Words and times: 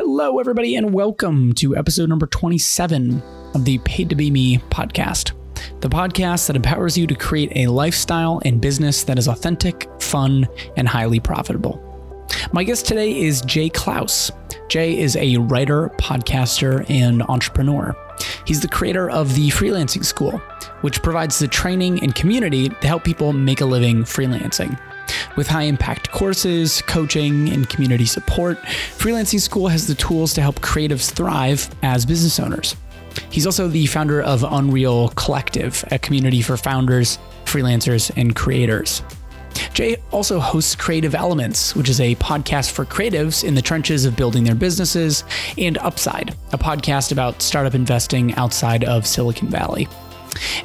Hello, 0.00 0.38
everybody, 0.38 0.76
and 0.76 0.94
welcome 0.94 1.52
to 1.54 1.76
episode 1.76 2.08
number 2.08 2.28
27 2.28 3.20
of 3.54 3.64
the 3.64 3.78
Paid 3.78 4.10
to 4.10 4.14
Be 4.14 4.30
Me 4.30 4.58
podcast, 4.58 5.32
the 5.80 5.88
podcast 5.88 6.46
that 6.46 6.54
empowers 6.54 6.96
you 6.96 7.04
to 7.08 7.16
create 7.16 7.50
a 7.56 7.66
lifestyle 7.66 8.40
and 8.44 8.60
business 8.60 9.02
that 9.02 9.18
is 9.18 9.26
authentic, 9.26 9.88
fun, 10.00 10.46
and 10.76 10.86
highly 10.86 11.18
profitable. 11.18 11.82
My 12.52 12.62
guest 12.62 12.86
today 12.86 13.20
is 13.20 13.40
Jay 13.40 13.68
Clouse. 13.68 14.30
Jay 14.68 14.96
is 14.96 15.16
a 15.16 15.38
writer, 15.38 15.88
podcaster, 15.98 16.88
and 16.88 17.24
entrepreneur. 17.24 17.92
He's 18.46 18.60
the 18.60 18.68
creator 18.68 19.10
of 19.10 19.34
the 19.34 19.48
Freelancing 19.48 20.04
School, 20.04 20.38
which 20.82 21.02
provides 21.02 21.40
the 21.40 21.48
training 21.48 22.04
and 22.04 22.14
community 22.14 22.68
to 22.68 22.86
help 22.86 23.02
people 23.02 23.32
make 23.32 23.62
a 23.62 23.66
living 23.66 24.04
freelancing. 24.04 24.80
With 25.36 25.46
high 25.46 25.62
impact 25.62 26.10
courses, 26.10 26.82
coaching, 26.82 27.48
and 27.50 27.68
community 27.68 28.06
support, 28.06 28.58
Freelancing 28.62 29.40
School 29.40 29.68
has 29.68 29.86
the 29.86 29.94
tools 29.94 30.34
to 30.34 30.42
help 30.42 30.60
creatives 30.60 31.10
thrive 31.10 31.68
as 31.82 32.04
business 32.04 32.38
owners. 32.40 32.76
He's 33.30 33.46
also 33.46 33.68
the 33.68 33.86
founder 33.86 34.22
of 34.22 34.44
Unreal 34.48 35.08
Collective, 35.10 35.84
a 35.90 35.98
community 35.98 36.42
for 36.42 36.56
founders, 36.56 37.18
freelancers, 37.44 38.10
and 38.16 38.34
creators. 38.34 39.02
Jay 39.74 39.96
also 40.10 40.38
hosts 40.38 40.74
Creative 40.74 41.14
Elements, 41.14 41.74
which 41.74 41.88
is 41.88 42.00
a 42.00 42.14
podcast 42.16 42.70
for 42.70 42.84
creatives 42.84 43.44
in 43.44 43.54
the 43.54 43.62
trenches 43.62 44.04
of 44.04 44.16
building 44.16 44.44
their 44.44 44.54
businesses, 44.54 45.24
and 45.56 45.78
Upside, 45.78 46.34
a 46.52 46.58
podcast 46.58 47.12
about 47.12 47.42
startup 47.42 47.74
investing 47.74 48.34
outside 48.34 48.84
of 48.84 49.06
Silicon 49.06 49.48
Valley. 49.48 49.88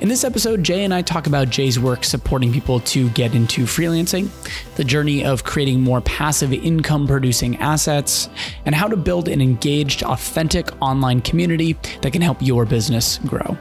In 0.02 0.10
this 0.10 0.24
episode, 0.24 0.64
Jay 0.64 0.84
and 0.84 0.94
I 0.94 1.02
talk 1.02 1.28
about 1.28 1.50
Jay's 1.50 1.80
work 1.80 2.04
supporting 2.04 2.52
people 2.52 2.80
to 2.82 3.10
get 3.10 3.36
into 3.36 3.64
freelancing, 3.64 4.30
the 4.76 4.84
journey 4.84 5.24
of 5.24 5.44
creating 5.44 5.82
more 5.82 6.02
passive 6.02 6.54
income 6.54 7.08
producing 7.08 7.58
assets, 7.58 8.30
and 8.66 8.76
how 8.76 8.88
to 8.88 8.98
build 8.98 9.28
an 9.28 9.42
engaged, 9.42 10.04
authentic 10.04 10.70
online 10.82 11.22
community 11.22 11.74
that 12.02 12.12
can 12.12 12.22
help 12.22 12.42
your 12.42 12.66
business 12.66 13.20
grow. 13.20 13.58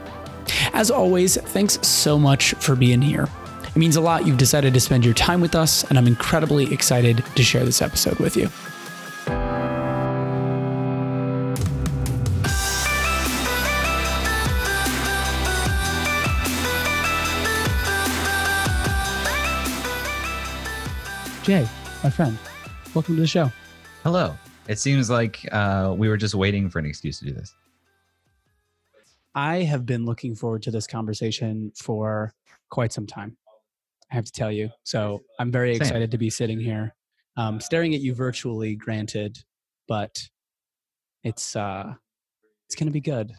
As 0.73 0.91
always, 0.91 1.37
thanks 1.37 1.85
so 1.87 2.19
much 2.19 2.53
for 2.55 2.75
being 2.75 3.01
here. 3.01 3.27
It 3.63 3.75
means 3.75 3.95
a 3.95 4.01
lot 4.01 4.27
you've 4.27 4.37
decided 4.37 4.73
to 4.73 4.79
spend 4.79 5.03
your 5.03 5.13
time 5.13 5.41
with 5.41 5.55
us, 5.55 5.83
and 5.85 5.97
I'm 5.97 6.07
incredibly 6.07 6.71
excited 6.73 7.23
to 7.35 7.43
share 7.43 7.65
this 7.65 7.81
episode 7.81 8.19
with 8.19 8.35
you. 8.35 8.49
Jay, 21.43 21.67
my 22.01 22.09
friend, 22.09 22.37
welcome 22.95 23.15
to 23.15 23.21
the 23.21 23.27
show. 23.27 23.51
Hello. 24.01 24.33
It 24.69 24.79
seems 24.79 25.09
like 25.09 25.45
uh, 25.51 25.93
we 25.95 26.07
were 26.07 26.15
just 26.15 26.35
waiting 26.35 26.69
for 26.69 26.79
an 26.79 26.85
excuse 26.85 27.19
to 27.19 27.25
do 27.25 27.33
this. 27.33 27.53
I 29.35 29.63
have 29.63 29.85
been 29.85 30.05
looking 30.05 30.35
forward 30.35 30.63
to 30.63 30.71
this 30.71 30.87
conversation 30.87 31.73
for 31.75 32.33
quite 32.69 32.93
some 32.93 33.05
time. 33.05 33.35
I 34.09 34.15
have 34.15 34.23
to 34.23 34.31
tell 34.31 34.53
you. 34.53 34.69
So 34.83 35.23
I'm 35.37 35.51
very 35.51 35.73
Same. 35.73 35.81
excited 35.81 36.11
to 36.11 36.17
be 36.17 36.29
sitting 36.29 36.61
here, 36.61 36.95
um, 37.35 37.59
staring 37.59 37.93
at 37.93 37.99
you 37.99 38.15
virtually, 38.15 38.77
granted, 38.77 39.37
but 39.85 40.17
it's 41.25 41.57
uh, 41.57 41.93
it's 42.67 42.75
gonna 42.75 42.91
be 42.91 43.01
good. 43.01 43.33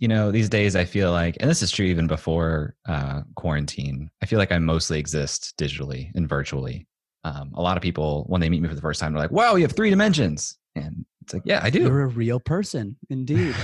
You 0.00 0.08
know, 0.08 0.30
these 0.30 0.50
days 0.50 0.76
I 0.76 0.84
feel 0.84 1.12
like, 1.12 1.38
and 1.40 1.48
this 1.48 1.62
is 1.62 1.70
true 1.70 1.86
even 1.86 2.08
before 2.08 2.76
uh, 2.86 3.22
quarantine, 3.36 4.10
I 4.22 4.26
feel 4.26 4.38
like 4.38 4.52
I 4.52 4.58
mostly 4.58 4.98
exist 4.98 5.54
digitally 5.58 6.10
and 6.14 6.28
virtually. 6.28 6.86
Um, 7.28 7.52
a 7.54 7.62
lot 7.62 7.76
of 7.76 7.82
people, 7.82 8.24
when 8.28 8.40
they 8.40 8.48
meet 8.48 8.62
me 8.62 8.68
for 8.68 8.74
the 8.74 8.80
first 8.80 9.00
time, 9.00 9.12
they're 9.12 9.22
like, 9.22 9.30
wow, 9.30 9.56
you 9.56 9.62
have 9.62 9.72
three 9.72 9.90
dimensions. 9.90 10.56
And 10.74 11.04
it's 11.22 11.34
like, 11.34 11.42
yeah, 11.44 11.60
I 11.62 11.70
do. 11.70 11.80
You're 11.80 12.02
a 12.02 12.08
real 12.08 12.40
person, 12.40 12.96
indeed. 13.10 13.54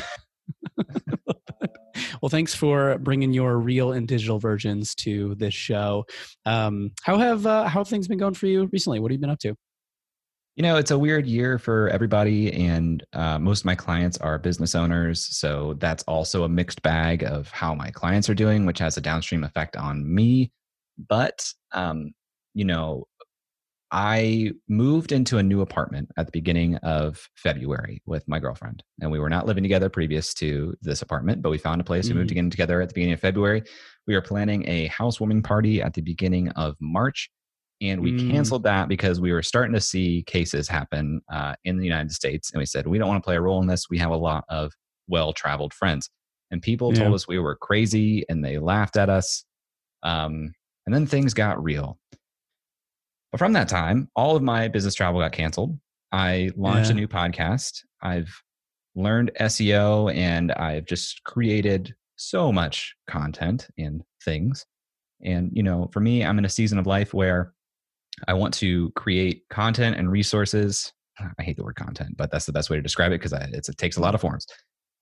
well, 2.20 2.28
thanks 2.28 2.54
for 2.54 2.98
bringing 2.98 3.32
your 3.32 3.58
real 3.58 3.92
and 3.92 4.06
digital 4.06 4.38
versions 4.38 4.94
to 4.96 5.34
this 5.36 5.54
show. 5.54 6.04
Um, 6.44 6.90
how 7.02 7.16
have 7.18 7.46
uh, 7.46 7.64
how 7.64 7.80
have 7.80 7.88
things 7.88 8.06
been 8.06 8.18
going 8.18 8.34
for 8.34 8.46
you 8.46 8.68
recently? 8.72 9.00
What 9.00 9.10
have 9.10 9.16
you 9.16 9.20
been 9.20 9.30
up 9.30 9.38
to? 9.40 9.54
You 10.56 10.62
know, 10.62 10.76
it's 10.76 10.90
a 10.90 10.98
weird 10.98 11.26
year 11.26 11.58
for 11.58 11.88
everybody, 11.88 12.52
and 12.52 13.02
uh, 13.12 13.38
most 13.38 13.60
of 13.60 13.64
my 13.64 13.74
clients 13.74 14.18
are 14.18 14.38
business 14.38 14.74
owners. 14.74 15.26
So 15.36 15.74
that's 15.78 16.04
also 16.04 16.44
a 16.44 16.48
mixed 16.48 16.82
bag 16.82 17.24
of 17.24 17.48
how 17.48 17.74
my 17.74 17.90
clients 17.90 18.28
are 18.28 18.34
doing, 18.34 18.64
which 18.66 18.78
has 18.78 18.96
a 18.96 19.00
downstream 19.00 19.42
effect 19.42 19.76
on 19.76 20.14
me. 20.14 20.52
But, 21.08 21.44
um, 21.72 22.12
you 22.52 22.64
know, 22.64 23.08
I 23.94 24.50
moved 24.68 25.12
into 25.12 25.38
a 25.38 25.42
new 25.44 25.60
apartment 25.60 26.10
at 26.16 26.26
the 26.26 26.32
beginning 26.32 26.74
of 26.78 27.28
February 27.36 28.02
with 28.06 28.26
my 28.26 28.40
girlfriend, 28.40 28.82
and 29.00 29.08
we 29.08 29.20
were 29.20 29.30
not 29.30 29.46
living 29.46 29.62
together 29.62 29.88
previous 29.88 30.34
to 30.34 30.74
this 30.82 31.00
apartment, 31.00 31.42
but 31.42 31.50
we 31.50 31.58
found 31.58 31.80
a 31.80 31.84
place. 31.84 32.08
We 32.08 32.16
moved 32.16 32.30
Mhm. 32.30 32.32
again 32.32 32.50
together 32.50 32.80
at 32.80 32.88
the 32.88 32.94
beginning 32.94 33.14
of 33.14 33.20
February. 33.20 33.62
We 34.08 34.16
are 34.16 34.20
planning 34.20 34.68
a 34.68 34.88
housewarming 34.88 35.44
party 35.44 35.80
at 35.80 35.94
the 35.94 36.00
beginning 36.02 36.48
of 36.50 36.74
March, 36.80 37.30
and 37.80 38.02
we 38.02 38.12
Mm. 38.14 38.18
canceled 38.30 38.64
that 38.64 38.88
because 38.88 39.20
we 39.20 39.30
were 39.32 39.42
starting 39.44 39.74
to 39.74 39.80
see 39.80 40.24
cases 40.24 40.66
happen 40.68 41.20
uh, 41.32 41.54
in 41.62 41.78
the 41.78 41.84
United 41.84 42.10
States, 42.10 42.50
and 42.52 42.58
we 42.58 42.66
said 42.66 42.88
we 42.88 42.98
don't 42.98 43.08
want 43.08 43.22
to 43.22 43.24
play 43.24 43.36
a 43.36 43.40
role 43.40 43.62
in 43.62 43.68
this. 43.68 43.88
We 43.88 43.98
have 43.98 44.10
a 44.10 44.16
lot 44.16 44.44
of 44.48 44.72
well-traveled 45.06 45.72
friends, 45.72 46.10
and 46.50 46.60
people 46.60 46.90
Yeah. 46.90 46.98
told 46.98 47.14
us 47.14 47.28
we 47.28 47.38
were 47.38 47.54
crazy, 47.54 48.24
and 48.28 48.44
they 48.44 48.58
laughed 48.58 48.96
at 48.96 49.08
us. 49.08 49.44
Um, 50.02 50.52
and 50.84 50.94
then 50.94 51.06
things 51.06 51.32
got 51.32 51.62
real. 51.62 51.98
But 53.34 53.40
from 53.40 53.52
that 53.54 53.68
time, 53.68 54.08
all 54.14 54.36
of 54.36 54.44
my 54.44 54.68
business 54.68 54.94
travel 54.94 55.20
got 55.20 55.32
canceled. 55.32 55.76
I 56.12 56.52
launched 56.54 56.90
a 56.90 56.94
new 56.94 57.08
podcast. 57.08 57.80
I've 58.00 58.32
learned 58.94 59.32
SEO 59.40 60.14
and 60.14 60.52
I've 60.52 60.84
just 60.84 61.20
created 61.24 61.96
so 62.14 62.52
much 62.52 62.94
content 63.10 63.66
and 63.76 64.04
things. 64.24 64.64
And, 65.24 65.50
you 65.52 65.64
know, 65.64 65.90
for 65.92 65.98
me, 65.98 66.24
I'm 66.24 66.38
in 66.38 66.44
a 66.44 66.48
season 66.48 66.78
of 66.78 66.86
life 66.86 67.12
where 67.12 67.54
I 68.28 68.34
want 68.34 68.54
to 68.54 68.92
create 68.92 69.42
content 69.50 69.96
and 69.96 70.12
resources. 70.12 70.92
I 71.18 71.42
hate 71.42 71.56
the 71.56 71.64
word 71.64 71.74
content, 71.74 72.16
but 72.16 72.30
that's 72.30 72.46
the 72.46 72.52
best 72.52 72.70
way 72.70 72.76
to 72.76 72.82
describe 72.82 73.10
it 73.10 73.20
because 73.20 73.32
it 73.32 73.66
takes 73.78 73.96
a 73.96 74.00
lot 74.00 74.14
of 74.14 74.20
forms. 74.20 74.46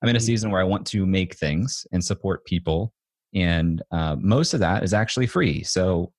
I'm 0.03 0.09
in 0.09 0.17
a 0.17 0.19
Mhm. 0.19 0.23
season 0.23 0.51
where 0.51 0.63
I 0.63 0.65
want 0.65 0.87
to 0.87 1.05
make 1.05 1.37
things 1.37 1.87
and 1.93 2.03
support 2.03 2.47
people. 2.47 2.95
And 3.35 3.83
uh, 3.91 4.17
most 4.19 4.55
of 4.55 4.61
that 4.61 4.85
is 4.85 4.95
actually 4.95 5.27
free. 5.27 5.63
So 5.65 6.15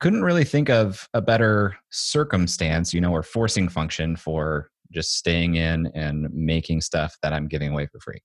couldn't 0.00 0.22
really 0.22 0.44
think 0.44 0.68
of 0.68 1.08
a 1.14 1.22
better 1.22 1.76
circumstance, 1.90 2.92
you 2.92 3.00
know, 3.00 3.12
or 3.12 3.22
forcing 3.22 3.68
function 3.68 4.16
for 4.16 4.70
just 4.92 5.16
staying 5.16 5.54
in 5.54 5.90
and 5.94 6.28
making 6.32 6.80
stuff 6.80 7.16
that 7.22 7.32
I'm 7.32 7.48
giving 7.48 7.72
away 7.72 7.86
for 7.86 7.98
free. 8.00 8.20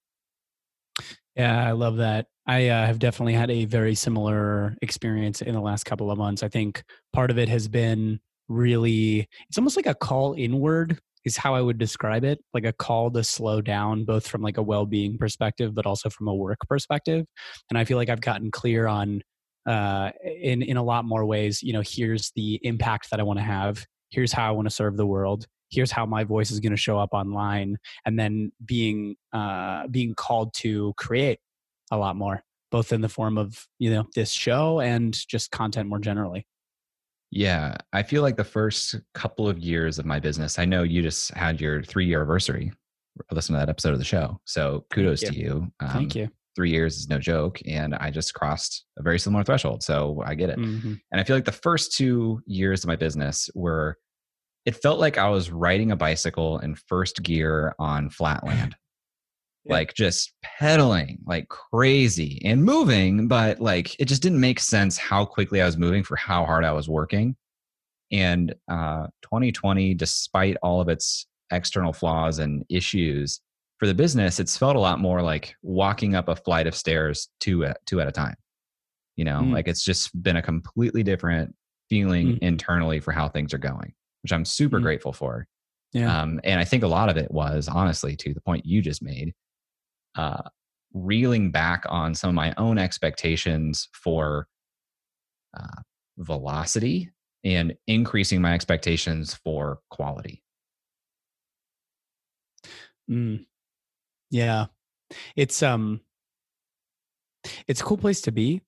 Yeah, 1.35 1.65
I 1.65 1.71
love 1.71 1.97
that. 1.97 2.27
I 2.45 2.67
uh, 2.67 2.85
have 2.85 2.99
definitely 2.99 3.33
had 3.33 3.49
a 3.49 3.65
very 3.65 3.95
similar 3.95 4.75
experience 4.81 5.41
in 5.41 5.53
the 5.53 5.61
last 5.61 5.85
couple 5.85 6.11
of 6.11 6.17
months. 6.17 6.43
I 6.43 6.49
think 6.49 6.83
part 7.13 7.31
of 7.31 7.37
it 7.37 7.47
has 7.47 7.67
been 7.67 8.19
really, 8.49 9.27
it's 9.47 9.57
almost 9.57 9.77
like 9.77 9.85
a 9.85 9.95
call 9.95 10.33
inward, 10.33 10.99
is 11.23 11.37
how 11.37 11.53
I 11.53 11.61
would 11.61 11.77
describe 11.77 12.23
it 12.23 12.39
like 12.53 12.65
a 12.65 12.73
call 12.73 13.11
to 13.11 13.23
slow 13.23 13.61
down, 13.61 14.05
both 14.05 14.27
from 14.27 14.41
like 14.41 14.57
a 14.57 14.63
well 14.63 14.85
being 14.85 15.17
perspective, 15.17 15.73
but 15.75 15.85
also 15.85 16.09
from 16.09 16.27
a 16.27 16.33
work 16.35 16.57
perspective. 16.67 17.25
And 17.69 17.77
I 17.77 17.85
feel 17.85 17.97
like 17.97 18.09
I've 18.09 18.21
gotten 18.21 18.51
clear 18.51 18.87
on, 18.87 19.21
uh, 19.65 20.11
in, 20.23 20.61
in 20.61 20.77
a 20.77 20.83
lot 20.83 21.05
more 21.05 21.25
ways, 21.25 21.61
you 21.61 21.73
know, 21.73 21.83
here's 21.85 22.31
the 22.35 22.59
impact 22.63 23.09
that 23.11 23.19
I 23.19 23.23
want 23.23 23.39
to 23.39 23.43
have, 23.45 23.85
here's 24.09 24.31
how 24.31 24.47
I 24.47 24.51
want 24.51 24.67
to 24.67 24.73
serve 24.73 24.97
the 24.97 25.05
world. 25.05 25.47
Here's 25.69 25.91
how 25.91 26.05
my 26.05 26.25
voice 26.25 26.51
is 26.51 26.59
going 26.59 26.71
to 26.71 26.77
show 26.77 26.99
up 26.99 27.13
online, 27.13 27.77
and 28.05 28.19
then 28.19 28.51
being 28.65 29.15
uh, 29.31 29.87
being 29.87 30.13
called 30.15 30.53
to 30.55 30.93
create 30.97 31.39
a 31.91 31.97
lot 31.97 32.17
more, 32.17 32.43
both 32.71 32.91
in 32.91 32.99
the 32.99 33.07
form 33.07 33.37
of 33.37 33.65
you 33.79 33.89
know 33.89 34.05
this 34.13 34.31
show 34.31 34.81
and 34.81 35.17
just 35.29 35.49
content 35.51 35.87
more 35.87 35.99
generally. 35.99 36.45
Yeah, 37.31 37.77
I 37.93 38.03
feel 38.03 38.21
like 38.21 38.35
the 38.35 38.43
first 38.43 38.95
couple 39.13 39.47
of 39.47 39.59
years 39.59 39.97
of 39.97 40.05
my 40.05 40.19
business, 40.19 40.59
I 40.59 40.65
know 40.65 40.83
you 40.83 41.01
just 41.01 41.33
had 41.35 41.61
your 41.61 41.81
three 41.81 42.05
year 42.05 42.19
anniversary. 42.19 42.73
Listen 43.31 43.53
to 43.53 43.59
that 43.59 43.69
episode 43.69 43.93
of 43.93 43.99
the 43.99 44.05
show. 44.05 44.41
So 44.43 44.85
kudos 44.91 45.21
you. 45.21 45.29
to 45.29 45.35
you. 45.37 45.71
Um, 45.79 45.89
Thank 45.89 46.15
you. 46.15 46.29
Three 46.55 46.69
years 46.69 46.97
is 46.97 47.09
no 47.09 47.17
joke. 47.17 47.59
And 47.65 47.95
I 47.95 48.11
just 48.11 48.33
crossed 48.33 48.85
a 48.97 49.03
very 49.03 49.19
similar 49.19 49.43
threshold. 49.43 49.83
So 49.83 50.21
I 50.25 50.35
get 50.35 50.49
it. 50.49 50.59
Mhm. 50.59 50.99
And 51.11 51.21
I 51.21 51.23
feel 51.23 51.35
like 51.35 51.45
the 51.45 51.51
first 51.51 51.93
two 51.93 52.41
years 52.45 52.83
of 52.83 52.87
my 52.87 52.95
business 52.95 53.49
were, 53.55 53.97
it 54.65 54.75
felt 54.75 54.99
like 54.99 55.17
I 55.17 55.29
was 55.29 55.49
riding 55.49 55.91
a 55.91 55.95
bicycle 55.95 56.59
in 56.59 56.75
first 56.75 57.23
gear 57.23 57.73
on 57.79 58.09
flat 58.09 58.43
land. 58.45 58.75
Yeah. 59.63 59.73
Like 59.73 59.93
just 59.93 60.33
pedaling 60.43 61.19
like 61.25 61.47
crazy 61.47 62.41
and 62.43 62.63
moving, 62.63 63.27
but 63.27 63.59
like 63.59 63.99
it 63.99 64.05
just 64.05 64.23
didn't 64.23 64.39
make 64.39 64.59
sense 64.59 64.97
how 64.97 65.23
quickly 65.23 65.61
I 65.61 65.65
was 65.65 65.77
moving 65.77 66.03
for 66.03 66.15
how 66.15 66.45
hard 66.45 66.65
I 66.65 66.71
was 66.71 66.89
working. 66.89 67.35
And 68.11 68.53
uh, 68.69 69.07
2020, 69.21 69.93
despite 69.93 70.57
all 70.63 70.81
of 70.81 70.89
its 70.89 71.27
external 71.51 71.93
flaws 71.93 72.39
and 72.39 72.65
issues 72.69 73.39
for 73.81 73.87
the 73.87 73.95
business, 73.95 74.39
it's 74.39 74.55
felt 74.55 74.75
a 74.75 74.79
lot 74.79 74.99
more 74.99 75.23
like 75.23 75.55
walking 75.63 76.13
up 76.13 76.27
a 76.27 76.35
flight 76.35 76.67
of 76.67 76.75
stairs 76.75 77.29
two 77.39 77.65
at, 77.65 77.83
two 77.87 77.99
at 77.99 78.07
a 78.07 78.11
time. 78.11 78.35
You 79.15 79.25
know, 79.25 79.39
Mm. 79.41 79.53
like 79.53 79.67
it's 79.67 79.83
just 79.83 80.21
been 80.21 80.35
a 80.37 80.41
completely 80.41 81.01
different 81.01 81.55
feeling 81.89 82.33
Mm. 82.35 82.39
internally 82.43 82.99
for 82.99 83.11
how 83.11 83.27
things 83.27 83.55
are 83.55 83.57
going, 83.57 83.91
which 84.21 84.31
I'm 84.31 84.45
super 84.45 84.79
Mm. 84.79 84.83
grateful 84.83 85.13
for. 85.13 85.47
Yeah. 85.93 86.21
Um, 86.21 86.39
and 86.43 86.59
I 86.59 86.63
think 86.63 86.83
a 86.83 86.87
lot 86.87 87.09
of 87.09 87.17
it 87.17 87.31
was 87.31 87.67
honestly 87.67 88.15
to 88.17 88.35
the 88.35 88.41
point 88.41 88.67
you 88.67 88.83
just 88.83 89.01
made, 89.01 89.33
uh, 90.13 90.43
reeling 90.93 91.49
back 91.49 91.83
on 91.89 92.13
some 92.13 92.29
of 92.29 92.35
my 92.35 92.53
own 92.57 92.77
expectations 92.77 93.89
for 93.93 94.47
uh, 95.55 95.81
velocity 96.19 97.09
and 97.43 97.75
increasing 97.87 98.41
my 98.41 98.53
expectations 98.53 99.33
for 99.33 99.79
quality. 99.89 100.43
Mm. 103.09 103.47
Yeah. 104.31 104.67
It's 105.35 105.61
um 105.61 106.01
it's 107.67 107.81
a 107.81 107.83
cool 107.83 107.97
place 107.97 108.21
to 108.21 108.31
be 108.31 108.61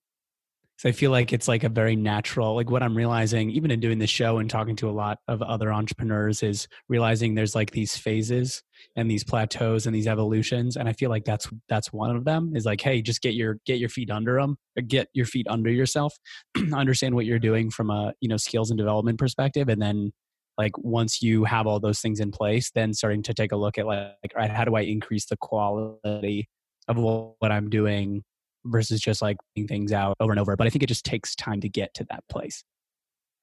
so 0.77 0.89
I 0.89 0.91
feel 0.91 1.11
like 1.11 1.31
it's 1.31 1.47
like 1.47 1.63
a 1.63 1.69
very 1.69 1.95
natural, 1.95 2.55
like 2.55 2.69
what 2.69 2.83
I'm 2.83 2.97
realizing, 2.97 3.51
even 3.51 3.71
in 3.71 3.79
doing 3.79 3.99
the 3.99 4.07
show 4.07 4.39
and 4.39 4.49
talking 4.49 4.75
to 4.77 4.89
a 4.89 4.91
lot 4.91 5.19
of 5.27 5.41
other 5.41 5.71
entrepreneurs, 5.71 6.43
is 6.43 6.67
realizing 6.89 7.35
there's 7.35 7.55
like 7.55 7.71
these 7.71 7.95
phases 7.95 8.61
and 8.97 9.09
these 9.09 9.23
plateaus 9.23 9.85
and 9.85 9.95
these 9.95 10.07
evolutions. 10.07 10.75
And 10.75 10.89
I 10.89 10.93
feel 10.93 11.09
like 11.09 11.25
that's 11.25 11.47
that's 11.69 11.93
one 11.93 12.13
of 12.15 12.25
them. 12.25 12.53
Is 12.55 12.65
like, 12.65 12.81
hey, 12.81 13.01
just 13.01 13.21
get 13.21 13.33
your 13.35 13.59
get 13.65 13.79
your 13.79 13.87
feet 13.87 14.09
under 14.09 14.41
them, 14.41 14.57
get 14.87 15.07
your 15.13 15.25
feet 15.25 15.47
under 15.49 15.69
yourself, 15.69 16.13
understand 16.73 17.15
what 17.15 17.25
you're 17.27 17.39
doing 17.39 17.69
from 17.69 17.89
a 17.89 18.13
you 18.19 18.27
know 18.27 18.37
skills 18.37 18.71
and 18.71 18.77
development 18.77 19.19
perspective, 19.19 19.69
and 19.69 19.81
then 19.81 20.11
like 20.57 20.77
once 20.77 21.21
you 21.21 21.43
have 21.45 21.67
all 21.67 21.79
those 21.79 21.99
things 21.99 22.19
in 22.19 22.31
place, 22.31 22.71
then 22.71 22.93
starting 22.93 23.23
to 23.23 23.33
take 23.33 23.51
a 23.51 23.55
look 23.55 23.77
at 23.77 23.85
like, 23.85 24.13
like 24.23 24.35
right, 24.35 24.51
how 24.51 24.65
do 24.65 24.75
I 24.75 24.81
increase 24.81 25.25
the 25.25 25.37
quality 25.37 26.47
of 26.87 26.97
what 26.97 27.51
I'm 27.51 27.69
doing 27.69 28.23
versus 28.65 28.99
just 28.99 29.21
like 29.21 29.37
things 29.67 29.91
out 29.91 30.15
over 30.19 30.31
and 30.31 30.39
over. 30.39 30.55
But 30.55 30.67
I 30.67 30.69
think 30.69 30.83
it 30.83 30.87
just 30.87 31.05
takes 31.05 31.35
time 31.35 31.61
to 31.61 31.69
get 31.69 31.93
to 31.95 32.05
that 32.09 32.23
place. 32.29 32.63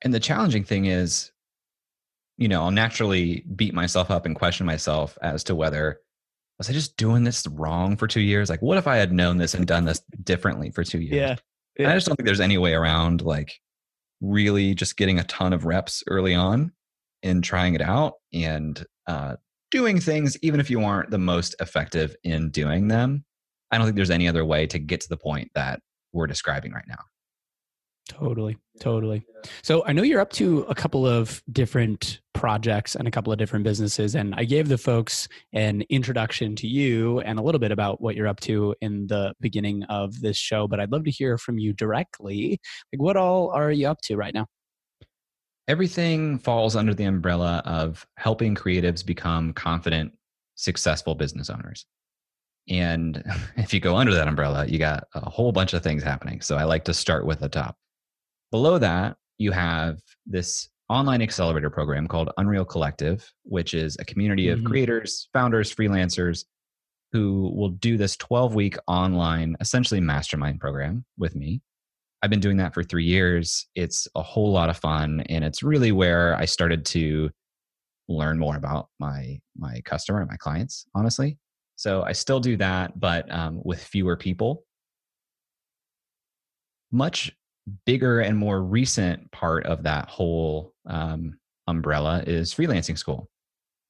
And 0.03 0.15
the 0.15 0.21
challenging 0.21 0.65
thing 0.65 0.87
is, 0.87 1.31
you 2.39 2.49
know, 2.49 2.62
I'll 2.62 2.71
naturally 2.71 3.45
beat 3.55 3.75
myself 3.75 4.11
up 4.11 4.25
and 4.25 4.35
question 4.35 4.67
myself 4.67 5.19
as 5.23 5.45
to 5.45 5.55
whether 5.55 6.01
was 6.59 6.69
I 6.69 6.73
just 6.73 6.97
doing 6.97 7.25
this 7.25 7.47
wrong 7.47 7.97
for 7.97 8.07
two 8.07 8.21
years? 8.21 8.51
Like, 8.51 8.61
what 8.61 8.77
if 8.77 8.87
I 8.87 8.97
had 8.97 9.12
known 9.12 9.39
this 9.39 9.55
and 9.55 9.67
done 9.67 9.87
this 9.87 10.03
differently 10.23 10.71
for 10.71 10.85
two 10.85 11.01
years? 11.01 11.15
Yeah. 11.15 11.37
yeah. 11.79 11.91
I 11.91 11.95
just 11.95 12.07
don't 12.07 12.17
think 12.17 12.27
there's 12.27 12.41
any 12.41 12.59
way 12.59 12.75
around 12.75 13.23
like 13.23 13.59
really 14.21 14.75
just 14.75 14.99
getting 14.99 15.19
a 15.19 15.25
ton 15.25 15.55
of 15.55 15.65
reps 15.65 16.03
early 16.07 16.35
on 16.35 16.73
and 17.23 17.43
trying 17.45 17.75
it 17.75 17.83
out 17.83 18.15
and 18.33 18.85
uh, 19.07 19.37
doing 19.71 20.01
things, 20.01 20.37
even 20.43 20.61
if 20.61 20.71
you 20.71 20.83
aren't 20.83 21.11
the 21.11 21.19
most 21.19 21.55
effective 21.61 22.15
in 22.25 22.51
doing 22.51 22.89
them, 22.89 23.25
I 23.71 23.79
don't 23.79 23.87
think 23.87 23.97
there's 23.97 24.11
any 24.11 24.29
other 24.29 24.45
way 24.45 24.67
to 24.67 24.79
get 24.79 25.01
to 25.03 25.09
the 25.09 25.17
point 25.17 25.51
that 25.55 25.81
we're 26.13 26.27
describing 26.27 26.73
right 26.73 26.87
now. 26.89 26.99
Totally. 28.09 28.57
Totally. 28.81 29.25
So 29.63 29.85
I 29.87 29.93
know 29.93 30.03
you're 30.03 30.21
up 30.21 30.33
to 30.33 30.63
a 30.69 30.75
couple 30.75 31.07
of 31.07 31.43
different 31.53 32.21
projects 32.33 32.97
and 32.97 33.07
a 33.07 33.11
couple 33.11 33.33
of 33.33 33.39
different 33.39 33.63
businesses. 33.63 34.17
And 34.17 34.35
I 34.35 34.45
gave 34.45 34.69
the 34.69 34.79
folks 34.79 35.29
an 35.53 35.83
introduction 35.91 36.57
to 36.57 36.67
you 36.67 37.21
and 37.21 37.39
a 37.39 37.43
little 37.43 37.61
bit 37.61 37.71
about 37.71 38.01
what 38.01 38.17
you're 38.17 38.27
up 38.27 38.41
to 38.41 38.75
in 38.81 39.07
the 39.07 39.35
beginning 39.41 39.85
of 39.85 40.21
this 40.21 40.37
show. 40.37 40.67
But 40.67 40.81
I'd 40.81 40.91
love 40.91 41.05
to 41.05 41.11
hear 41.11 41.39
from 41.39 41.59
you 41.59 41.73
directly. 41.73 42.59
Like, 42.93 43.01
what 43.01 43.17
all 43.17 43.51
are 43.51 43.71
you 43.71 43.87
up 43.87 44.01
to 44.05 44.17
right 44.17 44.35
now? 44.35 44.47
Everything 45.71 46.37
falls 46.41 46.75
under 46.75 46.93
the 46.93 47.05
umbrella 47.05 47.63
of 47.65 48.05
helping 48.17 48.57
creatives 48.57 49.07
become 49.07 49.53
confident, 49.53 50.13
successful 50.57 51.15
business 51.15 51.49
owners. 51.49 51.87
And 52.69 53.23
if 53.57 53.73
you 53.73 53.79
go 53.79 53.95
under 53.95 54.13
that 54.13 54.27
umbrella, 54.27 54.67
you 54.67 54.81
got 54.81 55.05
a 55.15 55.31
whole 55.31 55.53
bunch 55.53 55.73
of 55.73 55.85
things 55.85 56.03
happening. 56.03 56.41
So 56.41 56.57
I 56.57 56.65
like 56.65 56.83
to 56.87 56.93
start 56.93 57.25
with 57.25 57.39
the 57.39 57.49
top. 57.49 57.77
Below 58.51 58.79
that, 58.79 59.17
you 59.39 59.53
have 59.53 60.01
this 60.27 60.69
online 60.89 61.23
accelerator 61.23 61.71
program 61.71 62.09
called 62.09 62.33
Unreal 62.37 62.65
Collective, 62.65 63.33
which 63.45 63.73
is 63.73 63.97
a 64.01 64.05
community 64.05 64.49
of 64.49 64.59
mm-hmm. 64.59 64.67
creators, 64.67 65.29
founders, 65.33 65.73
freelancers 65.73 66.47
who 67.13 67.53
will 67.55 67.69
do 67.69 67.97
this 67.97 68.17
12 68.17 68.57
week 68.57 68.77
online, 68.89 69.57
essentially 69.61 70.01
mastermind 70.01 70.59
program 70.59 71.05
with 71.17 71.37
me. 71.37 71.61
I've 72.23 72.31
been 72.31 72.41
doing 72.41 72.59
that 72.59 72.75
for 72.75 72.83
three 72.83 73.05
years. 73.05 73.67
It's 73.75 74.07
a 74.15 74.23
whole 74.23 74.53
lot 74.53 74.69
of 74.69 74.77
fun. 74.77 75.21
And 75.29 75.45
it's 75.45 75.63
really 75.63 75.93
where 75.93 76.37
I 76.37 76.45
started 76.45 76.85
to 76.87 77.31
learn 78.09 78.39
more 78.39 78.57
about 78.57 78.89
my 78.99 79.41
my 79.57 79.81
customer 79.85 80.21
and 80.21 80.29
my 80.29 80.37
clients 80.37 80.85
honestly 80.97 81.39
so 81.81 82.03
I 82.03 82.13
still 82.13 82.41
do 82.41 82.59
that, 82.59 83.01
but 83.01 83.33
um, 83.33 83.63
with 83.65 83.83
fewer 83.83 84.15
people. 84.15 84.65
Much 86.93 87.33
bigger 87.87 88.21
and 88.21 88.37
more 88.37 88.63
recent 88.63 89.33
part 89.33 89.65
of 89.65 89.83
that 89.85 90.07
whole 90.11 90.75
um, 90.85 91.39
umbrella 91.69 92.23
is 92.27 92.53
freelancing 92.53 92.99
school, 92.99 93.31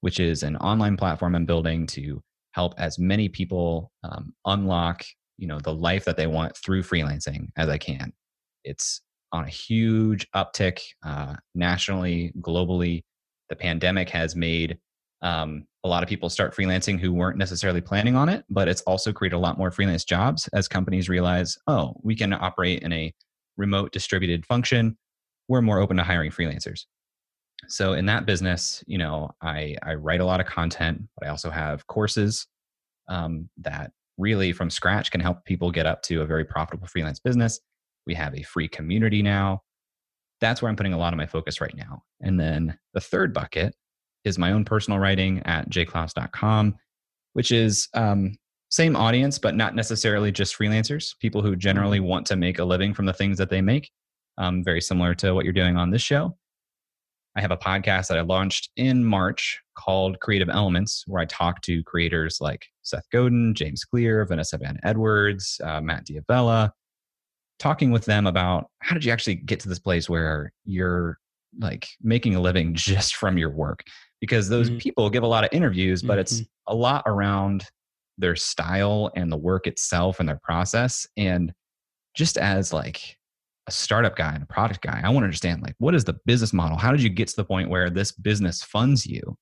which 0.02 0.20
is 0.20 0.44
an 0.44 0.56
online 0.58 0.96
platform 0.96 1.34
I'm 1.34 1.46
building 1.46 1.84
to 1.88 2.22
help 2.52 2.74
as 2.78 2.96
many 2.96 3.28
people 3.28 3.90
um, 4.04 4.34
unlock 4.44 5.04
you 5.36 5.48
know 5.48 5.58
the 5.58 5.74
life 5.74 6.04
that 6.04 6.16
they 6.16 6.28
want 6.28 6.56
through 6.56 6.84
freelancing 6.84 7.48
as 7.56 7.68
I 7.68 7.78
can. 7.78 8.12
It's 8.64 9.00
on 9.32 9.44
a 9.44 9.48
huge 9.48 10.28
uptick 10.34 10.80
uh, 11.04 11.36
nationally, 11.54 12.32
globally. 12.40 13.02
The 13.48 13.56
pandemic 13.56 14.10
has 14.10 14.34
made 14.34 14.78
um, 15.22 15.66
a 15.84 15.88
lot 15.88 16.02
of 16.02 16.08
people 16.08 16.28
start 16.28 16.54
freelancing 16.54 16.98
who 16.98 17.12
weren't 17.12 17.38
necessarily 17.38 17.80
planning 17.80 18.16
on 18.16 18.28
it, 18.28 18.44
but 18.50 18.68
it's 18.68 18.82
also 18.82 19.12
created 19.12 19.36
a 19.36 19.38
lot 19.38 19.58
more 19.58 19.70
freelance 19.70 20.04
jobs 20.04 20.48
as 20.48 20.68
companies 20.68 21.08
realize, 21.08 21.56
oh, 21.66 21.94
we 22.02 22.16
can 22.16 22.32
operate 22.32 22.82
in 22.82 22.92
a 22.92 23.12
remote 23.56 23.92
distributed 23.92 24.46
function. 24.46 24.96
We're 25.48 25.62
more 25.62 25.78
open 25.78 25.96
to 25.96 26.04
hiring 26.04 26.30
freelancers. 26.30 26.84
So 27.68 27.92
in 27.92 28.06
that 28.06 28.24
business, 28.24 28.82
you 28.86 28.98
know, 28.98 29.30
I, 29.42 29.76
I 29.82 29.94
write 29.94 30.20
a 30.20 30.24
lot 30.24 30.40
of 30.40 30.46
content, 30.46 31.02
but 31.18 31.26
I 31.26 31.30
also 31.30 31.50
have 31.50 31.86
courses 31.86 32.46
um, 33.08 33.48
that 33.58 33.92
really 34.16 34.52
from 34.52 34.70
scratch 34.70 35.10
can 35.10 35.20
help 35.20 35.44
people 35.44 35.70
get 35.70 35.86
up 35.86 36.02
to 36.02 36.22
a 36.22 36.26
very 36.26 36.44
profitable 36.44 36.86
freelance 36.86 37.20
business. 37.20 37.60
We 38.06 38.14
have 38.14 38.34
a 38.34 38.42
free 38.42 38.68
community 38.68 39.22
now. 39.22 39.62
That's 40.40 40.62
where 40.62 40.68
I'm 40.68 40.76
putting 40.76 40.94
a 40.94 40.98
lot 40.98 41.12
of 41.12 41.18
my 41.18 41.26
focus 41.26 41.60
right 41.60 41.74
now. 41.76 42.02
And 42.20 42.40
then 42.40 42.78
the 42.94 43.00
third 43.00 43.34
bucket 43.34 43.74
is 44.24 44.38
my 44.38 44.52
own 44.52 44.64
personal 44.64 44.98
writing 44.98 45.42
at 45.44 45.68
jayclouse.com, 45.70 46.76
which 47.34 47.52
is 47.52 47.88
um, 47.94 48.36
same 48.70 48.96
audience, 48.96 49.38
but 49.38 49.54
not 49.54 49.74
necessarily 49.74 50.32
just 50.32 50.56
freelancers, 50.56 51.18
people 51.18 51.42
who 51.42 51.56
generally 51.56 51.98
mm-hmm. 51.98 52.08
want 52.08 52.26
to 52.28 52.36
make 52.36 52.58
a 52.58 52.64
living 52.64 52.94
from 52.94 53.06
the 53.06 53.12
things 53.12 53.38
that 53.38 53.50
they 53.50 53.60
make. 53.60 53.90
Um, 54.38 54.64
very 54.64 54.80
similar 54.80 55.14
to 55.16 55.34
what 55.34 55.44
you're 55.44 55.52
doing 55.52 55.76
on 55.76 55.90
this 55.90 56.02
show. 56.02 56.36
I 57.36 57.40
have 57.40 57.50
a 57.50 57.56
podcast 57.56 58.08
that 58.08 58.18
I 58.18 58.22
launched 58.22 58.70
in 58.76 59.04
March 59.04 59.60
called 59.78 60.18
Creative 60.20 60.48
Elements, 60.48 61.04
where 61.06 61.22
I 61.22 61.26
talk 61.26 61.62
to 61.62 61.82
creators 61.84 62.38
like 62.40 62.66
Seth 62.82 63.08
Godin, 63.12 63.54
James 63.54 63.84
Clear, 63.84 64.24
Vanessa 64.24 64.58
Van 64.58 64.80
Edwards, 64.82 65.60
uh, 65.62 65.80
Matt 65.80 66.06
D'Avella, 66.06 66.72
talking 67.60 67.92
with 67.92 68.06
them 68.06 68.26
about 68.26 68.68
how 68.80 68.94
did 68.94 69.04
you 69.04 69.12
actually 69.12 69.36
get 69.36 69.60
to 69.60 69.68
this 69.68 69.78
place 69.78 70.08
where 70.08 70.52
you're 70.64 71.18
like 71.60 71.86
making 72.00 72.34
a 72.34 72.40
living 72.40 72.74
just 72.74 73.14
from 73.14 73.38
your 73.38 73.50
work 73.50 73.84
because 74.20 74.48
those 74.48 74.68
mm-hmm. 74.68 74.78
people 74.78 75.08
give 75.10 75.22
a 75.22 75.28
lot 75.28 75.44
of 75.44 75.50
interviews, 75.52 76.02
but 76.02 76.14
mm-hmm. 76.14 76.20
it's 76.20 76.42
a 76.66 76.74
lot 76.74 77.04
around 77.06 77.66
their 78.18 78.36
style 78.36 79.10
and 79.16 79.30
the 79.30 79.36
work 79.36 79.66
itself 79.66 80.20
and 80.20 80.28
their 80.28 80.40
process. 80.42 81.06
And 81.16 81.52
just 82.14 82.36
as 82.36 82.72
like 82.72 83.16
a 83.66 83.72
startup 83.72 84.16
guy 84.16 84.34
and 84.34 84.42
a 84.42 84.46
product 84.46 84.82
guy, 84.82 85.00
I 85.02 85.08
want 85.08 85.22
to 85.22 85.26
understand 85.26 85.62
like 85.62 85.74
what 85.78 85.94
is 85.94 86.04
the 86.04 86.18
business 86.26 86.52
model? 86.52 86.76
How 86.76 86.90
did 86.90 87.02
you 87.02 87.08
get 87.08 87.28
to 87.28 87.36
the 87.36 87.44
point 87.44 87.70
where 87.70 87.88
this 87.88 88.12
business 88.12 88.62
funds 88.62 89.06
you 89.06 89.36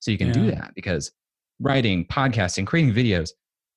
so 0.00 0.10
you 0.10 0.18
can 0.18 0.28
yeah. 0.28 0.32
do 0.34 0.50
that? 0.50 0.72
Because 0.74 1.10
writing, 1.60 2.06
podcasting, 2.06 2.66
creating 2.66 2.94
videos, 2.94 3.30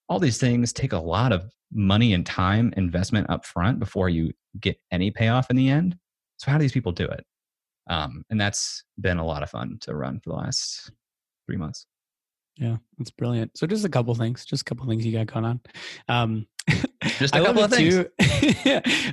all 0.09 0.19
these 0.19 0.37
things 0.37 0.73
take 0.73 0.91
a 0.93 0.99
lot 0.99 1.31
of 1.31 1.49
money 1.73 2.13
and 2.13 2.25
time 2.25 2.73
investment 2.77 3.29
up 3.29 3.45
front 3.45 3.79
before 3.79 4.09
you 4.09 4.31
get 4.59 4.79
any 4.91 5.11
payoff 5.11 5.49
in 5.49 5.55
the 5.55 5.69
end. 5.69 5.97
So 6.37 6.51
how 6.51 6.57
do 6.57 6.61
these 6.63 6.71
people 6.71 6.91
do 6.91 7.05
it? 7.05 7.25
Um, 7.89 8.23
and 8.29 8.39
that's 8.39 8.83
been 8.99 9.17
a 9.17 9.25
lot 9.25 9.43
of 9.43 9.49
fun 9.49 9.77
to 9.81 9.95
run 9.95 10.19
for 10.19 10.29
the 10.29 10.35
last 10.35 10.91
three 11.45 11.57
months. 11.57 11.85
Yeah, 12.57 12.77
that's 12.97 13.11
brilliant. 13.11 13.57
So 13.57 13.65
just 13.65 13.85
a 13.85 13.89
couple 13.89 14.13
things, 14.15 14.45
just 14.45 14.61
a 14.61 14.65
couple 14.65 14.85
things 14.85 15.05
you 15.05 15.13
got 15.13 15.27
going 15.27 15.45
on. 15.45 15.59
Um, 16.07 16.47
just 17.21 17.35
a 17.35 17.39
I 17.39 17.45
couple 17.45 17.63
of 17.63 17.71
things. 17.71 18.05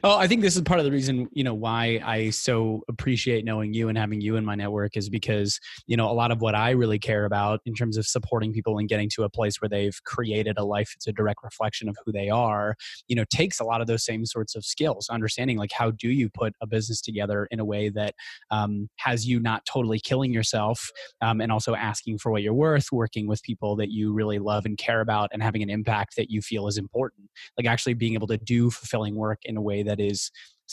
oh, 0.03 0.17
I 0.19 0.27
think 0.27 0.43
this 0.43 0.57
is 0.57 0.63
part 0.63 0.81
of 0.81 0.85
the 0.85 0.91
reason, 0.91 1.29
you 1.33 1.45
know, 1.45 1.55
why 1.55 2.01
I 2.05 2.31
so 2.31 2.83
appreciate 2.89 3.45
knowing 3.45 3.75
you 3.75 3.89
and 3.89 3.97
having 3.97 4.21
you 4.21 4.37
in 4.37 4.45
my 4.45 4.55
network 4.55 4.97
is 4.97 5.09
because, 5.09 5.61
you 5.87 5.97
know, 5.97 6.11
a 6.11 6.13
lot 6.13 6.31
of 6.31 6.41
what 6.41 6.55
I 6.55 6.71
really 6.71 6.99
care 6.99 7.25
about 7.27 7.61
in 7.67 7.75
terms 7.75 7.97
of 7.97 8.07
supporting 8.07 8.53
people 8.53 8.79
and 8.79 8.89
getting 8.89 9.09
to 9.15 9.25
a 9.25 9.29
place 9.29 9.61
where 9.61 9.69
they've 9.69 9.97
created 10.05 10.59
a 10.59 10.65
life 10.65 10.93
it's 10.97 11.07
a 11.07 11.13
direct 11.13 11.41
reflection 11.45 11.89
of 11.89 11.97
who 12.05 12.11
they 12.11 12.31
are, 12.31 12.75
you 13.07 13.15
know, 13.15 13.25
takes 13.31 13.61
a 13.61 13.65
lot 13.65 13.81
of 13.81 13.87
those 13.87 14.05
same 14.05 14.25
sorts 14.25 14.55
of 14.57 14.65
skills, 14.65 15.09
understanding 15.11 15.59
like 15.59 15.71
how 15.73 15.91
do 15.91 16.09
you 16.09 16.29
put 16.31 16.55
a 16.61 16.67
business 16.67 17.01
together 17.01 17.47
in 17.51 17.61
a 17.61 17.65
way 17.65 17.89
that 17.91 18.15
um, 18.51 18.89
has 18.97 19.27
you 19.27 19.39
not 19.39 19.65
totally 19.67 20.01
killing 20.01 20.33
yourself 20.33 20.91
um, 21.21 21.41
and 21.41 21.53
also 21.53 21.75
asking 21.75 22.19
for 22.19 22.33
what 22.33 22.43
you're 22.43 22.55
worth, 22.55 22.91
working 22.91 23.27
with 23.27 23.43
people 23.43 23.77
that 23.77 23.91
you 23.91 24.13
really 24.13 24.39
love 24.39 24.65
and 24.65 24.79
care 24.79 25.01
about 25.01 25.29
and 25.33 25.43
having 25.43 25.63
an 25.63 25.71
impact 25.71 26.17
that 26.17 26.31
you 26.31 26.41
feel 26.41 26.67
is 26.67 26.79
important. 26.79 27.29
Like 27.57 27.67
actually 27.67 27.95
being 27.99 28.15
able 28.15 28.27
to 28.29 28.39
do 28.39 28.71
fulfilling 28.71 29.15
work 29.15 29.41
in 29.45 29.57
a 29.57 29.63
way 29.63 29.83
that 29.83 30.01
is 30.01 30.31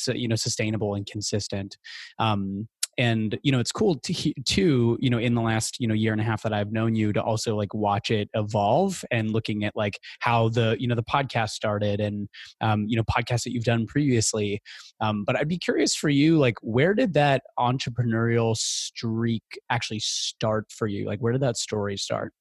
you 0.08 0.28
know 0.28 0.36
sustainable 0.36 0.96
and 0.96 1.06
consistent. 1.06 1.78
Um, 2.20 2.68
and 2.98 3.38
you 3.44 3.52
know 3.52 3.60
it's 3.60 3.72
cool 3.72 3.96
to 3.96 4.34
too 4.46 4.98
you 5.02 5.10
know 5.10 5.18
in 5.18 5.36
the 5.36 5.42
last 5.42 5.80
you 5.80 5.88
know 5.88 5.94
year 5.94 6.12
and 6.12 6.22
a 6.22 6.24
half 6.24 6.44
that 6.44 6.54
i've 6.54 6.72
known 6.72 6.96
you 6.96 7.12
to 7.12 7.22
also 7.22 7.56
like 7.56 7.74
watch 7.74 8.10
it 8.10 8.30
evolve 8.34 9.04
and 9.12 9.32
looking 9.32 9.66
at 9.66 9.76
like 9.76 10.00
how 10.20 10.50
the 10.50 10.76
you 10.80 10.88
know 10.88 10.96
the 10.96 11.04
podcast 11.04 11.50
started 11.50 12.00
and 12.00 12.28
um, 12.62 12.86
you 12.88 12.96
know 12.96 13.04
podcasts 13.04 13.44
that 13.44 13.52
you've 13.52 13.64
done 13.64 13.86
previously. 13.86 14.62
Um, 15.02 15.24
but 15.26 15.36
i'd 15.36 15.48
be 15.48 15.58
curious 15.58 15.96
for 15.96 16.10
you 16.10 16.38
like 16.38 16.56
where 16.62 16.94
did 16.94 17.14
that 17.14 17.44
entrepreneurial 17.60 18.56
streak 18.56 19.44
actually 19.70 20.00
start 20.00 20.66
for 20.72 20.88
you? 20.88 21.06
Like 21.06 21.20
where 21.20 21.34
did 21.34 21.42
that 21.42 21.58
story 21.58 21.98
start? 21.98 22.34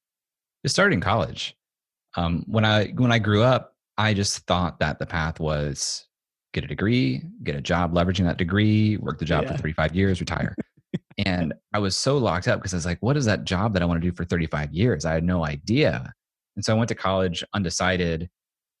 It 0.63 0.69
started 0.69 0.93
in 0.93 1.01
college. 1.01 1.55
Um, 2.17 2.45
when 2.47 2.63
i 2.63 2.87
when 2.95 3.11
i 3.11 3.19
grew 3.19 3.43
up 3.43 3.74
i 3.97 4.13
just 4.13 4.39
thought 4.47 4.79
that 4.79 4.99
the 4.99 5.05
path 5.05 5.39
was 5.39 6.07
get 6.55 6.63
a 6.63 6.67
degree, 6.67 7.21
get 7.43 7.55
a 7.55 7.61
job 7.61 7.93
leveraging 7.93 8.23
that 8.23 8.37
degree, 8.37 8.95
work 8.97 9.19
the 9.19 9.25
job 9.25 9.43
yeah. 9.43 9.51
for 9.51 9.57
35 9.57 9.93
years, 9.93 10.21
retire. 10.21 10.55
and 11.17 11.53
I 11.73 11.79
was 11.79 11.97
so 11.97 12.17
locked 12.17 12.47
up 12.47 12.59
because 12.59 12.73
I 12.73 12.77
was 12.77 12.85
like, 12.85 12.97
what 13.01 13.17
is 13.17 13.25
that 13.25 13.43
job 13.43 13.73
that 13.73 13.83
I 13.83 13.85
want 13.85 14.01
to 14.01 14.09
do 14.09 14.15
for 14.15 14.23
35 14.23 14.73
years? 14.73 15.03
I 15.03 15.13
had 15.13 15.25
no 15.25 15.45
idea. 15.45 16.11
And 16.55 16.63
so 16.63 16.73
I 16.73 16.77
went 16.77 16.87
to 16.87 16.95
college 16.95 17.43
undecided 17.53 18.29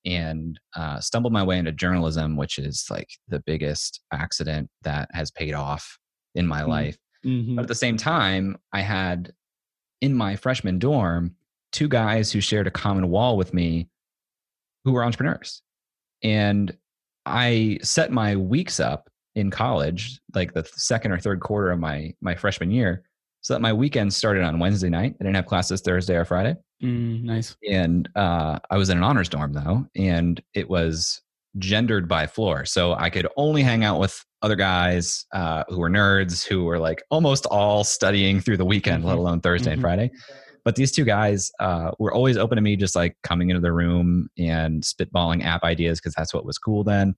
and 0.05 0.57
uh, 0.75 1.01
stumbled 1.01 1.33
my 1.33 1.43
way 1.43 1.57
into 1.57 1.73
journalism, 1.73 2.37
which 2.37 2.57
is 2.57 2.85
like 2.89 3.09
the 3.27 3.41
biggest 3.45 4.01
accident 4.13 4.69
that 4.83 5.09
has 5.11 5.29
paid 5.29 5.53
off 5.53 5.99
in 6.33 6.47
my 6.47 6.61
mm-hmm. 6.61 6.69
life. 6.69 6.97
Mm-hmm. 7.25 7.55
But 7.55 7.63
at 7.63 7.67
the 7.67 7.75
same 7.75 7.97
time, 7.97 8.57
I 8.71 8.81
had 8.81 9.33
in 9.99 10.13
my 10.13 10.37
freshman 10.37 10.79
dorm 10.79 11.35
two 11.73 11.89
guys 11.89 12.31
who 12.31 12.39
shared 12.39 12.67
a 12.67 12.71
common 12.71 13.09
wall 13.09 13.35
with 13.35 13.53
me 13.53 13.89
who 14.85 14.93
were 14.93 15.03
entrepreneurs. 15.03 15.61
And 16.23 16.75
I 17.25 17.79
set 17.81 18.11
my 18.11 18.35
weeks 18.35 18.79
up 18.79 19.09
in 19.35 19.51
college, 19.51 20.19
like 20.33 20.53
the 20.53 20.63
second 20.75 21.11
or 21.11 21.19
third 21.19 21.41
quarter 21.41 21.71
of 21.71 21.79
my 21.79 22.13
my 22.21 22.35
freshman 22.35 22.71
year, 22.71 23.03
so 23.41 23.53
that 23.53 23.61
my 23.61 23.73
weekends 23.73 24.15
started 24.15 24.43
on 24.43 24.59
Wednesday 24.59 24.89
night. 24.89 25.15
I 25.19 25.23
didn't 25.23 25.35
have 25.35 25.47
classes 25.47 25.81
Thursday 25.81 26.15
or 26.15 26.23
Friday. 26.23 26.55
Mm, 26.81 27.23
nice. 27.23 27.57
And 27.69 28.07
uh, 28.15 28.59
I 28.69 28.77
was 28.77 28.89
in 28.89 28.97
an 28.97 29.03
honors 29.03 29.27
dorm 29.27 29.53
though, 29.53 29.85
and 29.95 30.41
it 30.53 30.69
was 30.69 31.21
gendered 31.57 32.07
by 32.07 32.27
floor, 32.27 32.65
so 32.65 32.93
I 32.93 33.09
could 33.09 33.27
only 33.35 33.63
hang 33.63 33.83
out 33.83 33.99
with 33.99 34.23
other 34.41 34.55
guys 34.55 35.25
uh, 35.33 35.63
who 35.69 35.79
were 35.79 35.89
nerds 35.89 36.45
who 36.45 36.65
were 36.65 36.79
like 36.79 37.01
almost 37.09 37.47
all 37.47 37.83
studying 37.83 38.39
through 38.39 38.57
the 38.57 38.65
weekend, 38.65 38.99
mm-hmm. 38.99 39.09
let 39.09 39.17
alone 39.17 39.41
Thursday 39.41 39.71
mm-hmm. 39.71 39.73
and 39.73 39.81
Friday. 39.81 40.11
But 40.65 40.75
these 40.75 40.91
two 40.91 41.05
guys 41.05 41.51
uh, 41.59 41.91
were 41.99 42.11
always 42.11 42.37
open 42.37 42.55
to 42.55 42.61
me, 42.61 42.75
just 42.75 42.95
like 42.95 43.15
coming 43.23 43.51
into 43.51 43.61
the 43.61 43.71
room 43.71 44.27
and 44.37 44.83
spitballing 44.83 45.43
app 45.45 45.63
ideas 45.63 45.99
because 45.99 46.15
that's 46.15 46.33
what 46.33 46.45
was 46.45 46.57
cool 46.57 46.83
then. 46.83 47.15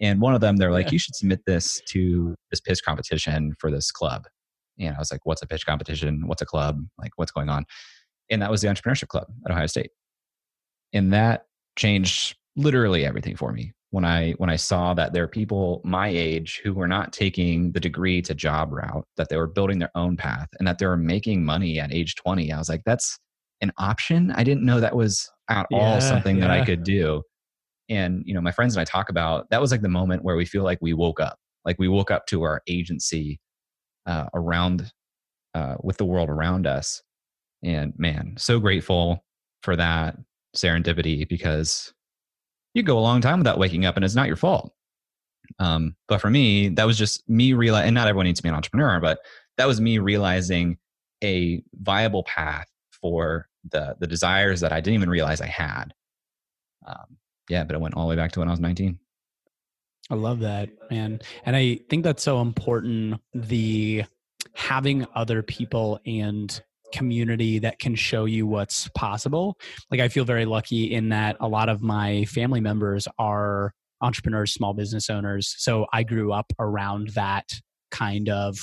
And 0.00 0.20
one 0.20 0.34
of 0.34 0.40
them, 0.40 0.56
they're 0.56 0.72
like, 0.72 0.86
yeah. 0.86 0.92
you 0.92 0.98
should 0.98 1.16
submit 1.16 1.40
this 1.44 1.80
to 1.88 2.34
this 2.50 2.60
pitch 2.60 2.82
competition 2.84 3.54
for 3.58 3.70
this 3.70 3.90
club. 3.90 4.26
And 4.78 4.94
I 4.94 4.98
was 4.98 5.10
like, 5.10 5.20
what's 5.24 5.42
a 5.42 5.46
pitch 5.46 5.66
competition? 5.66 6.26
What's 6.26 6.42
a 6.42 6.46
club? 6.46 6.80
Like, 6.98 7.12
what's 7.16 7.32
going 7.32 7.48
on? 7.48 7.64
And 8.30 8.40
that 8.42 8.50
was 8.50 8.62
the 8.62 8.68
entrepreneurship 8.68 9.08
club 9.08 9.26
at 9.44 9.50
Ohio 9.50 9.66
State. 9.66 9.90
And 10.92 11.12
that 11.12 11.46
changed 11.76 12.36
literally 12.56 13.04
everything 13.04 13.36
for 13.36 13.52
me 13.52 13.72
when 13.94 14.04
I 14.04 14.32
when 14.38 14.50
I 14.50 14.56
saw 14.56 14.92
that 14.94 15.12
there 15.12 15.22
are 15.22 15.28
people 15.28 15.80
my 15.84 16.08
age 16.08 16.60
who 16.64 16.74
were 16.74 16.88
not 16.88 17.12
taking 17.12 17.70
the 17.70 17.78
degree 17.78 18.20
to 18.22 18.34
job 18.34 18.72
route, 18.72 19.06
that 19.16 19.28
they 19.28 19.36
were 19.36 19.46
building 19.46 19.78
their 19.78 19.92
own 19.94 20.16
path 20.16 20.48
and 20.58 20.66
that 20.66 20.78
they 20.78 20.86
were 20.86 20.96
making 20.96 21.44
money 21.44 21.78
at 21.78 21.94
age 21.94 22.16
20. 22.16 22.50
I 22.50 22.58
was 22.58 22.68
like, 22.68 22.82
that's 22.84 23.16
an 23.60 23.70
option. 23.78 24.32
I 24.32 24.42
didn't 24.42 24.64
know 24.64 24.80
that 24.80 24.96
was 24.96 25.30
at 25.48 25.68
yeah, 25.70 25.78
all 25.78 26.00
something 26.00 26.38
yeah. 26.38 26.48
that 26.48 26.50
I 26.50 26.64
could 26.64 26.82
do. 26.82 27.22
And 27.88 28.24
you 28.26 28.34
know, 28.34 28.40
my 28.40 28.50
friends 28.50 28.74
and 28.74 28.80
I 28.80 28.84
talk 28.84 29.10
about 29.10 29.48
that 29.50 29.60
was 29.60 29.70
like 29.70 29.82
the 29.82 29.88
moment 29.88 30.24
where 30.24 30.34
we 30.34 30.44
feel 30.44 30.64
like 30.64 30.78
we 30.82 30.92
woke 30.92 31.20
up, 31.20 31.38
like 31.64 31.78
we 31.78 31.86
woke 31.86 32.10
up 32.10 32.26
to 32.26 32.42
our 32.42 32.62
agency 32.66 33.38
uh, 34.06 34.26
around 34.34 34.90
uh, 35.54 35.76
with 35.84 35.98
the 35.98 36.04
world 36.04 36.30
around 36.30 36.66
us. 36.66 37.00
And 37.62 37.92
man, 37.96 38.34
so 38.38 38.58
grateful 38.58 39.24
for 39.62 39.76
that 39.76 40.16
serendipity 40.56 41.28
because 41.28 41.94
you 42.74 42.82
go 42.82 42.98
a 42.98 43.00
long 43.00 43.20
time 43.20 43.38
without 43.38 43.58
waking 43.58 43.86
up 43.86 43.96
and 43.96 44.04
it's 44.04 44.14
not 44.14 44.26
your 44.26 44.36
fault. 44.36 44.72
Um, 45.58 45.94
but 46.08 46.20
for 46.20 46.30
me, 46.30 46.68
that 46.70 46.86
was 46.86 46.98
just 46.98 47.28
me 47.28 47.52
realizing, 47.52 47.88
and 47.88 47.94
not 47.94 48.08
everyone 48.08 48.26
needs 48.26 48.40
to 48.40 48.42
be 48.42 48.48
an 48.48 48.54
entrepreneur, 48.54 49.00
but 49.00 49.18
that 49.56 49.68
was 49.68 49.80
me 49.80 49.98
realizing 49.98 50.78
a 51.22 51.62
viable 51.74 52.24
path 52.24 52.66
for 52.90 53.48
the 53.70 53.96
the 53.98 54.06
desires 54.06 54.60
that 54.60 54.72
I 54.72 54.80
didn't 54.80 54.94
even 54.94 55.10
realize 55.10 55.40
I 55.40 55.46
had. 55.46 55.94
Um, 56.86 57.18
yeah, 57.48 57.64
but 57.64 57.74
it 57.74 57.80
went 57.80 57.94
all 57.94 58.04
the 58.04 58.10
way 58.10 58.16
back 58.16 58.32
to 58.32 58.40
when 58.40 58.48
I 58.48 58.52
was 58.52 58.60
19. 58.60 58.98
I 60.10 60.14
love 60.14 60.40
that, 60.40 60.70
man. 60.90 61.20
And 61.46 61.56
I 61.56 61.80
think 61.88 62.04
that's 62.04 62.22
so 62.22 62.40
important 62.40 63.20
the 63.32 64.04
having 64.54 65.06
other 65.14 65.42
people 65.42 66.00
and 66.06 66.62
community 66.92 67.58
that 67.60 67.78
can 67.78 67.94
show 67.94 68.24
you 68.24 68.46
what's 68.46 68.88
possible. 68.90 69.58
Like 69.90 70.00
I 70.00 70.08
feel 70.08 70.24
very 70.24 70.44
lucky 70.44 70.92
in 70.92 71.08
that 71.10 71.36
a 71.40 71.48
lot 71.48 71.68
of 71.68 71.82
my 71.82 72.24
family 72.26 72.60
members 72.60 73.08
are 73.18 73.72
entrepreneurs, 74.00 74.52
small 74.52 74.74
business 74.74 75.08
owners. 75.08 75.54
So 75.58 75.86
I 75.92 76.02
grew 76.02 76.32
up 76.32 76.52
around 76.58 77.08
that 77.14 77.60
kind 77.90 78.28
of 78.28 78.58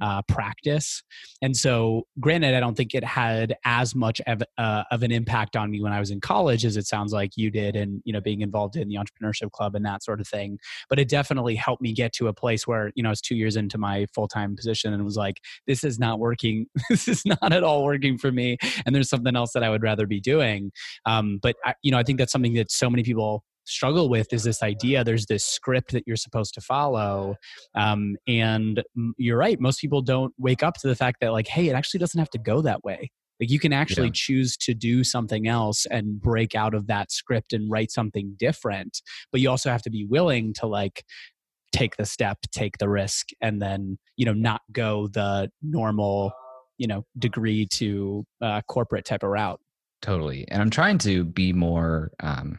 uh, 0.00 0.22
practice. 0.22 1.02
And 1.42 1.56
so, 1.56 2.06
granted, 2.20 2.54
I 2.54 2.60
don't 2.60 2.76
think 2.76 2.94
it 2.94 3.04
had 3.04 3.54
as 3.64 3.94
much 3.94 4.20
of, 4.26 4.42
uh, 4.58 4.84
of 4.90 5.02
an 5.02 5.12
impact 5.12 5.56
on 5.56 5.70
me 5.70 5.80
when 5.80 5.92
I 5.92 6.00
was 6.00 6.10
in 6.10 6.20
college 6.20 6.64
as 6.64 6.76
it 6.76 6.86
sounds 6.86 7.12
like 7.12 7.36
you 7.36 7.50
did, 7.50 7.76
and 7.76 8.02
you 8.04 8.12
know, 8.12 8.20
being 8.20 8.40
involved 8.40 8.76
in 8.76 8.88
the 8.88 8.96
entrepreneurship 8.96 9.50
club 9.52 9.74
and 9.74 9.84
that 9.84 10.02
sort 10.02 10.20
of 10.20 10.28
thing. 10.28 10.58
But 10.88 10.98
it 10.98 11.08
definitely 11.08 11.54
helped 11.54 11.82
me 11.82 11.92
get 11.92 12.12
to 12.14 12.28
a 12.28 12.32
place 12.32 12.66
where 12.66 12.90
you 12.94 13.02
know 13.02 13.08
I 13.08 13.12
was 13.12 13.20
two 13.20 13.36
years 13.36 13.56
into 13.56 13.78
my 13.78 14.06
full 14.14 14.28
time 14.28 14.56
position 14.56 14.92
and 14.92 15.04
was 15.04 15.16
like, 15.16 15.40
this 15.66 15.84
is 15.84 15.98
not 15.98 16.18
working. 16.18 16.66
this 16.90 17.08
is 17.08 17.24
not 17.24 17.52
at 17.52 17.62
all 17.62 17.84
working 17.84 18.18
for 18.18 18.32
me, 18.32 18.56
and 18.84 18.94
there's 18.94 19.08
something 19.08 19.36
else 19.36 19.52
that 19.52 19.62
I 19.62 19.70
would 19.70 19.82
rather 19.82 20.06
be 20.06 20.20
doing. 20.20 20.72
Um, 21.06 21.38
but 21.42 21.56
I, 21.64 21.74
you 21.82 21.90
know, 21.90 21.98
I 21.98 22.02
think 22.02 22.18
that's 22.18 22.32
something 22.32 22.54
that 22.54 22.70
so 22.70 22.90
many 22.90 23.02
people 23.02 23.44
struggle 23.64 24.08
with 24.08 24.32
is 24.32 24.44
this 24.44 24.62
idea 24.62 25.04
there's 25.04 25.26
this 25.26 25.44
script 25.44 25.92
that 25.92 26.04
you're 26.06 26.16
supposed 26.16 26.54
to 26.54 26.60
follow 26.60 27.34
um, 27.74 28.16
and 28.26 28.82
you're 29.16 29.38
right 29.38 29.60
most 29.60 29.80
people 29.80 30.02
don't 30.02 30.34
wake 30.38 30.62
up 30.62 30.74
to 30.74 30.88
the 30.88 30.94
fact 30.94 31.18
that 31.20 31.32
like 31.32 31.48
hey 31.48 31.68
it 31.68 31.74
actually 31.74 31.98
doesn't 31.98 32.18
have 32.18 32.30
to 32.30 32.38
go 32.38 32.60
that 32.60 32.82
way 32.84 33.10
like 33.40 33.50
you 33.50 33.58
can 33.58 33.72
actually 33.72 34.08
yeah. 34.08 34.14
choose 34.14 34.56
to 34.56 34.74
do 34.74 35.02
something 35.02 35.48
else 35.48 35.86
and 35.86 36.20
break 36.20 36.54
out 36.54 36.74
of 36.74 36.86
that 36.86 37.10
script 37.10 37.52
and 37.52 37.70
write 37.70 37.90
something 37.90 38.34
different 38.38 39.00
but 39.32 39.40
you 39.40 39.50
also 39.50 39.70
have 39.70 39.82
to 39.82 39.90
be 39.90 40.04
willing 40.04 40.52
to 40.52 40.66
like 40.66 41.04
take 41.72 41.96
the 41.96 42.06
step 42.06 42.38
take 42.52 42.78
the 42.78 42.88
risk 42.88 43.28
and 43.40 43.60
then 43.60 43.98
you 44.16 44.24
know 44.24 44.32
not 44.32 44.60
go 44.72 45.08
the 45.08 45.50
normal 45.62 46.32
you 46.78 46.86
know 46.86 47.04
degree 47.18 47.66
to 47.66 48.24
uh, 48.40 48.60
corporate 48.68 49.04
type 49.04 49.22
of 49.22 49.30
route 49.30 49.60
totally 50.02 50.46
and 50.48 50.62
i'm 50.62 50.70
trying 50.70 50.98
to 50.98 51.24
be 51.24 51.52
more 51.52 52.12
um 52.20 52.58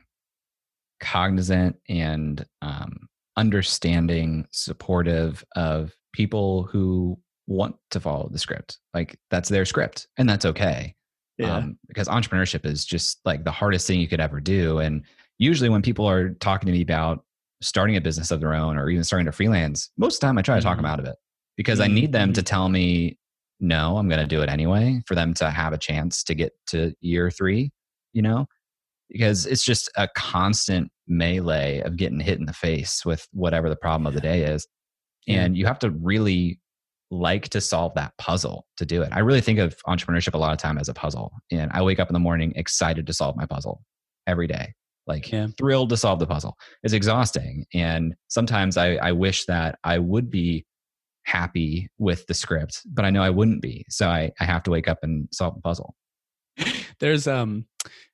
cognizant 0.99 1.77
and 1.89 2.45
um, 2.61 3.07
understanding, 3.37 4.47
supportive 4.51 5.43
of 5.55 5.93
people 6.13 6.63
who 6.63 7.17
want 7.47 7.75
to 7.91 7.99
follow 7.99 8.29
the 8.31 8.39
script. 8.39 8.79
Like 8.93 9.17
that's 9.29 9.49
their 9.49 9.65
script, 9.65 10.07
and 10.17 10.27
that's 10.27 10.45
okay. 10.45 10.95
Yeah. 11.37 11.57
Um, 11.57 11.77
because 11.87 12.07
entrepreneurship 12.07 12.65
is 12.65 12.85
just 12.85 13.19
like 13.25 13.43
the 13.43 13.51
hardest 13.51 13.87
thing 13.87 13.99
you 13.99 14.07
could 14.07 14.21
ever 14.21 14.39
do. 14.39 14.79
And 14.79 15.03
usually, 15.37 15.69
when 15.69 15.81
people 15.81 16.07
are 16.07 16.29
talking 16.35 16.67
to 16.67 16.71
me 16.71 16.81
about 16.81 17.23
starting 17.61 17.97
a 17.97 18.01
business 18.01 18.31
of 18.31 18.39
their 18.39 18.53
own 18.53 18.77
or 18.77 18.89
even 18.89 19.03
starting 19.03 19.25
to 19.25 19.31
freelance, 19.31 19.89
most 19.97 20.15
of 20.15 20.19
the 20.21 20.27
time 20.27 20.37
I 20.37 20.41
try 20.41 20.55
to 20.55 20.61
talk 20.61 20.73
mm-hmm. 20.73 20.83
them 20.83 20.91
out 20.91 20.99
of 20.99 21.05
it 21.05 21.15
because. 21.57 21.79
I 21.79 21.87
need 21.87 22.11
them 22.11 22.33
to 22.33 22.41
mm-hmm. 22.41 22.45
tell 22.45 22.69
me, 22.69 23.17
no, 23.59 23.97
I'm 23.97 24.07
going 24.07 24.21
to 24.21 24.27
do 24.27 24.41
it 24.41 24.49
anyway 24.49 25.01
for 25.05 25.15
them 25.15 25.33
to 25.35 25.49
have 25.49 25.73
a 25.73 25.77
chance 25.77 26.23
to 26.25 26.35
get 26.35 26.53
to 26.67 26.93
year 27.01 27.31
three, 27.31 27.71
you 28.13 28.21
know? 28.21 28.47
Because 29.09 29.45
it's 29.45 29.63
just 29.63 29.89
a 29.95 30.07
constant 30.15 30.91
melee 31.07 31.79
of 31.81 31.97
getting 31.97 32.19
hit 32.19 32.39
in 32.39 32.45
the 32.45 32.53
face 32.53 33.05
with 33.05 33.27
whatever 33.31 33.69
the 33.69 33.75
problem 33.75 34.07
of 34.07 34.13
the 34.13 34.21
day 34.21 34.43
is. 34.43 34.67
And 35.27 35.57
you 35.57 35.65
have 35.65 35.79
to 35.79 35.89
really 35.89 36.59
like 37.11 37.49
to 37.49 37.61
solve 37.61 37.93
that 37.95 38.13
puzzle 38.17 38.65
to 38.77 38.85
do 38.85 39.01
it. 39.01 39.09
I 39.11 39.19
really 39.19 39.41
think 39.41 39.59
of 39.59 39.75
entrepreneurship 39.87 40.33
a 40.33 40.37
lot 40.37 40.53
of 40.53 40.59
time 40.59 40.77
as 40.77 40.89
a 40.89 40.93
puzzle. 40.93 41.31
And 41.51 41.71
I 41.73 41.81
wake 41.81 41.99
up 41.99 42.09
in 42.09 42.13
the 42.13 42.19
morning 42.19 42.53
excited 42.55 43.07
to 43.07 43.13
solve 43.13 43.35
my 43.35 43.45
puzzle 43.45 43.81
every 44.27 44.47
day, 44.47 44.73
like 45.07 45.31
yeah. 45.31 45.47
thrilled 45.57 45.89
to 45.89 45.97
solve 45.97 46.19
the 46.19 46.27
puzzle. 46.27 46.55
It's 46.83 46.93
exhausting. 46.93 47.65
And 47.73 48.15
sometimes 48.27 48.77
I, 48.77 48.95
I 48.95 49.11
wish 49.11 49.45
that 49.45 49.77
I 49.83 49.99
would 49.99 50.29
be 50.29 50.65
happy 51.25 51.89
with 51.97 52.25
the 52.27 52.33
script, 52.33 52.81
but 52.85 53.05
I 53.05 53.09
know 53.09 53.23
I 53.23 53.29
wouldn't 53.29 53.61
be. 53.61 53.85
So 53.89 54.07
I, 54.07 54.31
I 54.39 54.45
have 54.45 54.63
to 54.63 54.71
wake 54.71 54.87
up 54.87 54.99
and 55.01 55.27
solve 55.31 55.55
the 55.55 55.61
puzzle. 55.61 55.95
There's 56.99 57.27
um 57.27 57.65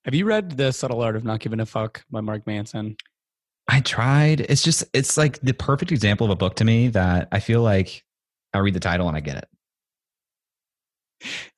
have 0.05 0.15
you 0.15 0.25
read 0.25 0.57
The 0.57 0.71
Subtle 0.71 1.01
Art 1.01 1.15
of 1.15 1.23
Not 1.23 1.39
Giving 1.39 1.59
a 1.59 1.65
Fuck 1.65 2.03
by 2.09 2.21
Mark 2.21 2.47
Manson? 2.47 2.97
I 3.67 3.81
tried. 3.81 4.41
It's 4.41 4.63
just 4.63 4.83
it's 4.93 5.17
like 5.17 5.39
the 5.41 5.53
perfect 5.53 5.91
example 5.91 6.25
of 6.25 6.31
a 6.31 6.35
book 6.35 6.55
to 6.55 6.65
me 6.65 6.87
that 6.89 7.27
I 7.31 7.39
feel 7.39 7.61
like 7.61 8.03
I 8.53 8.59
read 8.59 8.73
the 8.73 8.79
title 8.79 9.07
and 9.07 9.15
I 9.15 9.19
get 9.19 9.37
it. 9.37 9.47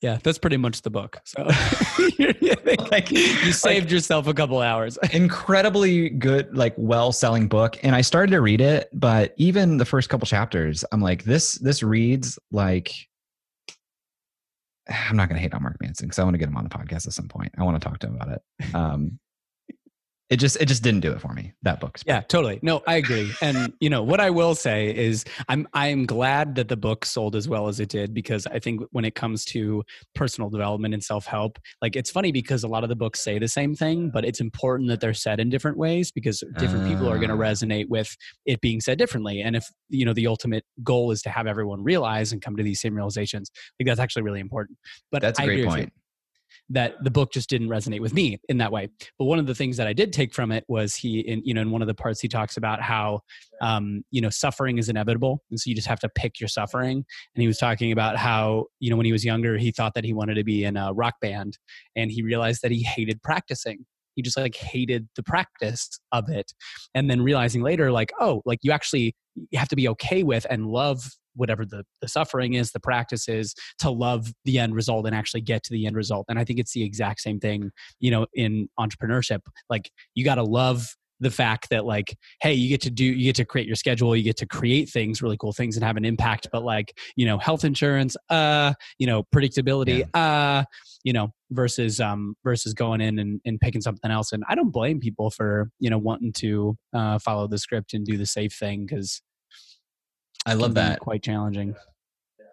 yeah, 0.01 0.19
that's 0.21 0.37
pretty 0.37 0.57
much 0.57 0.81
the 0.81 0.89
book. 0.89 1.19
So 1.23 1.43
like 2.91 3.09
you 3.11 3.51
saved 3.51 3.85
like, 3.85 3.91
yourself 3.91 4.27
a 4.27 4.33
couple 4.33 4.59
hours. 4.59 4.97
incredibly 5.11 6.09
good, 6.09 6.55
like 6.55 6.73
well 6.77 7.11
selling 7.11 7.47
book. 7.47 7.77
And 7.83 7.95
I 7.95 8.01
started 8.01 8.31
to 8.31 8.41
read 8.41 8.61
it, 8.61 8.89
but 8.93 9.33
even 9.37 9.77
the 9.77 9.85
first 9.85 10.09
couple 10.09 10.27
chapters, 10.27 10.85
I'm 10.91 11.01
like, 11.01 11.23
this 11.23 11.53
this 11.59 11.81
reads 11.81 12.37
like 12.51 12.93
I'm 15.09 15.15
not 15.15 15.29
going 15.29 15.37
to 15.37 15.41
hate 15.41 15.53
on 15.53 15.63
Mark 15.63 15.77
Manson 15.81 16.07
because 16.07 16.19
I 16.19 16.23
want 16.23 16.33
to 16.33 16.37
get 16.37 16.47
him 16.49 16.57
on 16.57 16.63
the 16.63 16.69
podcast 16.69 17.07
at 17.07 17.13
some 17.13 17.27
point. 17.27 17.53
I 17.57 17.63
want 17.63 17.81
to 17.81 17.87
talk 17.87 17.99
to 17.99 18.07
him 18.07 18.15
about 18.15 18.29
it. 18.29 18.75
Um, 18.75 19.19
it 20.33 20.39
just 20.39 20.57
it 20.59 20.65
just 20.65 20.83
didn't 20.83 21.01
do 21.01 21.11
it 21.11 21.21
for 21.21 21.33
me 21.33 21.53
that 21.61 21.79
book. 21.79 21.99
Yeah 22.05 22.21
totally. 22.21 22.59
No 22.61 22.81
i 22.87 22.95
agree. 22.95 23.31
And 23.41 23.73
you 23.79 23.89
know 23.89 24.03
what 24.03 24.19
i 24.19 24.29
will 24.29 24.55
say 24.55 24.95
is 24.95 25.25
i'm 25.49 25.67
i'm 25.73 26.05
glad 26.05 26.55
that 26.55 26.67
the 26.67 26.77
book 26.77 27.05
sold 27.05 27.35
as 27.35 27.47
well 27.47 27.67
as 27.67 27.79
it 27.79 27.89
did 27.89 28.13
because 28.13 28.47
i 28.47 28.59
think 28.59 28.81
when 28.91 29.05
it 29.05 29.15
comes 29.15 29.45
to 29.45 29.83
personal 30.15 30.49
development 30.49 30.93
and 30.93 31.03
self-help 31.03 31.59
like 31.81 31.95
it's 31.95 32.11
funny 32.11 32.31
because 32.31 32.63
a 32.63 32.67
lot 32.67 32.83
of 32.83 32.89
the 32.89 32.95
books 32.95 33.19
say 33.19 33.39
the 33.39 33.47
same 33.47 33.75
thing 33.75 34.09
but 34.13 34.25
it's 34.25 34.39
important 34.39 34.89
that 34.89 34.99
they're 34.99 35.13
said 35.13 35.39
in 35.39 35.49
different 35.49 35.77
ways 35.77 36.11
because 36.11 36.43
different 36.57 36.85
uh, 36.85 36.87
people 36.87 37.09
are 37.09 37.17
going 37.17 37.29
to 37.29 37.35
ah. 37.35 37.37
resonate 37.37 37.87
with 37.89 38.15
it 38.45 38.61
being 38.61 38.79
said 38.79 38.97
differently. 38.97 39.41
And 39.41 39.55
if 39.55 39.65
you 39.89 40.05
know 40.05 40.13
the 40.13 40.27
ultimate 40.27 40.65
goal 40.83 41.11
is 41.11 41.21
to 41.23 41.29
have 41.29 41.47
everyone 41.47 41.83
realize 41.83 42.31
and 42.31 42.41
come 42.41 42.55
to 42.55 42.63
these 42.63 42.81
same 42.81 42.95
realizations 42.95 43.51
i 43.55 43.59
think 43.77 43.87
that's 43.87 43.99
actually 43.99 44.23
really 44.23 44.39
important. 44.39 44.77
But 45.11 45.21
that's 45.21 45.39
a 45.39 45.45
great 45.45 45.65
point 45.65 45.91
that 46.69 46.95
the 47.03 47.11
book 47.11 47.31
just 47.31 47.49
didn't 47.49 47.69
resonate 47.69 47.99
with 47.99 48.13
me 48.13 48.39
in 48.49 48.57
that 48.57 48.71
way. 48.71 48.89
But 49.17 49.25
one 49.25 49.39
of 49.39 49.47
the 49.47 49.55
things 49.55 49.77
that 49.77 49.87
I 49.87 49.93
did 49.93 50.13
take 50.13 50.33
from 50.33 50.51
it 50.51 50.63
was 50.67 50.95
he, 50.95 51.19
in 51.19 51.41
you 51.43 51.53
know, 51.53 51.61
in 51.61 51.71
one 51.71 51.81
of 51.81 51.87
the 51.87 51.93
parts 51.93 52.19
he 52.19 52.27
talks 52.27 52.57
about 52.57 52.81
how, 52.81 53.21
um, 53.61 54.03
you 54.11 54.21
know, 54.21 54.29
suffering 54.29 54.77
is 54.77 54.89
inevitable, 54.89 55.41
and 55.49 55.59
so 55.59 55.69
you 55.69 55.75
just 55.75 55.87
have 55.87 55.99
to 56.01 56.09
pick 56.09 56.39
your 56.39 56.49
suffering. 56.49 57.03
And 57.35 57.41
he 57.41 57.47
was 57.47 57.57
talking 57.57 57.91
about 57.91 58.17
how, 58.17 58.65
you 58.79 58.89
know, 58.89 58.97
when 58.97 59.05
he 59.05 59.11
was 59.11 59.25
younger, 59.25 59.57
he 59.57 59.71
thought 59.71 59.93
that 59.95 60.05
he 60.05 60.13
wanted 60.13 60.35
to 60.35 60.43
be 60.43 60.63
in 60.63 60.77
a 60.77 60.93
rock 60.93 61.15
band, 61.21 61.57
and 61.95 62.11
he 62.11 62.21
realized 62.21 62.61
that 62.63 62.71
he 62.71 62.83
hated 62.83 63.21
practicing 63.21 63.85
he 64.15 64.21
just 64.21 64.37
like 64.37 64.55
hated 64.55 65.07
the 65.15 65.23
practice 65.23 65.99
of 66.11 66.29
it 66.29 66.53
and 66.93 67.09
then 67.09 67.21
realizing 67.21 67.63
later 67.63 67.91
like 67.91 68.11
oh 68.19 68.41
like 68.45 68.59
you 68.61 68.71
actually 68.71 69.15
have 69.55 69.67
to 69.67 69.75
be 69.75 69.87
okay 69.87 70.23
with 70.23 70.45
and 70.49 70.67
love 70.67 71.09
whatever 71.35 71.65
the, 71.65 71.83
the 72.01 72.07
suffering 72.07 72.53
is, 72.53 72.71
the 72.71 72.79
practice 72.79 73.27
is 73.27 73.53
to 73.79 73.89
love 73.89 74.31
the 74.45 74.59
end 74.59 74.75
result 74.75 75.05
and 75.05 75.15
actually 75.15 75.41
get 75.41 75.63
to 75.63 75.71
the 75.71 75.85
end 75.85 75.95
result. 75.95 76.25
And 76.29 76.39
I 76.39 76.43
think 76.43 76.59
it's 76.59 76.73
the 76.73 76.83
exact 76.83 77.21
same 77.21 77.39
thing, 77.39 77.71
you 77.99 78.11
know, 78.11 78.25
in 78.33 78.69
entrepreneurship. 78.79 79.39
Like 79.69 79.91
you 80.15 80.23
got 80.23 80.35
to 80.35 80.43
love 80.43 80.95
the 81.19 81.31
fact 81.31 81.69
that 81.69 81.85
like 81.85 82.15
hey 82.41 82.53
you 82.53 82.69
get 82.69 82.81
to 82.81 82.91
do 82.91 83.05
you 83.05 83.25
get 83.25 83.35
to 83.35 83.45
create 83.45 83.65
your 83.65 83.75
schedule 83.75 84.15
you 84.15 84.23
get 84.23 84.37
to 84.37 84.45
create 84.45 84.89
things 84.89 85.21
really 85.21 85.37
cool 85.37 85.53
things 85.53 85.75
and 85.77 85.83
have 85.83 85.95
an 85.95 86.05
impact 86.05 86.47
but 86.51 86.63
like 86.63 86.97
you 87.15 87.25
know 87.25 87.37
health 87.37 87.63
insurance 87.63 88.17
uh 88.29 88.73
you 88.99 89.07
know 89.07 89.23
predictability 89.33 90.05
yeah. 90.13 90.21
uh 90.21 90.63
you 91.03 91.13
know 91.13 91.29
versus 91.51 91.99
um 91.99 92.35
versus 92.43 92.73
going 92.73 92.99
in 92.99 93.19
and, 93.19 93.39
and 93.45 93.59
picking 93.59 93.81
something 93.81 94.11
else 94.11 94.31
and 94.31 94.43
i 94.49 94.55
don't 94.55 94.71
blame 94.71 94.99
people 94.99 95.29
for 95.29 95.69
you 95.79 95.89
know 95.89 95.97
wanting 95.97 96.33
to 96.33 96.75
uh 96.93 97.17
follow 97.19 97.47
the 97.47 97.57
script 97.57 97.93
and 97.93 98.05
do 98.05 98.17
the 98.17 98.25
safe 98.25 98.53
thing 98.53 98.85
because 98.85 99.21
I 100.45 100.53
love 100.53 100.73
that. 100.75 100.99
Quite 100.99 101.23
challenging. 101.23 101.75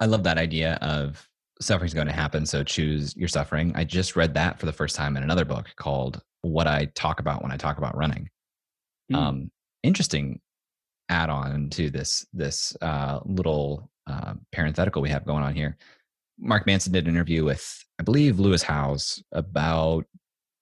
I 0.00 0.06
love 0.06 0.22
that 0.24 0.38
idea 0.38 0.78
of 0.80 1.28
suffering 1.60 1.86
is 1.86 1.94
going 1.94 2.06
to 2.06 2.12
happen, 2.12 2.46
so 2.46 2.64
choose 2.64 3.14
your 3.16 3.28
suffering. 3.28 3.72
I 3.74 3.84
just 3.84 4.16
read 4.16 4.34
that 4.34 4.58
for 4.58 4.66
the 4.66 4.72
first 4.72 4.96
time 4.96 5.16
in 5.16 5.22
another 5.22 5.44
book 5.44 5.70
called 5.76 6.22
"What 6.42 6.66
I 6.66 6.86
Talk 6.94 7.20
About 7.20 7.42
When 7.42 7.52
I 7.52 7.56
Talk 7.56 7.78
About 7.78 7.96
Running." 7.96 8.28
Mm. 9.12 9.16
Um, 9.16 9.50
interesting 9.82 10.40
add-on 11.08 11.68
to 11.70 11.90
this 11.90 12.24
this 12.32 12.76
uh, 12.80 13.20
little 13.24 13.90
uh, 14.06 14.34
parenthetical 14.52 15.02
we 15.02 15.10
have 15.10 15.26
going 15.26 15.42
on 15.42 15.54
here. 15.54 15.76
Mark 16.38 16.66
Manson 16.66 16.92
did 16.92 17.06
an 17.06 17.14
interview 17.14 17.44
with, 17.44 17.84
I 17.98 18.02
believe, 18.02 18.40
Lewis 18.40 18.62
Howes 18.62 19.22
about 19.32 20.06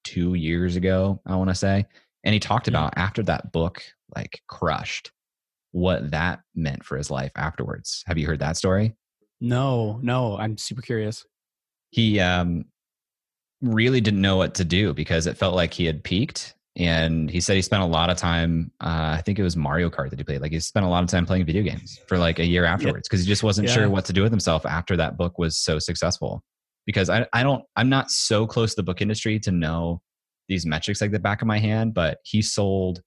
two 0.03 0.35
years 0.35 0.75
ago. 0.75 1.21
I 1.25 1.37
want 1.37 1.51
to 1.51 1.55
say, 1.55 1.87
and 2.25 2.33
he 2.33 2.41
talked 2.41 2.67
mm. 2.67 2.71
about 2.71 2.95
after 2.97 3.23
that 3.25 3.53
book 3.53 3.83
like 4.17 4.43
crushed 4.49 5.13
what 5.73 6.11
that 6.11 6.41
meant 6.55 6.85
for 6.85 6.97
his 6.97 7.11
life 7.11 7.33
afterwards. 7.37 8.03
Have 8.07 8.19
you 8.19 8.27
heard 8.27 8.41
that 8.41 8.57
story? 8.57 8.97
No, 9.41 10.01
no, 10.03 10.37
I'm 10.37 10.59
super 10.59 10.83
curious. 10.83 11.25
He 11.91 12.21
um, 12.21 12.65
really 13.63 14.01
didn't 14.01 14.21
know 14.21 14.37
what 14.37 14.55
to 14.57 14.65
do 14.65 14.93
because 14.95 15.27
it 15.27 15.37
felt 15.37 15.55
like 15.55 15.73
he 15.73 15.85
had 15.85 16.03
peaked. 16.03 16.55
And 16.77 17.29
he 17.29 17.41
said 17.41 17.57
he 17.57 17.63
spent 17.63 17.83
a 17.83 17.87
lot 17.87 18.09
of 18.09 18.17
time, 18.17 18.71
uh, 18.81 19.17
I 19.19 19.23
think 19.25 19.39
it 19.39 19.43
was 19.43 19.57
Mario 19.57 19.91
Kart 19.91 20.11
that 20.11 20.19
he 20.19 20.25
played. 20.25 20.41
Like 20.41 20.53
he 20.53 20.61
spent 20.61 20.87
a 20.87 20.89
lot 20.89 21.03
of 21.03 21.11
time 21.11 21.27
playing 21.27 21.45
video 21.45 21.63
games 21.63 21.99
for 22.07 22.19
like 22.19 22.39
a 22.39 22.47
year 22.47 22.65
afterwards 22.65 23.09
because 23.09 23.21
yeah. 23.21 23.25
he 23.25 23.29
just 23.33 23.43
wasn't 23.43 23.67
yeah. 23.69 23.75
sure 23.75 23.91
what 23.91 24.05
to 24.05 24.13
do 24.13 24.23
with 24.23 24.31
himself 24.31 24.65
after 24.65 24.97
that 24.97 25.17
book 25.17 25.39
was 25.39 25.57
so 25.57 25.79
successful. 25.81 26.43
Because 26.87 27.11
I, 27.11 27.27
I 27.33 27.43
don't, 27.43 27.65
I'm 27.75 27.89
not 27.89 28.11
so 28.11 28.47
close 28.47 28.71
to 28.71 28.77
the 28.77 28.85
book 28.85 29.03
industry 29.03 29.41
to 29.41 29.51
know 29.51 30.01
these 30.49 30.65
metrics 30.65 31.01
like 31.01 31.11
the 31.11 31.19
back 31.19 31.43
of 31.43 31.49
my 31.49 31.59
hand, 31.59 31.95
but 31.95 32.19
he 32.23 32.43
sold 32.43 33.03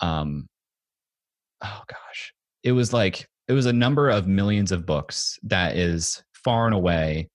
um, 0.00 0.46
oh 1.62 1.82
gosh, 1.88 2.34
it 2.62 2.72
was 2.72 2.92
like 2.92 3.28
it 3.48 3.52
was 3.52 3.66
a 3.66 3.72
number 3.72 4.08
of 4.08 4.26
millions 4.26 4.72
of 4.72 4.86
books 4.86 5.38
that 5.42 5.76
is 5.76 6.22
far 6.32 6.66
and 6.66 6.74
away 6.74 7.28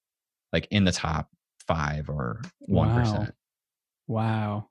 like 0.54 0.68
in 0.72 0.86
the 0.86 0.92
top 0.92 1.28
five 1.68 2.10
or 2.10 2.42
one 2.60 2.90
wow. 2.90 3.28
wow. 4.08 4.68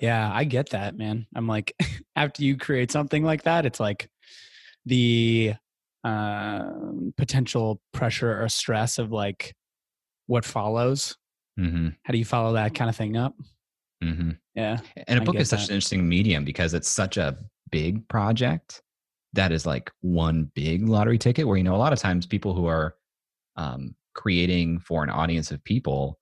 Yeah, 0.00 0.30
I 0.32 0.44
get 0.44 0.70
that, 0.70 0.96
man. 0.96 1.26
I'm 1.34 1.46
like, 1.46 1.74
after 2.16 2.42
you 2.42 2.56
create 2.56 2.90
something 2.90 3.24
like 3.24 3.44
that, 3.44 3.64
it's 3.64 3.80
like 3.80 4.08
the 4.84 5.54
uh, 6.04 6.70
potential 7.16 7.80
pressure 7.92 8.42
or 8.42 8.48
stress 8.48 8.98
of 8.98 9.12
like 9.12 9.54
what 10.26 10.44
follows. 10.44 11.16
Mm-hmm. 11.58 11.88
How 12.02 12.12
do 12.12 12.18
you 12.18 12.24
follow 12.24 12.54
that 12.54 12.74
kind 12.74 12.90
of 12.90 12.96
thing 12.96 13.16
up? 13.16 13.34
Mm-hmm. 14.02 14.30
Yeah. 14.54 14.78
And 15.06 15.20
a 15.20 15.22
book 15.22 15.36
is 15.36 15.48
such 15.48 15.60
that. 15.60 15.68
an 15.68 15.74
interesting 15.74 16.08
medium 16.08 16.44
because 16.44 16.74
it's 16.74 16.88
such 16.88 17.16
a 17.16 17.38
big 17.70 18.06
project 18.08 18.82
that 19.32 19.52
is 19.52 19.66
like 19.66 19.90
one 20.00 20.50
big 20.54 20.88
lottery 20.88 21.18
ticket 21.18 21.46
where 21.46 21.56
you 21.56 21.64
know 21.64 21.74
a 21.74 21.78
lot 21.78 21.92
of 21.92 21.98
times 21.98 22.26
people 22.26 22.54
who 22.54 22.66
are 22.66 22.94
um, 23.56 23.94
creating 24.14 24.78
for 24.80 25.02
an 25.02 25.10
audience 25.10 25.50
of 25.50 25.62
people 25.64 26.18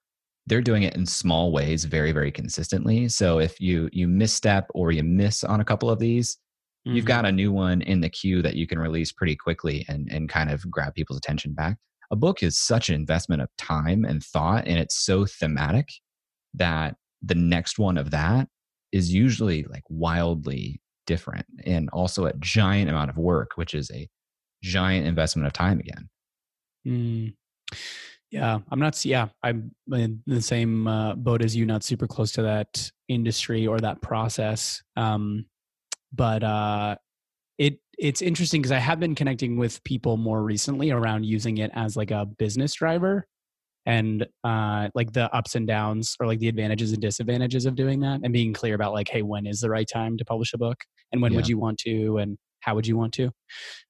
they're 0.47 0.61
doing 0.61 0.83
it 0.83 0.95
in 0.95 1.07
small 1.07 1.53
ways 1.53 1.85
very 1.85 2.13
very 2.13 2.31
consistently 2.31 3.09
so 3.09 3.39
if 3.39 3.61
you 3.61 3.89
you 3.93 4.07
misstep 4.07 4.69
or 4.75 4.93
you 4.93 5.03
miss 5.03 5.45
on 5.45 5.61
a 5.61 5.65
couple 5.65 5.91
of 5.91 5.99
these 5.99 6.37
mm-hmm. 6.87 6.97
you've 6.97 7.05
got 7.05 7.25
a 7.25 7.33
new 7.33 7.53
one 7.53 7.83
in 7.83 8.01
the 8.01 8.11
queue 8.11 8.43
that 8.43 8.57
you 8.57 8.67
can 8.67 8.79
release 8.79 9.13
pretty 9.13 9.37
quickly 9.37 9.85
and 9.89 10.11
and 10.11 10.29
kind 10.29 10.51
of 10.51 10.69
grab 10.71 10.95
people's 10.95 11.19
attention 11.19 11.55
back 11.55 11.77
a 12.11 12.17
book 12.17 12.43
is 12.43 12.59
such 12.59 12.89
an 12.89 12.95
investment 12.95 13.41
of 13.41 13.49
time 13.57 14.05
and 14.05 14.23
thought 14.23 14.67
and 14.67 14.79
it's 14.79 14.97
so 14.97 15.25
thematic 15.25 15.89
that 16.53 16.97
the 17.23 17.35
next 17.35 17.79
one 17.79 17.97
of 17.97 18.11
that 18.11 18.49
is 18.93 19.13
usually 19.13 19.65
like 19.65 19.83
wildly 19.89 20.81
different 21.07 21.47
and 21.65 21.89
also 21.91 22.27
a 22.27 22.33
giant 22.35 22.91
amount 22.91 23.11
of 23.11 23.17
work, 23.17 23.53
which 23.57 23.75
is 23.75 23.91
a 23.91 24.09
giant 24.63 25.07
investment 25.07 25.47
of 25.47 25.53
time 25.53 25.81
again. 25.81 26.09
Mm. 26.87 27.35
Yeah, 28.31 28.59
I'm 28.71 28.81
not. 28.81 29.05
Yeah, 29.05 29.29
I'm 29.43 29.71
in 29.93 30.23
the 30.27 30.43
same 30.43 30.87
uh, 30.89 31.15
boat 31.15 31.43
as 31.43 31.55
you. 31.55 31.67
Not 31.67 31.85
super 31.85 32.09
close 32.09 32.33
to 32.33 32.43
that 32.43 32.91
industry 33.09 33.67
or 33.67 33.79
that 33.79 34.03
process, 34.03 34.83
um, 34.97 35.47
but 36.13 36.43
uh, 36.43 36.97
it 37.59 37.79
it's 37.97 38.23
interesting 38.23 38.61
because 38.61 38.73
I 38.73 38.81
have 38.81 38.99
been 38.99 39.15
connecting 39.15 39.57
with 39.57 39.83
people 39.85 40.17
more 40.17 40.43
recently 40.43 40.91
around 40.91 41.25
using 41.25 41.59
it 41.59 41.71
as 41.75 41.97
like 41.97 42.11
a 42.11 42.27
business 42.27 42.75
driver 42.75 43.27
and 43.87 44.27
uh, 44.45 44.89
like 44.95 45.13
the 45.13 45.35
ups 45.35 45.55
and 45.55 45.67
downs 45.67 46.17
or 46.21 46.27
like 46.27 46.39
the 46.39 46.49
advantages 46.49 46.93
and 46.93 47.03
disadvantages 47.03 47.67
of 47.67 47.75
doing 47.75 48.01
that 48.01 48.21
and 48.23 48.33
being 48.33 48.53
clear 48.53 48.75
about 48.75 48.93
like 48.93 49.09
hey 49.09 49.23
when 49.23 49.47
is 49.47 49.61
the 49.61 49.71
right 49.71 49.89
time 49.93 50.17
to 50.19 50.25
publish 50.25 50.53
a 50.55 50.59
book? 50.59 50.79
And 51.13 51.23
when 51.23 51.33
yeah. 51.33 51.37
would 51.37 51.49
you 51.49 51.59
want 51.59 51.79
to? 51.81 52.19
And 52.19 52.39
how 52.61 52.75
would 52.75 52.87
you 52.87 52.97
want 52.97 53.13
to? 53.15 53.31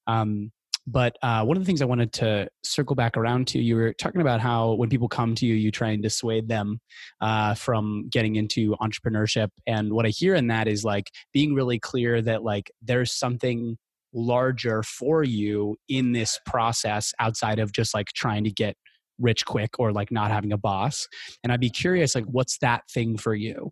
Um, 0.07 0.51
but 0.87 1.17
uh, 1.23 1.43
one 1.43 1.57
of 1.57 1.63
the 1.63 1.65
things 1.65 1.81
i 1.81 1.85
wanted 1.85 2.13
to 2.13 2.47
circle 2.63 2.95
back 2.95 3.17
around 3.17 3.47
to 3.47 3.59
you 3.59 3.75
were 3.75 3.93
talking 3.93 4.21
about 4.21 4.39
how 4.39 4.73
when 4.73 4.89
people 4.89 5.07
come 5.07 5.33
to 5.33 5.45
you 5.45 5.55
you 5.55 5.71
try 5.71 5.89
and 5.89 6.03
dissuade 6.03 6.47
them 6.47 6.79
uh, 7.21 7.55
from 7.55 8.07
getting 8.09 8.35
into 8.35 8.75
entrepreneurship. 8.81 9.49
And 9.65 9.93
what 9.93 10.05
i 10.05 10.09
hear 10.09 10.35
in 10.35 10.47
that 10.47 10.67
is 10.67 10.83
like 10.83 11.09
being 11.33 11.53
really 11.55 11.79
clear 11.79 12.21
that 12.21 12.43
like 12.43 12.71
there's 12.81 13.11
something 13.11 13.77
larger 14.13 14.81
for 14.83 15.23
you 15.23 15.75
in 15.89 16.13
this 16.13 16.39
process 16.45 17.11
outside 17.19 17.59
of 17.59 17.71
just 17.73 17.93
like 17.93 18.07
trying 18.15 18.43
to 18.45 18.51
get 18.51 18.75
rich 19.19 19.45
quick 19.45 19.79
or 19.79 19.91
like 19.91 20.11
not 20.11 20.31
having 20.31 20.51
a 20.51 20.57
boss. 20.57 21.07
And 21.43 21.51
I'd 21.51 21.59
be 21.59 21.69
curious, 21.69 22.15
like, 22.15 22.25
what's 22.25 22.57
that 22.59 22.83
thing 22.89 23.17
for 23.17 23.33
you? 23.33 23.71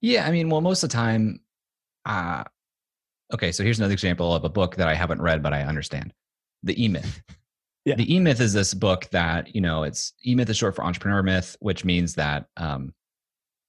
Yeah, 0.00 0.26
I 0.26 0.32
mean, 0.32 0.50
well, 0.50 0.60
most 0.60 0.82
of 0.82 0.90
the 0.90 0.94
time, 0.94 1.40
uh, 2.04 2.44
okay, 3.32 3.52
so 3.52 3.62
here's 3.62 3.78
another 3.78 3.92
example 3.92 4.34
of 4.34 4.44
a 4.44 4.48
book 4.48 4.76
that 4.76 4.88
I 4.88 4.94
haven't 4.94 5.22
read, 5.22 5.42
but 5.42 5.52
I 5.52 5.62
understand 5.62 6.12
The 6.62 6.82
E 6.82 6.88
Myth. 6.88 7.22
yeah. 7.84 7.94
The 7.94 8.12
E 8.12 8.18
Myth 8.18 8.40
is 8.40 8.52
this 8.52 8.74
book 8.74 9.08
that, 9.10 9.54
you 9.54 9.60
know, 9.60 9.84
it's 9.84 10.12
E 10.26 10.34
Myth 10.34 10.50
is 10.50 10.56
short 10.56 10.74
for 10.74 10.84
entrepreneur 10.84 11.22
myth, 11.22 11.56
which 11.60 11.84
means 11.84 12.14
that 12.16 12.46
um, 12.56 12.92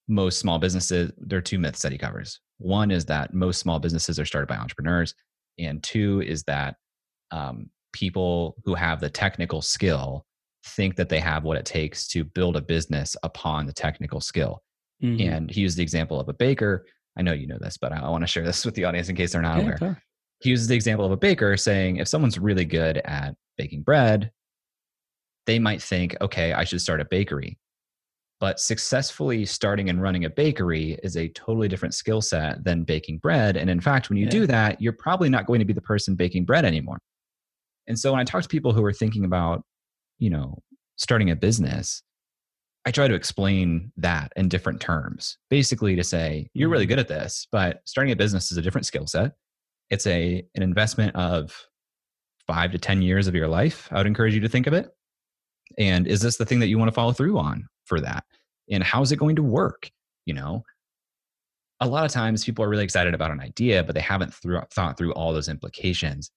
most 0.08 0.38
small 0.38 0.58
businesses, 0.58 1.12
there 1.18 1.38
are 1.38 1.42
two 1.42 1.58
myths 1.58 1.82
that 1.82 1.92
he 1.92 1.98
covers. 1.98 2.40
One 2.58 2.90
is 2.90 3.04
that 3.06 3.32
most 3.32 3.60
small 3.60 3.78
businesses 3.78 4.18
are 4.18 4.26
started 4.26 4.48
by 4.48 4.56
entrepreneurs, 4.56 5.14
and 5.58 5.82
two 5.82 6.20
is 6.22 6.42
that 6.44 6.76
um, 7.30 7.70
people 7.94 8.56
who 8.64 8.74
have 8.74 9.00
the 9.00 9.08
technical 9.08 9.62
skill 9.62 10.26
think 10.66 10.96
that 10.96 11.08
they 11.08 11.20
have 11.20 11.44
what 11.44 11.56
it 11.56 11.64
takes 11.64 12.08
to 12.08 12.24
build 12.24 12.56
a 12.56 12.60
business 12.60 13.16
upon 13.22 13.66
the 13.66 13.72
technical 13.72 14.20
skill. 14.20 14.62
Mm-hmm. 15.02 15.32
And 15.32 15.50
he 15.50 15.60
used 15.60 15.78
the 15.78 15.82
example 15.82 16.20
of 16.20 16.28
a 16.28 16.34
baker. 16.34 16.86
I 17.16 17.22
know 17.22 17.32
you 17.32 17.46
know 17.46 17.58
this, 17.60 17.76
but 17.76 17.92
I 17.92 18.08
want 18.08 18.22
to 18.22 18.26
share 18.26 18.44
this 18.44 18.64
with 18.64 18.74
the 18.74 18.84
audience 18.84 19.08
in 19.08 19.16
case 19.16 19.32
they're 19.32 19.42
not 19.42 19.58
yeah, 19.58 19.76
aware. 19.76 20.02
He 20.40 20.50
uses 20.50 20.66
the 20.66 20.74
example 20.74 21.06
of 21.06 21.12
a 21.12 21.16
baker 21.16 21.56
saying 21.56 21.98
if 21.98 22.08
someone's 22.08 22.38
really 22.38 22.64
good 22.64 22.98
at 23.04 23.34
baking 23.56 23.82
bread, 23.82 24.32
they 25.46 25.58
might 25.58 25.80
think, 25.80 26.16
okay, 26.20 26.52
I 26.52 26.64
should 26.64 26.80
start 26.80 27.00
a 27.00 27.04
bakery. 27.04 27.58
But 28.40 28.58
successfully 28.58 29.46
starting 29.46 29.88
and 29.88 30.02
running 30.02 30.24
a 30.24 30.30
bakery 30.30 30.98
is 31.04 31.16
a 31.16 31.28
totally 31.28 31.68
different 31.68 31.94
skill 31.94 32.20
set 32.20 32.64
than 32.64 32.82
baking 32.82 33.18
bread. 33.18 33.56
And 33.56 33.70
in 33.70 33.80
fact, 33.80 34.08
when 34.08 34.18
you 34.18 34.24
yeah. 34.24 34.30
do 34.30 34.46
that, 34.48 34.82
you're 34.82 34.94
probably 34.94 35.28
not 35.28 35.46
going 35.46 35.60
to 35.60 35.64
be 35.64 35.72
the 35.72 35.80
person 35.80 36.16
baking 36.16 36.44
bread 36.44 36.64
anymore. 36.64 36.98
And 37.86 37.98
so 37.98 38.12
when 38.12 38.20
I 38.20 38.24
talk 38.24 38.42
to 38.42 38.48
people 38.48 38.72
who 38.72 38.84
are 38.84 38.92
thinking 38.92 39.24
about, 39.24 39.62
you 40.18 40.30
know, 40.30 40.58
starting 40.96 41.30
a 41.30 41.36
business, 41.36 42.02
I 42.86 42.90
try 42.90 43.08
to 43.08 43.14
explain 43.14 43.92
that 43.96 44.32
in 44.36 44.48
different 44.48 44.80
terms. 44.80 45.38
Basically 45.48 45.96
to 45.96 46.04
say, 46.04 46.48
you're 46.54 46.68
really 46.68 46.84
mm-hmm. 46.84 46.90
good 46.90 46.98
at 46.98 47.08
this, 47.08 47.46
but 47.50 47.80
starting 47.84 48.12
a 48.12 48.16
business 48.16 48.52
is 48.52 48.58
a 48.58 48.62
different 48.62 48.86
skill 48.86 49.06
set. 49.06 49.32
It's 49.90 50.06
a 50.06 50.44
an 50.54 50.62
investment 50.62 51.14
of 51.16 51.66
5 52.46 52.72
to 52.72 52.78
10 52.78 53.02
years 53.02 53.26
of 53.26 53.34
your 53.34 53.48
life. 53.48 53.88
I 53.90 53.98
would 53.98 54.06
encourage 54.06 54.34
you 54.34 54.40
to 54.40 54.48
think 54.48 54.66
of 54.66 54.72
it. 54.74 54.88
And 55.78 56.06
is 56.06 56.20
this 56.20 56.36
the 56.36 56.44
thing 56.44 56.60
that 56.60 56.68
you 56.68 56.78
want 56.78 56.88
to 56.88 56.94
follow 56.94 57.12
through 57.12 57.38
on 57.38 57.66
for 57.86 58.00
that? 58.00 58.24
And 58.70 58.82
how 58.82 59.02
is 59.02 59.12
it 59.12 59.16
going 59.16 59.36
to 59.36 59.42
work? 59.42 59.90
You 60.26 60.34
know, 60.34 60.62
a 61.80 61.88
lot 61.88 62.04
of 62.04 62.10
times 62.10 62.44
people 62.44 62.64
are 62.64 62.68
really 62.68 62.84
excited 62.84 63.14
about 63.14 63.30
an 63.30 63.40
idea, 63.40 63.82
but 63.82 63.94
they 63.94 64.00
haven't 64.00 64.34
thought 64.34 64.96
through 64.96 65.12
all 65.12 65.32
those 65.32 65.48
implications 65.48 66.30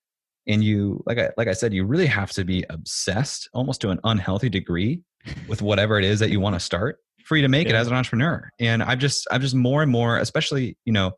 and 0.48 0.64
you 0.64 1.04
like 1.06 1.18
I 1.18 1.32
like 1.38 1.48
I 1.48 1.54
said, 1.54 1.74
you 1.74 1.86
really 1.86 2.06
have 2.08 2.32
to 2.32 2.44
be 2.44 2.64
obsessed 2.70 3.50
almost 3.54 3.82
to 3.82 3.90
an 3.90 4.00
unhealthy 4.04 4.50
degree 4.50 5.02
with 5.48 5.62
whatever 5.62 6.00
it 6.00 6.06
is 6.06 6.20
that 6.20 6.30
you 6.30 6.40
want 6.40 6.56
to 6.56 6.60
start 6.60 6.98
for 7.26 7.36
you 7.36 7.42
to 7.42 7.50
make 7.50 7.68
yeah. 7.68 7.76
it 7.76 7.78
as 7.78 7.88
an 7.88 7.94
entrepreneur. 7.94 8.50
And 8.60 8.82
I've 8.82 9.00
just 9.00 9.28
I've 9.30 9.42
just 9.42 9.56
more 9.56 9.84
and 9.84 9.92
more, 9.92 10.18
especially 10.18 10.78
you 10.86 10.94
know, 10.94 11.12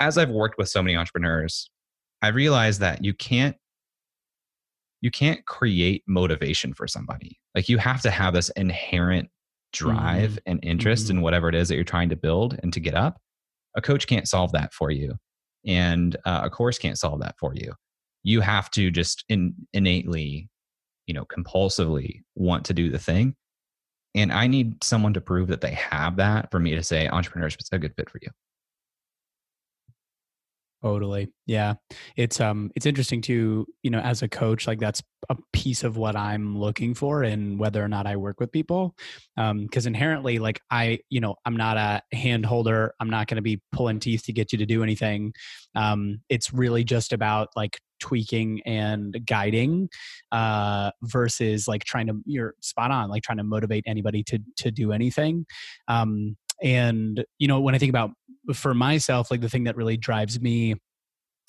as 0.00 0.18
I've 0.18 0.30
worked 0.30 0.58
with 0.58 0.68
so 0.68 0.82
many 0.82 0.96
entrepreneurs, 0.96 1.70
I 2.22 2.28
realized 2.28 2.80
that 2.80 3.04
you 3.04 3.14
can't 3.14 3.56
you 5.00 5.10
can't 5.10 5.44
create 5.46 6.02
motivation 6.06 6.74
for 6.74 6.86
somebody. 6.86 7.38
Like 7.54 7.68
you 7.68 7.78
have 7.78 8.02
to 8.02 8.10
have 8.10 8.34
this 8.34 8.50
inherent 8.50 9.28
drive 9.72 10.32
mm-hmm. 10.32 10.50
and 10.50 10.60
interest 10.62 11.04
mm-hmm. 11.06 11.18
in 11.18 11.22
whatever 11.22 11.48
it 11.48 11.54
is 11.54 11.68
that 11.68 11.74
you're 11.74 11.84
trying 11.84 12.10
to 12.10 12.16
build 12.16 12.58
and 12.62 12.72
to 12.72 12.80
get 12.80 12.94
up. 12.94 13.20
A 13.76 13.82
coach 13.82 14.06
can't 14.06 14.28
solve 14.28 14.52
that 14.52 14.72
for 14.72 14.90
you, 14.90 15.14
and 15.66 16.16
uh, 16.24 16.42
a 16.44 16.50
course 16.50 16.78
can't 16.78 16.98
solve 16.98 17.20
that 17.20 17.34
for 17.40 17.54
you 17.54 17.72
you 18.24 18.40
have 18.40 18.70
to 18.72 18.90
just 18.90 19.24
in, 19.28 19.54
innately 19.72 20.48
you 21.06 21.14
know 21.14 21.24
compulsively 21.24 22.22
want 22.34 22.64
to 22.64 22.74
do 22.74 22.90
the 22.90 22.98
thing 22.98 23.36
and 24.14 24.32
i 24.32 24.46
need 24.46 24.82
someone 24.82 25.14
to 25.14 25.20
prove 25.20 25.48
that 25.48 25.60
they 25.60 25.74
have 25.74 26.16
that 26.16 26.50
for 26.50 26.58
me 26.58 26.74
to 26.74 26.82
say 26.82 27.08
entrepreneurship 27.12 27.62
is 27.62 27.68
a 27.70 27.78
good 27.78 27.94
fit 27.96 28.10
for 28.10 28.18
you 28.20 28.30
Totally. 30.84 31.32
Yeah. 31.46 31.74
It's 32.14 32.42
um 32.42 32.70
it's 32.76 32.84
interesting 32.84 33.22
to, 33.22 33.66
you 33.82 33.90
know, 33.90 34.00
as 34.00 34.20
a 34.20 34.28
coach, 34.28 34.66
like 34.66 34.78
that's 34.78 35.02
a 35.30 35.36
piece 35.54 35.82
of 35.82 35.96
what 35.96 36.14
I'm 36.14 36.58
looking 36.58 36.92
for 36.92 37.22
and 37.22 37.58
whether 37.58 37.82
or 37.82 37.88
not 37.88 38.06
I 38.06 38.16
work 38.16 38.38
with 38.38 38.52
people. 38.52 38.94
Um, 39.38 39.62
because 39.62 39.86
inherently, 39.86 40.38
like 40.38 40.60
I, 40.70 40.98
you 41.08 41.20
know, 41.20 41.36
I'm 41.46 41.56
not 41.56 41.78
a 41.78 42.02
hand 42.14 42.44
holder. 42.44 42.92
I'm 43.00 43.08
not 43.08 43.28
gonna 43.28 43.40
be 43.40 43.62
pulling 43.72 43.98
teeth 43.98 44.24
to 44.24 44.34
get 44.34 44.52
you 44.52 44.58
to 44.58 44.66
do 44.66 44.82
anything. 44.82 45.32
Um, 45.74 46.20
it's 46.28 46.52
really 46.52 46.84
just 46.84 47.14
about 47.14 47.48
like 47.56 47.80
tweaking 48.00 48.60
and 48.64 49.16
guiding 49.26 49.88
uh 50.32 50.90
versus 51.02 51.68
like 51.68 51.84
trying 51.84 52.06
to 52.06 52.14
you're 52.26 52.54
spot 52.60 52.90
on, 52.90 53.10
like 53.10 53.22
trying 53.22 53.38
to 53.38 53.44
motivate 53.44 53.84
anybody 53.86 54.22
to 54.24 54.38
to 54.56 54.70
do 54.70 54.92
anything. 54.92 55.46
Um 55.88 56.36
and 56.62 57.24
you 57.38 57.48
know 57.48 57.60
when 57.60 57.74
i 57.74 57.78
think 57.78 57.90
about 57.90 58.12
for 58.54 58.74
myself 58.74 59.28
like 59.28 59.40
the 59.40 59.48
thing 59.48 59.64
that 59.64 59.74
really 59.74 59.96
drives 59.96 60.40
me 60.40 60.76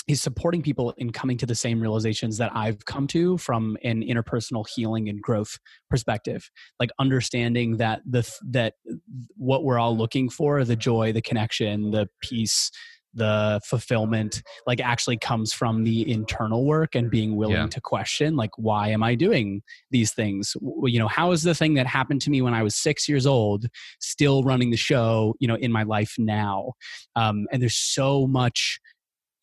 is 0.08 0.22
supporting 0.22 0.62
people 0.62 0.94
in 0.98 1.12
coming 1.12 1.38
to 1.38 1.46
the 1.46 1.56
same 1.56 1.80
realizations 1.80 2.38
that 2.38 2.52
I've 2.54 2.86
come 2.86 3.08
to 3.08 3.38
from 3.38 3.76
an 3.84 4.04
interpersonal 4.04 4.66
healing 4.68 5.10
and 5.10 5.20
growth 5.22 5.58
perspective. 5.90 6.50
Like 6.80 6.92
understanding 7.00 7.78
that 7.78 8.02
the 8.06 8.30
that 8.52 8.76
what 9.36 9.64
we're 9.64 9.80
all 9.80 9.98
looking 9.98 10.30
for, 10.30 10.64
the 10.64 10.76
joy, 10.76 11.12
the 11.12 11.22
connection, 11.22 11.92
the 11.92 12.08
peace, 12.22 12.70
the 13.16 13.60
fulfillment 13.66 14.44
like 14.68 14.80
actually 14.80 15.18
comes 15.18 15.54
from 15.54 15.84
the 15.84 16.10
internal 16.12 16.66
work 16.66 16.96
and 16.96 17.10
being 17.10 17.36
willing 17.36 17.56
yeah. 17.56 17.68
to 17.68 17.82
question 17.82 18.36
like 18.36 18.52
why 18.58 18.90
am 18.90 19.02
i 19.02 19.16
doing 19.16 19.62
these 19.90 20.14
things 20.14 20.56
you 20.84 21.00
know 21.00 21.08
how 21.08 21.32
is 21.32 21.44
the 21.44 21.56
thing 21.56 21.74
that 21.74 21.88
happened 21.88 22.22
to 22.22 22.30
me 22.30 22.42
when 22.42 22.54
i 22.54 22.62
was 22.62 22.76
six 22.76 23.08
years 23.08 23.26
old 23.26 23.66
still 24.00 24.44
running 24.44 24.70
the 24.70 24.78
show 24.78 25.34
you 25.40 25.48
know 25.48 25.56
in 25.56 25.72
my 25.72 25.84
life 25.84 26.14
now 26.18 26.74
um, 27.16 27.48
and 27.52 27.62
there's 27.62 27.76
so 27.76 28.28
much 28.28 28.80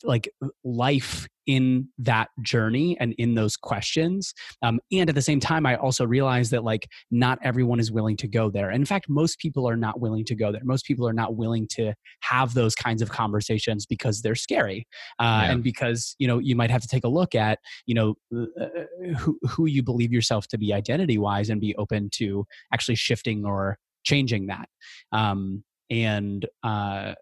like 0.03 0.29
life 0.63 1.27
in 1.47 1.87
that 1.97 2.29
journey 2.41 2.97
and 2.99 3.13
in 3.17 3.35
those 3.35 3.57
questions. 3.57 4.33
Um, 4.61 4.79
and 4.91 5.09
at 5.09 5.15
the 5.15 5.21
same 5.21 5.39
time 5.39 5.65
i 5.65 5.75
also 5.75 6.05
realize 6.05 6.49
that 6.49 6.63
like 6.63 6.87
not 7.11 7.39
everyone 7.43 7.79
is 7.79 7.91
willing 7.91 8.17
to 8.17 8.27
go 8.27 8.49
there. 8.49 8.71
In 8.71 8.85
fact 8.85 9.09
most 9.09 9.39
people 9.39 9.67
are 9.67 9.75
not 9.75 9.99
willing 9.99 10.25
to 10.25 10.35
go 10.35 10.51
there. 10.51 10.61
Most 10.63 10.85
people 10.85 11.07
are 11.07 11.13
not 11.13 11.35
willing 11.35 11.67
to 11.71 11.93
have 12.21 12.53
those 12.53 12.75
kinds 12.75 13.01
of 13.01 13.09
conversations 13.11 13.85
because 13.85 14.21
they're 14.21 14.35
scary 14.35 14.87
uh, 15.19 15.41
yeah. 15.43 15.51
and 15.51 15.63
because 15.63 16.15
you 16.19 16.27
know 16.27 16.39
you 16.39 16.55
might 16.55 16.71
have 16.71 16.81
to 16.81 16.87
take 16.87 17.03
a 17.03 17.07
look 17.07 17.35
at 17.35 17.59
you 17.85 17.95
know 17.95 18.15
uh, 18.35 18.63
uh 18.63 19.15
who, 19.17 19.37
who 19.49 19.65
you 19.65 19.83
believe 19.83 20.11
yourself 20.11 20.47
to 20.47 20.57
be 20.57 20.73
identity 20.73 21.17
wise 21.17 21.49
and 21.49 21.59
be 21.61 21.75
open 21.75 22.09
to 22.11 22.45
actually 22.73 22.95
shifting 22.95 23.45
or 23.45 23.77
changing 24.03 24.47
that. 24.47 24.67
Um, 25.11 25.63
and 25.89 26.45
uh, 26.63 27.13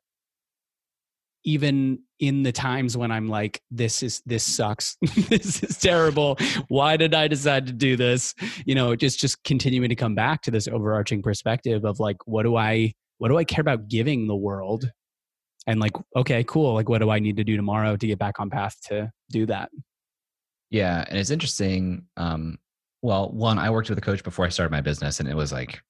even 1.43 1.99
in 2.19 2.43
the 2.43 2.51
times 2.51 2.95
when 2.95 3.11
i'm 3.11 3.27
like 3.27 3.61
this 3.71 4.03
is 4.03 4.21
this 4.25 4.43
sucks. 4.43 4.97
This 5.29 5.63
is 5.63 5.77
terrible. 5.77 6.37
Why 6.67 6.97
did 6.97 7.13
i 7.13 7.27
decide 7.27 7.65
to 7.67 7.73
do 7.73 7.95
this? 7.95 8.33
You 8.65 8.75
know 8.75 8.95
just 8.95 9.19
just 9.19 9.43
continuing 9.43 9.89
to 9.89 9.95
come 9.95 10.15
back 10.15 10.41
to 10.43 10.51
this 10.51 10.67
overarching 10.67 11.21
perspective 11.21 11.85
of 11.85 11.99
like 11.99 12.17
what 12.25 12.43
do 12.43 12.55
i 12.55 12.93
what 13.17 13.29
do 13.29 13.37
i 13.37 13.43
care 13.43 13.61
about 13.61 13.87
giving 13.87 14.27
the 14.27 14.35
world? 14.35 14.89
And 15.67 15.79
like 15.79 15.93
okay 16.15 16.43
cool 16.43 16.73
like 16.73 16.89
what 16.89 16.99
do 16.99 17.09
i 17.09 17.19
need 17.19 17.37
to 17.37 17.43
do 17.43 17.55
tomorrow 17.55 17.95
to 17.95 18.07
get 18.07 18.19
back 18.19 18.39
on 18.39 18.49
path 18.49 18.75
to 18.87 19.11
do 19.29 19.45
that? 19.47 19.69
Yeah 20.69 21.05
and 21.07 21.17
it's 21.17 21.31
interesting 21.31 22.05
um 22.17 22.57
well 23.01 23.31
one 23.31 23.57
i 23.57 23.69
worked 23.69 23.89
with 23.89 23.97
a 23.97 24.01
coach 24.01 24.23
before 24.23 24.45
i 24.45 24.49
started 24.49 24.71
my 24.71 24.81
business 24.81 25.19
and 25.19 25.29
it 25.29 25.35
was 25.35 25.51
like 25.51 25.81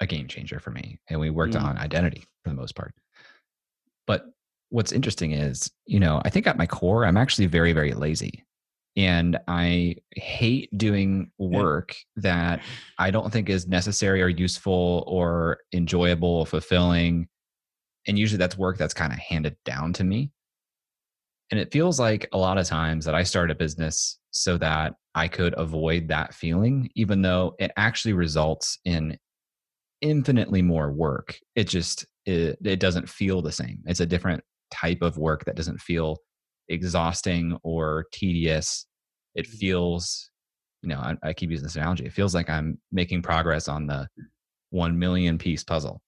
a 0.00 0.06
game 0.06 0.26
changer 0.26 0.58
for 0.58 0.70
me 0.70 0.98
and 1.08 1.20
we 1.20 1.30
worked 1.30 1.54
mm. 1.54 1.62
on 1.62 1.78
identity 1.78 2.24
for 2.42 2.50
the 2.50 2.56
most 2.56 2.74
part. 2.74 2.94
But 4.06 4.24
what's 4.70 4.92
interesting 4.92 5.32
is, 5.32 5.70
you 5.84 6.00
know, 6.00 6.22
I 6.24 6.30
think 6.30 6.46
at 6.46 6.56
my 6.56 6.66
core, 6.66 7.04
I'm 7.04 7.16
actually 7.16 7.46
very, 7.46 7.72
very 7.72 7.92
lazy. 7.92 8.44
And 8.96 9.38
I 9.46 9.96
hate 10.16 10.76
doing 10.76 11.30
mm. 11.40 11.50
work 11.50 11.94
that 12.16 12.62
I 12.98 13.10
don't 13.10 13.32
think 13.32 13.48
is 13.48 13.68
necessary 13.68 14.22
or 14.22 14.28
useful 14.28 15.04
or 15.06 15.58
enjoyable 15.72 16.28
or 16.28 16.46
fulfilling. 16.46 17.28
And 18.06 18.18
usually 18.18 18.38
that's 18.38 18.58
work 18.58 18.78
that's 18.78 18.94
kind 18.94 19.12
of 19.12 19.18
handed 19.18 19.56
down 19.64 19.92
to 19.94 20.04
me. 20.04 20.30
And 21.50 21.58
it 21.58 21.72
feels 21.72 21.98
like 21.98 22.28
a 22.32 22.38
lot 22.38 22.58
of 22.58 22.66
times 22.66 23.04
that 23.04 23.14
I 23.14 23.24
start 23.24 23.50
a 23.50 23.56
business 23.56 24.18
so 24.30 24.56
that 24.58 24.94
I 25.14 25.26
could 25.26 25.54
avoid 25.58 26.08
that 26.08 26.32
feeling, 26.32 26.90
even 26.94 27.22
though 27.22 27.56
it 27.58 27.72
actually 27.76 28.12
results 28.12 28.78
in 28.84 29.18
infinitely 30.00 30.62
more 30.62 30.92
work. 30.92 31.36
It 31.56 31.64
just, 31.64 32.06
it, 32.24 32.56
it 32.64 32.78
doesn't 32.78 33.08
feel 33.08 33.42
the 33.42 33.50
same. 33.50 33.80
It's 33.86 34.00
a 34.00 34.06
different 34.06 34.44
type 34.70 35.02
of 35.02 35.18
work 35.18 35.44
that 35.44 35.56
doesn't 35.56 35.80
feel 35.80 36.18
exhausting 36.68 37.58
or 37.62 38.06
tedious. 38.12 38.86
It 39.34 39.46
mm-hmm. 39.46 39.56
feels, 39.56 40.30
you 40.82 40.88
know, 40.88 40.98
I, 40.98 41.16
I 41.22 41.32
keep 41.32 41.50
using 41.50 41.64
this 41.64 41.76
analogy. 41.76 42.06
It 42.06 42.12
feels 42.12 42.34
like 42.34 42.48
I'm 42.48 42.78
making 42.92 43.22
progress 43.22 43.68
on 43.68 43.86
the 43.86 44.08
one 44.70 44.98
million 44.98 45.38
piece 45.38 45.64
puzzle. 45.64 46.00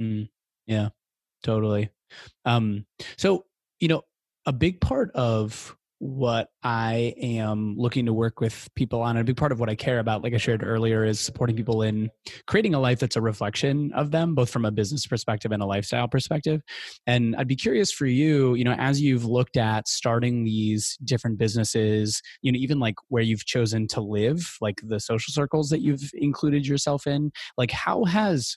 Mm, 0.00 0.28
yeah, 0.66 0.88
totally. 1.42 1.90
Um, 2.44 2.86
so, 3.16 3.44
you 3.80 3.88
know, 3.88 4.02
a 4.46 4.52
big 4.52 4.80
part 4.80 5.10
of 5.12 5.76
what 6.00 6.48
I 6.62 7.14
am 7.20 7.74
looking 7.76 8.06
to 8.06 8.12
work 8.12 8.40
with 8.40 8.68
people 8.76 9.02
on. 9.02 9.16
And 9.16 9.20
a 9.20 9.24
big 9.24 9.36
part 9.36 9.50
of 9.50 9.58
what 9.58 9.68
I 9.68 9.74
care 9.74 9.98
about, 9.98 10.22
like 10.22 10.32
I 10.32 10.36
shared 10.36 10.62
earlier, 10.64 11.04
is 11.04 11.18
supporting 11.18 11.56
people 11.56 11.82
in 11.82 12.10
creating 12.46 12.74
a 12.74 12.80
life 12.80 13.00
that's 13.00 13.16
a 13.16 13.20
reflection 13.20 13.92
of 13.94 14.12
them, 14.12 14.34
both 14.34 14.50
from 14.50 14.64
a 14.64 14.70
business 14.70 15.06
perspective 15.06 15.50
and 15.50 15.62
a 15.62 15.66
lifestyle 15.66 16.06
perspective. 16.06 16.62
And 17.06 17.34
I'd 17.36 17.48
be 17.48 17.56
curious 17.56 17.90
for 17.90 18.06
you, 18.06 18.54
you 18.54 18.64
know, 18.64 18.76
as 18.78 19.00
you've 19.00 19.24
looked 19.24 19.56
at 19.56 19.88
starting 19.88 20.44
these 20.44 20.96
different 21.04 21.38
businesses, 21.38 22.22
you 22.42 22.52
know, 22.52 22.58
even 22.58 22.78
like 22.78 22.94
where 23.08 23.22
you've 23.22 23.46
chosen 23.46 23.88
to 23.88 24.00
live, 24.00 24.56
like 24.60 24.80
the 24.84 25.00
social 25.00 25.32
circles 25.32 25.68
that 25.70 25.80
you've 25.80 26.10
included 26.14 26.66
yourself 26.66 27.06
in, 27.06 27.32
like 27.56 27.72
how 27.72 28.04
has 28.04 28.56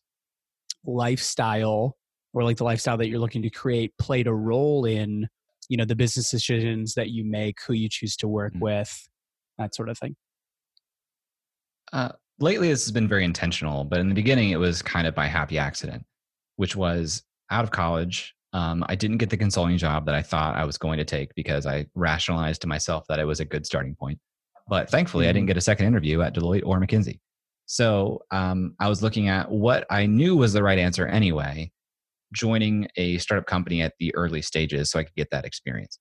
lifestyle 0.85 1.97
or 2.33 2.43
like 2.43 2.57
the 2.57 2.63
lifestyle 2.63 2.97
that 2.97 3.09
you're 3.09 3.19
looking 3.19 3.41
to 3.41 3.49
create 3.49 3.97
played 3.97 4.27
a 4.27 4.33
role 4.33 4.85
in 4.85 5.27
you 5.71 5.77
know 5.77 5.85
the 5.85 5.95
business 5.95 6.29
decisions 6.29 6.93
that 6.95 7.09
you 7.09 7.23
make 7.23 7.57
who 7.65 7.73
you 7.73 7.87
choose 7.89 8.15
to 8.17 8.27
work 8.27 8.53
mm-hmm. 8.53 8.63
with 8.63 9.09
that 9.57 9.73
sort 9.73 9.89
of 9.89 9.97
thing 9.97 10.15
uh, 11.93 12.09
lately 12.41 12.69
this 12.69 12.83
has 12.85 12.91
been 12.91 13.07
very 13.07 13.23
intentional, 13.23 13.83
but 13.83 13.99
in 13.99 14.09
the 14.09 14.15
beginning 14.15 14.49
it 14.49 14.59
was 14.59 14.81
kind 14.81 15.07
of 15.07 15.15
by 15.15 15.27
happy 15.27 15.57
accident, 15.57 16.03
which 16.55 16.75
was 16.75 17.23
out 17.49 17.63
of 17.63 17.71
college. 17.71 18.33
Um, 18.53 18.83
I 18.89 18.95
didn't 18.95 19.17
get 19.17 19.29
the 19.29 19.37
consulting 19.37 19.77
job 19.77 20.05
that 20.05 20.15
I 20.15 20.21
thought 20.21 20.57
I 20.57 20.65
was 20.65 20.77
going 20.77 20.97
to 20.97 21.05
take 21.05 21.33
because 21.35 21.65
I 21.65 21.85
rationalized 21.95 22.61
to 22.61 22.67
myself 22.67 23.05
that 23.07 23.19
it 23.19 23.25
was 23.25 23.39
a 23.39 23.45
good 23.45 23.65
starting 23.65 23.95
point. 23.95 24.19
But 24.67 24.89
thankfully, 24.89 25.25
I 25.25 25.29
didn't 25.29 25.43
mm-hmm. 25.43 25.47
get 25.47 25.57
a 25.57 25.61
second 25.61 25.87
interview 25.87 26.21
at 26.21 26.35
Deloitte 26.35 26.65
or 26.65 26.79
McKinsey. 26.79 27.19
So 27.65 28.23
um, 28.31 28.75
I 28.79 28.89
was 28.89 29.01
looking 29.01 29.29
at 29.29 29.49
what 29.49 29.85
I 29.89 30.05
knew 30.05 30.35
was 30.35 30.51
the 30.51 30.63
right 30.63 30.77
answer 30.77 31.07
anyway, 31.07 31.71
joining 32.33 32.87
a 32.95 33.17
startup 33.17 33.45
company 33.45 33.81
at 33.81 33.93
the 33.99 34.13
early 34.15 34.41
stages 34.41 34.91
so 34.91 34.99
I 34.99 35.03
could 35.03 35.15
get 35.15 35.29
that 35.31 35.45
experience. 35.45 35.99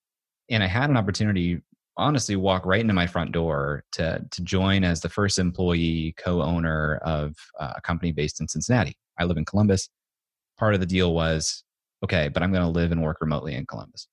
And 0.50 0.62
I 0.62 0.66
had 0.66 0.90
an 0.90 0.96
opportunity, 0.96 1.60
honestly, 1.96 2.36
walk 2.36 2.66
right 2.66 2.80
into 2.80 2.94
my 2.94 3.06
front 3.06 3.32
door 3.32 3.84
to, 3.92 4.24
to 4.30 4.42
join 4.42 4.84
as 4.84 5.00
the 5.00 5.08
first 5.08 5.38
employee 5.38 6.14
co 6.18 6.42
owner 6.42 6.96
of 7.02 7.34
uh, 7.58 7.74
a 7.76 7.80
company 7.80 8.12
based 8.12 8.40
in 8.40 8.48
Cincinnati. 8.48 8.96
I 9.18 9.24
live 9.24 9.36
in 9.36 9.44
Columbus. 9.44 9.88
Part 10.58 10.74
of 10.74 10.80
the 10.80 10.86
deal 10.86 11.14
was 11.14 11.64
okay, 12.04 12.28
but 12.28 12.42
I'm 12.42 12.52
going 12.52 12.64
to 12.64 12.68
live 12.68 12.92
and 12.92 13.02
work 13.02 13.18
remotely 13.20 13.54
in 13.54 13.66
Columbus. 13.66 14.08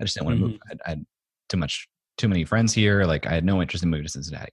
I 0.00 0.04
just 0.04 0.14
didn't 0.16 0.26
want 0.26 0.38
to 0.38 0.44
mm-hmm. 0.44 0.52
move. 0.52 0.60
I, 0.86 0.86
I 0.86 0.88
had 0.90 1.06
too 1.48 1.56
much, 1.56 1.88
too 2.18 2.28
many 2.28 2.44
friends 2.44 2.72
here. 2.72 3.04
Like 3.04 3.26
I 3.26 3.32
had 3.32 3.44
no 3.44 3.62
interest 3.62 3.84
in 3.84 3.90
moving 3.90 4.06
to 4.06 4.10
Cincinnati. 4.10 4.52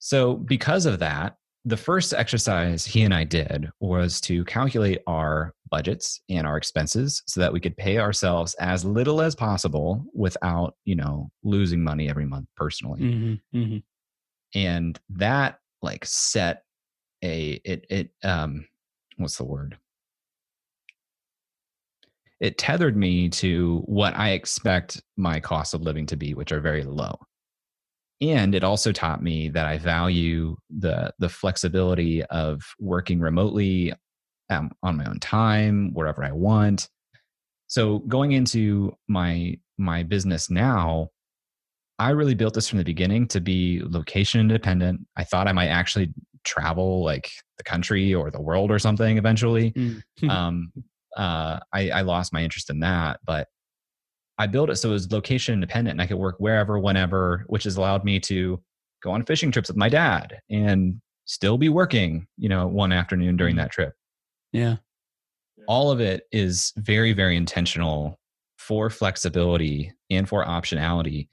So 0.00 0.34
because 0.34 0.86
of 0.86 0.98
that, 1.00 1.36
the 1.64 1.76
first 1.76 2.14
exercise 2.14 2.86
he 2.86 3.02
and 3.02 3.12
I 3.12 3.24
did 3.24 3.70
was 3.80 4.20
to 4.22 4.44
calculate 4.44 5.00
our 5.06 5.54
budgets 5.70 6.20
and 6.28 6.46
our 6.46 6.56
expenses 6.56 7.22
so 7.26 7.40
that 7.40 7.52
we 7.52 7.60
could 7.60 7.76
pay 7.76 7.98
ourselves 7.98 8.54
as 8.54 8.84
little 8.84 9.20
as 9.20 9.34
possible 9.34 10.04
without, 10.14 10.74
you 10.84 10.96
know, 10.96 11.30
losing 11.42 11.82
money 11.82 12.08
every 12.08 12.26
month 12.26 12.46
personally. 12.56 13.00
Mm-hmm, 13.00 13.58
mm-hmm. 13.58 14.58
And 14.58 14.98
that 15.10 15.58
like 15.82 16.04
set 16.04 16.64
a 17.22 17.60
it 17.64 17.86
it 17.90 18.10
um 18.24 18.66
what's 19.16 19.36
the 19.36 19.44
word? 19.44 19.76
It 22.40 22.56
tethered 22.56 22.96
me 22.96 23.28
to 23.28 23.82
what 23.84 24.16
I 24.16 24.30
expect 24.30 25.02
my 25.18 25.40
cost 25.40 25.74
of 25.74 25.82
living 25.82 26.06
to 26.06 26.16
be, 26.16 26.32
which 26.32 26.52
are 26.52 26.60
very 26.60 26.84
low 26.84 27.18
and 28.20 28.54
it 28.54 28.64
also 28.64 28.92
taught 28.92 29.22
me 29.22 29.48
that 29.48 29.66
I 29.66 29.78
value 29.78 30.56
the 30.68 31.12
the 31.18 31.28
flexibility 31.28 32.22
of 32.24 32.62
working 32.78 33.20
remotely 33.20 33.94
um, 34.50 34.70
on 34.82 34.96
my 34.96 35.04
own 35.06 35.20
time, 35.20 35.92
wherever 35.94 36.24
I 36.24 36.32
want. 36.32 36.88
So 37.68 38.00
going 38.00 38.32
into 38.32 38.96
my 39.08 39.58
my 39.78 40.02
business 40.02 40.50
now, 40.50 41.08
I 41.98 42.10
really 42.10 42.34
built 42.34 42.54
this 42.54 42.68
from 42.68 42.78
the 42.78 42.84
beginning 42.84 43.28
to 43.28 43.40
be 43.40 43.80
location 43.84 44.40
independent. 44.40 45.06
I 45.16 45.24
thought 45.24 45.48
I 45.48 45.52
might 45.52 45.68
actually 45.68 46.12
travel 46.44 47.04
like 47.04 47.30
the 47.58 47.64
country 47.64 48.14
or 48.14 48.30
the 48.30 48.40
world 48.40 48.70
or 48.70 48.78
something 48.78 49.18
eventually. 49.18 49.72
Mm. 49.72 50.02
um, 50.28 50.72
uh, 51.16 51.60
I, 51.72 51.90
I 51.90 52.00
lost 52.02 52.32
my 52.32 52.42
interest 52.42 52.70
in 52.70 52.80
that, 52.80 53.20
but 53.24 53.48
I 54.40 54.46
built 54.46 54.70
it 54.70 54.76
so 54.76 54.88
it 54.88 54.92
was 54.92 55.12
location 55.12 55.52
independent 55.52 55.92
and 55.92 56.00
I 56.00 56.06
could 56.06 56.16
work 56.16 56.36
wherever, 56.38 56.78
whenever, 56.78 57.44
which 57.48 57.64
has 57.64 57.76
allowed 57.76 58.06
me 58.06 58.18
to 58.20 58.58
go 59.02 59.10
on 59.10 59.22
fishing 59.26 59.52
trips 59.52 59.68
with 59.68 59.76
my 59.76 59.90
dad 59.90 60.40
and 60.48 60.98
still 61.26 61.58
be 61.58 61.68
working, 61.68 62.26
you 62.38 62.48
know, 62.48 62.66
one 62.66 62.90
afternoon 62.90 63.36
during 63.36 63.52
mm-hmm. 63.52 63.64
that 63.64 63.70
trip. 63.70 63.92
Yeah. 64.50 64.76
All 65.68 65.90
of 65.90 66.00
it 66.00 66.22
is 66.32 66.72
very, 66.78 67.12
very 67.12 67.36
intentional 67.36 68.18
for 68.56 68.88
flexibility 68.88 69.92
and 70.08 70.26
for 70.26 70.42
optionality 70.42 71.28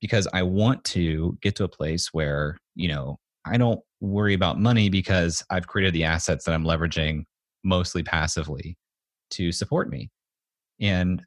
because 0.00 0.26
I 0.32 0.42
want 0.42 0.82
to 0.84 1.36
get 1.42 1.56
to 1.56 1.64
a 1.64 1.68
place 1.68 2.08
where, 2.14 2.56
you 2.74 2.88
know, 2.88 3.18
I 3.44 3.58
don't 3.58 3.80
worry 4.00 4.32
about 4.32 4.58
money 4.58 4.88
because 4.88 5.44
I've 5.50 5.66
created 5.66 5.92
the 5.92 6.04
assets 6.04 6.46
that 6.46 6.54
I'm 6.54 6.64
leveraging 6.64 7.24
mostly 7.64 8.02
passively 8.02 8.78
to 9.32 9.52
support 9.52 9.90
me. 9.90 10.08
And 10.80 11.22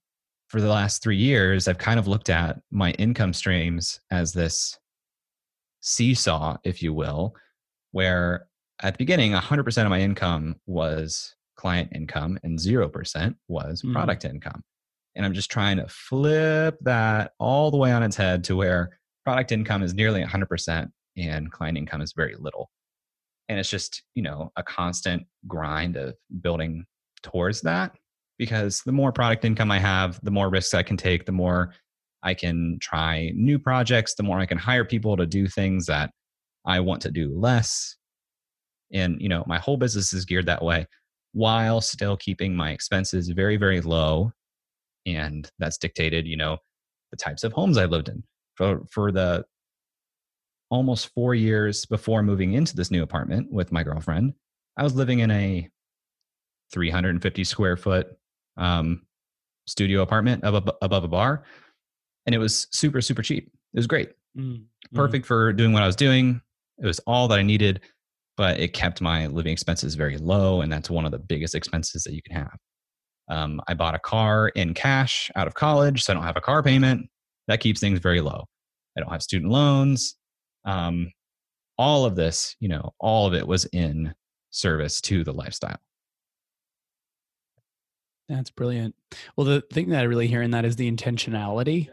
for 0.50 0.60
the 0.60 0.68
last 0.68 1.04
three 1.04 1.18
years, 1.18 1.68
I've 1.68 1.78
kind 1.78 2.00
of 2.00 2.08
looked 2.08 2.30
at 2.30 2.60
my 2.72 2.92
income 2.94 3.34
streams 3.34 4.02
as 4.12 4.34
this 4.34 4.78
seesaw, 5.82 6.58
if 6.64 6.82
you 6.82 6.94
will, 6.94 7.36
where 7.92 8.48
at 8.82 8.96
the 8.96 8.98
beginning, 8.98 9.32
100% 9.34 9.84
of 9.84 9.90
my 9.90 10.00
income 10.00 10.56
was 10.66 11.36
client 11.56 11.90
income 11.94 12.40
and 12.44 12.58
0% 12.58 13.36
was 13.48 13.82
mm. 13.84 13.94
product 13.94 14.26
income. 14.26 14.64
And 15.16 15.26
I'm 15.26 15.34
just 15.34 15.52
trying 15.52 15.78
to 15.78 15.88
flip 15.88 16.78
that 16.82 17.34
all 17.40 17.70
the 17.70 17.78
way 17.78 17.92
on 17.92 18.02
its 18.02 18.16
head 18.16 18.44
to 18.46 18.56
where 18.56 18.98
product 19.26 19.52
income 19.52 19.84
is 19.84 19.94
nearly 19.94 20.24
100% 20.24 20.90
and 21.18 21.52
client 21.52 21.78
income 21.78 22.02
is 22.02 22.14
very 22.14 22.36
little. 22.40 22.72
And 23.50 23.60
it's 23.60 23.70
just, 23.70 24.02
you 24.16 24.24
know, 24.24 24.52
a 24.56 24.64
constant 24.64 25.24
grind 25.48 25.96
of 25.96 26.16
building 26.42 26.86
towards 27.22 27.62
that 27.62 27.96
because 28.40 28.82
the 28.86 28.92
more 28.92 29.12
product 29.12 29.46
income 29.46 29.70
I 29.70 29.80
have, 29.80 30.20
the 30.24 30.32
more 30.32 30.50
risks 30.50 30.74
I 30.74 30.82
can 30.82 30.98
take, 30.98 31.26
the 31.26 31.32
more 31.32 31.76
I 32.24 32.34
can 32.34 32.80
try 32.82 33.32
new 33.36 33.60
projects, 33.60 34.16
the 34.16 34.24
more 34.24 34.40
I 34.40 34.46
can 34.46 34.58
hire 34.58 34.86
people 34.86 35.16
to 35.18 35.28
do 35.28 35.46
things 35.46 35.86
that 35.86 36.12
I 36.66 36.80
want 36.80 37.02
to 37.04 37.12
do 37.12 37.38
less. 37.38 37.98
And, 38.92 39.22
you 39.22 39.30
know, 39.30 39.44
my 39.46 39.60
whole 39.60 39.78
business 39.78 40.14
is 40.14 40.26
geared 40.26 40.48
that 40.48 40.64
way 40.64 40.88
while 41.34 41.80
still 41.80 42.18
keeping 42.18 42.56
my 42.56 42.72
expenses 42.72 43.30
very, 43.30 43.58
very 43.58 43.82
low. 43.82 44.32
And 45.06 45.50
that's 45.60 45.78
dictated, 45.78 46.26
you 46.26 46.38
know, 46.38 46.58
the 47.12 47.18
types 47.18 47.44
of 47.44 47.54
homes 47.54 47.78
I've 47.78 47.92
lived 47.92 48.10
in. 48.10 48.24
For, 48.56 48.82
for 48.92 49.12
the 49.12 49.46
almost 50.70 51.14
four 51.14 51.34
years 51.34 51.86
before 51.86 52.24
moving 52.24 52.54
into 52.54 52.76
this 52.76 52.92
new 52.92 53.04
apartment 53.04 53.52
with 53.52 53.72
my 53.72 53.84
girlfriend, 53.84 54.34
I 54.76 54.84
was 54.84 54.96
living 54.96 55.20
in 55.20 55.32
a 55.32 55.70
350 56.72 57.44
square 57.44 57.78
foot 57.78 58.18
um, 58.60 59.02
studio 59.66 60.02
apartment 60.02 60.44
above, 60.44 60.70
above 60.82 61.04
a 61.04 61.08
bar. 61.08 61.44
And 62.26 62.36
it 62.36 62.38
was 62.38 62.68
super, 62.72 63.02
super 63.02 63.24
cheap. 63.24 63.48
It 63.74 63.78
was 63.78 63.88
great. 63.88 64.10
Mm-hmm. 64.38 64.64
Perfect 64.96 65.26
for 65.26 65.52
doing 65.54 65.74
what 65.74 65.84
I 65.84 65.88
was 65.88 65.96
doing. 65.96 66.42
It 66.82 66.86
was 66.86 67.00
all 67.08 67.28
that 67.30 67.40
I 67.40 67.44
needed, 67.44 67.82
but 68.38 68.60
it 68.60 68.74
kept 68.74 69.02
my 69.02 69.28
living 69.28 69.52
expenses 69.52 69.96
very 69.96 70.18
low. 70.18 70.62
And 70.62 70.72
that's 70.72 70.90
one 70.90 71.06
of 71.06 71.12
the 71.12 71.20
biggest 71.20 71.56
expenses 71.56 72.04
that 72.04 72.14
you 72.14 72.22
can 72.22 72.36
have. 72.36 72.58
Um, 73.30 73.62
I 73.68 73.74
bought 73.74 73.96
a 73.96 74.00
car 74.00 74.50
in 74.50 74.74
cash 74.74 75.30
out 75.36 75.48
of 75.48 75.54
college, 75.54 76.04
so 76.04 76.14
I 76.14 76.16
don't 76.16 76.24
have 76.24 76.38
a 76.38 76.42
car 76.42 76.64
payment. 76.64 77.10
That 77.48 77.60
keeps 77.60 77.80
things 77.80 78.00
very 78.00 78.22
low. 78.22 78.46
I 78.98 79.02
don't 79.02 79.12
have 79.12 79.22
student 79.24 79.52
loans. 79.52 80.16
Um, 80.66 81.12
all 81.78 82.06
of 82.06 82.16
this, 82.16 82.56
you 82.60 82.68
know, 82.68 82.92
all 83.00 83.28
of 83.28 83.34
it 83.34 83.48
was 83.48 83.66
in 83.66 84.14
service 84.52 85.00
to 85.02 85.24
the 85.24 85.32
lifestyle. 85.32 85.80
That's 88.30 88.52
brilliant. 88.52 88.96
Well, 89.36 89.46
the 89.46 89.62
thing 89.74 89.90
that 89.90 90.02
I 90.02 90.04
really 90.04 90.28
hear 90.28 90.42
in 90.42 90.52
that 90.52 90.64
is 90.64 90.76
the 90.76 90.90
intentionality 90.90 91.90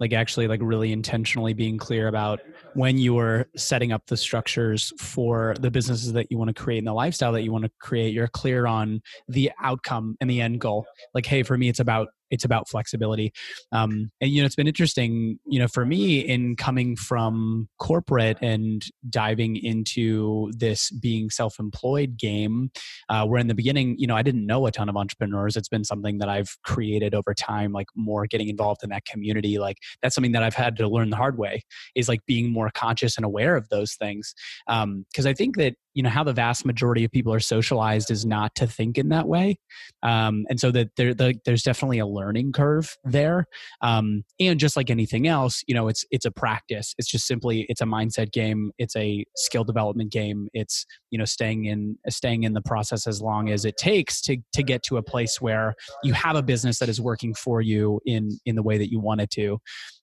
like 0.00 0.12
actually 0.12 0.48
like 0.48 0.60
really 0.62 0.92
intentionally 0.92 1.54
being 1.54 1.78
clear 1.78 2.08
about 2.08 2.40
when 2.74 2.98
you 2.98 3.16
are 3.18 3.46
setting 3.56 3.92
up 3.92 4.06
the 4.06 4.16
structures 4.16 4.92
for 4.98 5.54
the 5.60 5.70
businesses 5.70 6.12
that 6.12 6.30
you 6.30 6.38
want 6.38 6.48
to 6.54 6.62
create 6.62 6.78
and 6.78 6.86
the 6.86 6.92
lifestyle 6.92 7.32
that 7.32 7.42
you 7.42 7.52
want 7.52 7.64
to 7.64 7.70
create 7.80 8.12
you're 8.12 8.28
clear 8.28 8.66
on 8.66 9.00
the 9.28 9.50
outcome 9.62 10.16
and 10.20 10.28
the 10.28 10.40
end 10.40 10.60
goal. 10.60 10.84
Like 11.14 11.26
hey 11.26 11.42
for 11.42 11.56
me 11.56 11.68
it's 11.68 11.80
about 11.80 12.08
it's 12.34 12.44
about 12.44 12.68
flexibility. 12.68 13.32
Um, 13.72 14.10
and 14.20 14.30
you 14.30 14.42
know 14.42 14.46
it's 14.46 14.56
been 14.56 14.66
interesting 14.66 15.38
you 15.46 15.58
know 15.58 15.68
for 15.68 15.84
me 15.86 16.18
in 16.20 16.56
coming 16.56 16.96
from 16.96 17.68
corporate 17.78 18.38
and 18.42 18.84
diving 19.08 19.56
into 19.56 20.50
this 20.56 20.90
being 20.90 21.30
self-employed 21.30 22.16
game 22.16 22.70
uh, 23.08 23.24
where 23.24 23.40
in 23.40 23.46
the 23.46 23.54
beginning 23.54 23.96
you 23.98 24.06
know 24.06 24.16
i 24.16 24.22
didn't 24.22 24.46
know 24.46 24.66
a 24.66 24.72
ton 24.72 24.88
of 24.88 24.96
entrepreneurs. 24.96 25.56
It's 25.56 25.68
been 25.68 25.84
something 25.84 26.18
that 26.18 26.28
i've 26.28 26.56
created 26.64 27.14
over 27.14 27.34
time 27.34 27.72
like 27.72 27.86
more 27.94 28.26
getting 28.26 28.48
involved 28.48 28.82
in 28.82 28.90
that 28.90 29.04
community. 29.04 29.58
Like 29.58 29.78
that's 30.02 30.14
something 30.14 30.32
that 30.32 30.42
i've 30.42 30.54
had 30.54 30.76
to 30.76 30.88
learn 30.88 31.10
the 31.10 31.16
hard 31.16 31.38
way 31.38 31.62
is 31.94 32.08
like 32.08 32.20
being 32.26 32.52
more 32.52 32.70
conscious 32.74 33.16
and 33.16 33.24
aware 33.24 33.56
of 33.56 33.68
those 33.68 33.94
things. 33.94 34.34
Um, 34.66 35.06
because 35.10 35.26
um, 35.26 35.30
i 35.30 35.34
think 35.34 35.56
that 35.56 35.74
you 35.94 36.02
know 36.02 36.10
how 36.10 36.24
the 36.24 36.32
vast 36.32 36.64
majority 36.64 37.04
of 37.04 37.10
people 37.10 37.32
are 37.32 37.40
socialized 37.40 38.10
is 38.10 38.24
not 38.24 38.54
to 38.56 38.66
think 38.66 38.98
in 38.98 39.08
that 39.10 39.26
way. 39.26 39.58
Um, 40.02 40.44
and 40.48 40.60
so 40.60 40.70
that 40.70 40.90
there 40.96 41.14
the, 41.14 41.34
there's 41.44 41.62
definitely 41.62 41.98
a 41.98 42.06
learning 42.06 42.52
curve 42.52 42.96
there. 43.04 43.46
Um, 43.80 44.24
and 44.38 44.58
just 44.60 44.76
like 44.76 44.90
anything 44.90 45.26
else 45.26 45.62
you 45.66 45.74
know 45.74 45.88
it's 45.88 46.04
it's 46.10 46.24
a 46.24 46.30
practice. 46.30 46.94
It's 46.98 47.08
just 47.08 47.26
simply 47.26 47.66
it's 47.68 47.80
a 47.80 47.84
mindset 47.84 48.32
game. 48.32 48.72
It's 48.78 48.96
a 48.96 49.24
skill 49.36 49.64
development 49.64 50.12
game. 50.12 50.48
It's 50.52 50.86
you 51.10 51.18
know 51.18 51.24
staying 51.24 51.66
in 51.66 51.96
staying 52.08 52.44
in 52.44 52.52
the 52.52 52.62
process 52.62 53.06
as 53.06 53.20
long 53.20 53.50
as 53.50 53.64
it 53.64 53.76
takes 53.76 54.20
to 54.22 54.36
to 54.52 54.62
get 54.62 54.82
to 54.84 54.96
a 54.96 55.02
place 55.02 55.40
where 55.40 55.74
you 56.02 56.12
have 56.12 56.36
a 56.36 56.42
business 56.42 56.78
that 56.78 56.88
is 56.88 57.00
working 57.00 57.34
for 57.34 57.60
you 57.60 58.00
in 58.04 58.38
in 58.46 58.56
the 58.56 58.62
way 58.62 58.78
that 58.78 58.90
you 58.90 59.00
want 59.00 59.20
it 59.20 59.30
to. 59.30 59.58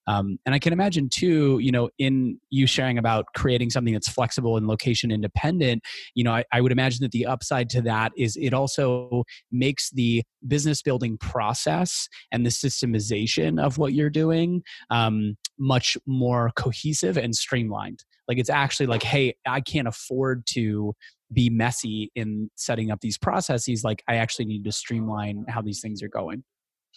Um, 0.07 0.39
and 0.45 0.55
I 0.55 0.59
can 0.59 0.73
imagine 0.73 1.09
too, 1.09 1.59
you 1.61 1.71
know, 1.71 1.89
in 1.99 2.39
you 2.49 2.65
sharing 2.65 2.97
about 2.97 3.25
creating 3.35 3.69
something 3.69 3.93
that's 3.93 4.09
flexible 4.09 4.57
and 4.57 4.67
location 4.67 5.11
independent, 5.11 5.80
you 6.15 6.23
know, 6.23 6.33
I, 6.33 6.43
I 6.51 6.61
would 6.61 6.71
imagine 6.71 6.99
that 7.01 7.11
the 7.11 7.25
upside 7.25 7.69
to 7.71 7.81
that 7.83 8.11
is 8.17 8.37
it 8.37 8.53
also 8.53 9.23
makes 9.51 9.89
the 9.91 10.23
business 10.47 10.81
building 10.81 11.17
process 11.17 12.07
and 12.31 12.45
the 12.45 12.49
systemization 12.49 13.61
of 13.61 13.77
what 13.77 13.93
you're 13.93 14.09
doing 14.09 14.63
um, 14.89 15.37
much 15.57 15.97
more 16.05 16.51
cohesive 16.55 17.17
and 17.17 17.35
streamlined. 17.35 18.03
Like 18.27 18.37
it's 18.37 18.49
actually 18.49 18.85
like 18.85 19.03
hey 19.03 19.35
i 19.45 19.59
can't 19.59 19.87
afford 19.87 20.45
to 20.47 20.93
be 21.33 21.49
messy 21.49 22.11
in 22.15 22.49
setting 22.55 22.91
up 22.91 23.01
these 23.01 23.17
processes 23.17 23.83
like 23.83 24.03
i 24.07 24.15
actually 24.15 24.45
need 24.45 24.63
to 24.63 24.71
streamline 24.71 25.45
how 25.49 25.61
these 25.61 25.81
things 25.81 26.01
are 26.01 26.07
going. 26.07 26.43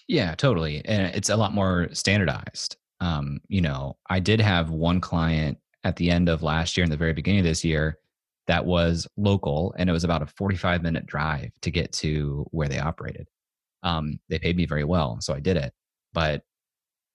Yeah 0.07 0.35
totally 0.35 0.85
and 0.85 1.15
it's 1.15 1.31
a 1.31 1.37
lot 1.37 1.53
more 1.53 1.89
standardized. 1.93 2.77
Um, 3.01 3.41
you 3.49 3.61
know 3.61 3.97
i 4.09 4.21
did 4.21 4.41
have 4.41 4.71
one 4.71 5.01
client 5.01 5.59
at 5.83 5.97
the 5.97 6.11
end 6.11 6.29
of 6.29 6.43
last 6.43 6.77
year 6.77 6.85
and 6.85 6.93
the 6.93 6.97
very 6.97 7.13
beginning 7.13 7.41
of 7.41 7.47
this 7.47 7.65
year 7.65 7.99
that 8.47 8.67
was 8.67 9.07
local 9.17 9.75
and 9.79 9.89
it 9.89 9.93
was 9.93 10.05
about 10.05 10.23
a 10.23 10.27
45 10.27 10.83
minute 10.83 11.07
drive 11.07 11.51
to 11.63 11.71
get 11.71 11.93
to 11.93 12.47
where 12.51 12.69
they 12.69 12.79
operated. 12.79 13.27
Um, 13.83 14.19
they 14.29 14.39
paid 14.39 14.57
me 14.57 14.65
very 14.65 14.85
well 14.85 15.19
so 15.21 15.35
i 15.35 15.41
did 15.41 15.59
it 15.59 15.73
but 16.15 16.43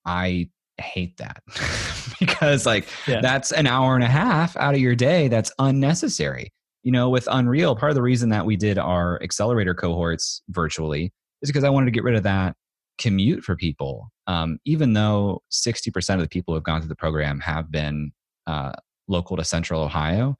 i 0.05 0.47
hate 0.79 1.17
that 1.17 1.41
because 2.19 2.65
like 2.65 2.87
yeah. 3.07 3.21
that's 3.21 3.51
an 3.51 3.67
hour 3.67 3.95
and 3.95 4.03
a 4.03 4.07
half 4.07 4.55
out 4.57 4.73
of 4.73 4.79
your 4.79 4.95
day 4.95 5.27
that's 5.27 5.51
unnecessary. 5.59 6.51
You 6.83 6.91
know 6.91 7.09
with 7.09 7.27
unreal 7.29 7.75
part 7.75 7.91
of 7.91 7.95
the 7.95 8.01
reason 8.01 8.29
that 8.29 8.45
we 8.45 8.55
did 8.55 8.77
our 8.77 9.21
accelerator 9.21 9.73
cohorts 9.73 10.41
virtually 10.49 11.11
is 11.41 11.49
because 11.49 11.63
i 11.63 11.69
wanted 11.69 11.85
to 11.85 11.91
get 11.91 12.03
rid 12.03 12.15
of 12.15 12.23
that 12.23 12.55
commute 12.99 13.43
for 13.43 13.55
people. 13.55 14.11
Um, 14.27 14.59
even 14.65 14.93
though 14.93 15.41
60% 15.51 16.13
of 16.15 16.19
the 16.19 16.27
people 16.27 16.53
who 16.53 16.57
have 16.57 16.63
gone 16.63 16.81
through 16.81 16.89
the 16.89 16.95
program 16.95 17.39
have 17.39 17.71
been 17.71 18.11
uh, 18.45 18.73
local 19.07 19.37
to 19.37 19.43
central 19.43 19.81
ohio 19.81 20.35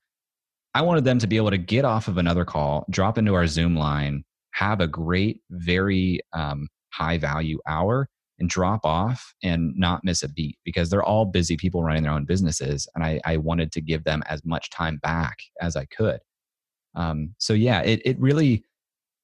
i 0.74 0.82
wanted 0.82 1.04
them 1.04 1.20
to 1.20 1.28
be 1.28 1.38
able 1.38 1.52
to 1.52 1.58
get 1.58 1.86
off 1.86 2.08
of 2.08 2.18
another 2.18 2.46
call 2.46 2.86
drop 2.90 3.18
into 3.18 3.34
our 3.34 3.48
zoom 3.48 3.76
line 3.76 4.24
have 4.52 4.82
a 4.82 4.88
great 4.88 5.42
very 5.52 6.20
um, 6.34 6.68
high 6.92 7.18
value 7.18 7.60
hour 7.68 8.10
and 8.40 8.50
drop 8.50 8.86
off 8.86 9.34
and 9.44 9.74
not 9.76 10.04
miss 10.04 10.24
a 10.24 10.30
beat 10.30 10.58
because 10.64 10.90
they're 10.90 11.04
all 11.04 11.26
busy 11.26 11.58
people 11.58 11.84
running 11.84 12.04
their 12.04 12.12
own 12.12 12.26
businesses. 12.26 12.88
And 12.96 13.04
I, 13.04 13.20
I 13.26 13.38
wanted 13.38 13.72
to 13.74 13.82
give 13.82 14.04
them 14.04 14.24
as 14.30 14.44
much 14.46 14.70
time 14.70 14.98
back 15.04 15.38
as 15.62 15.76
I 15.76 15.86
could. 15.86 16.20
Um, 16.96 17.36
so 17.38 17.54
yeah, 17.54 17.82
it, 17.82 18.02
it 18.06 18.20
really, 18.20 18.64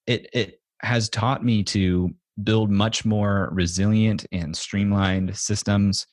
it, 0.05 0.29
it 0.33 0.59
has 0.81 1.09
taught 1.09 1.43
me 1.43 1.63
to 1.63 2.13
build 2.43 2.69
much 2.69 3.05
more 3.05 3.49
resilient 3.51 4.25
and 4.31 4.55
streamlined 4.55 5.35
systems. 5.35 6.05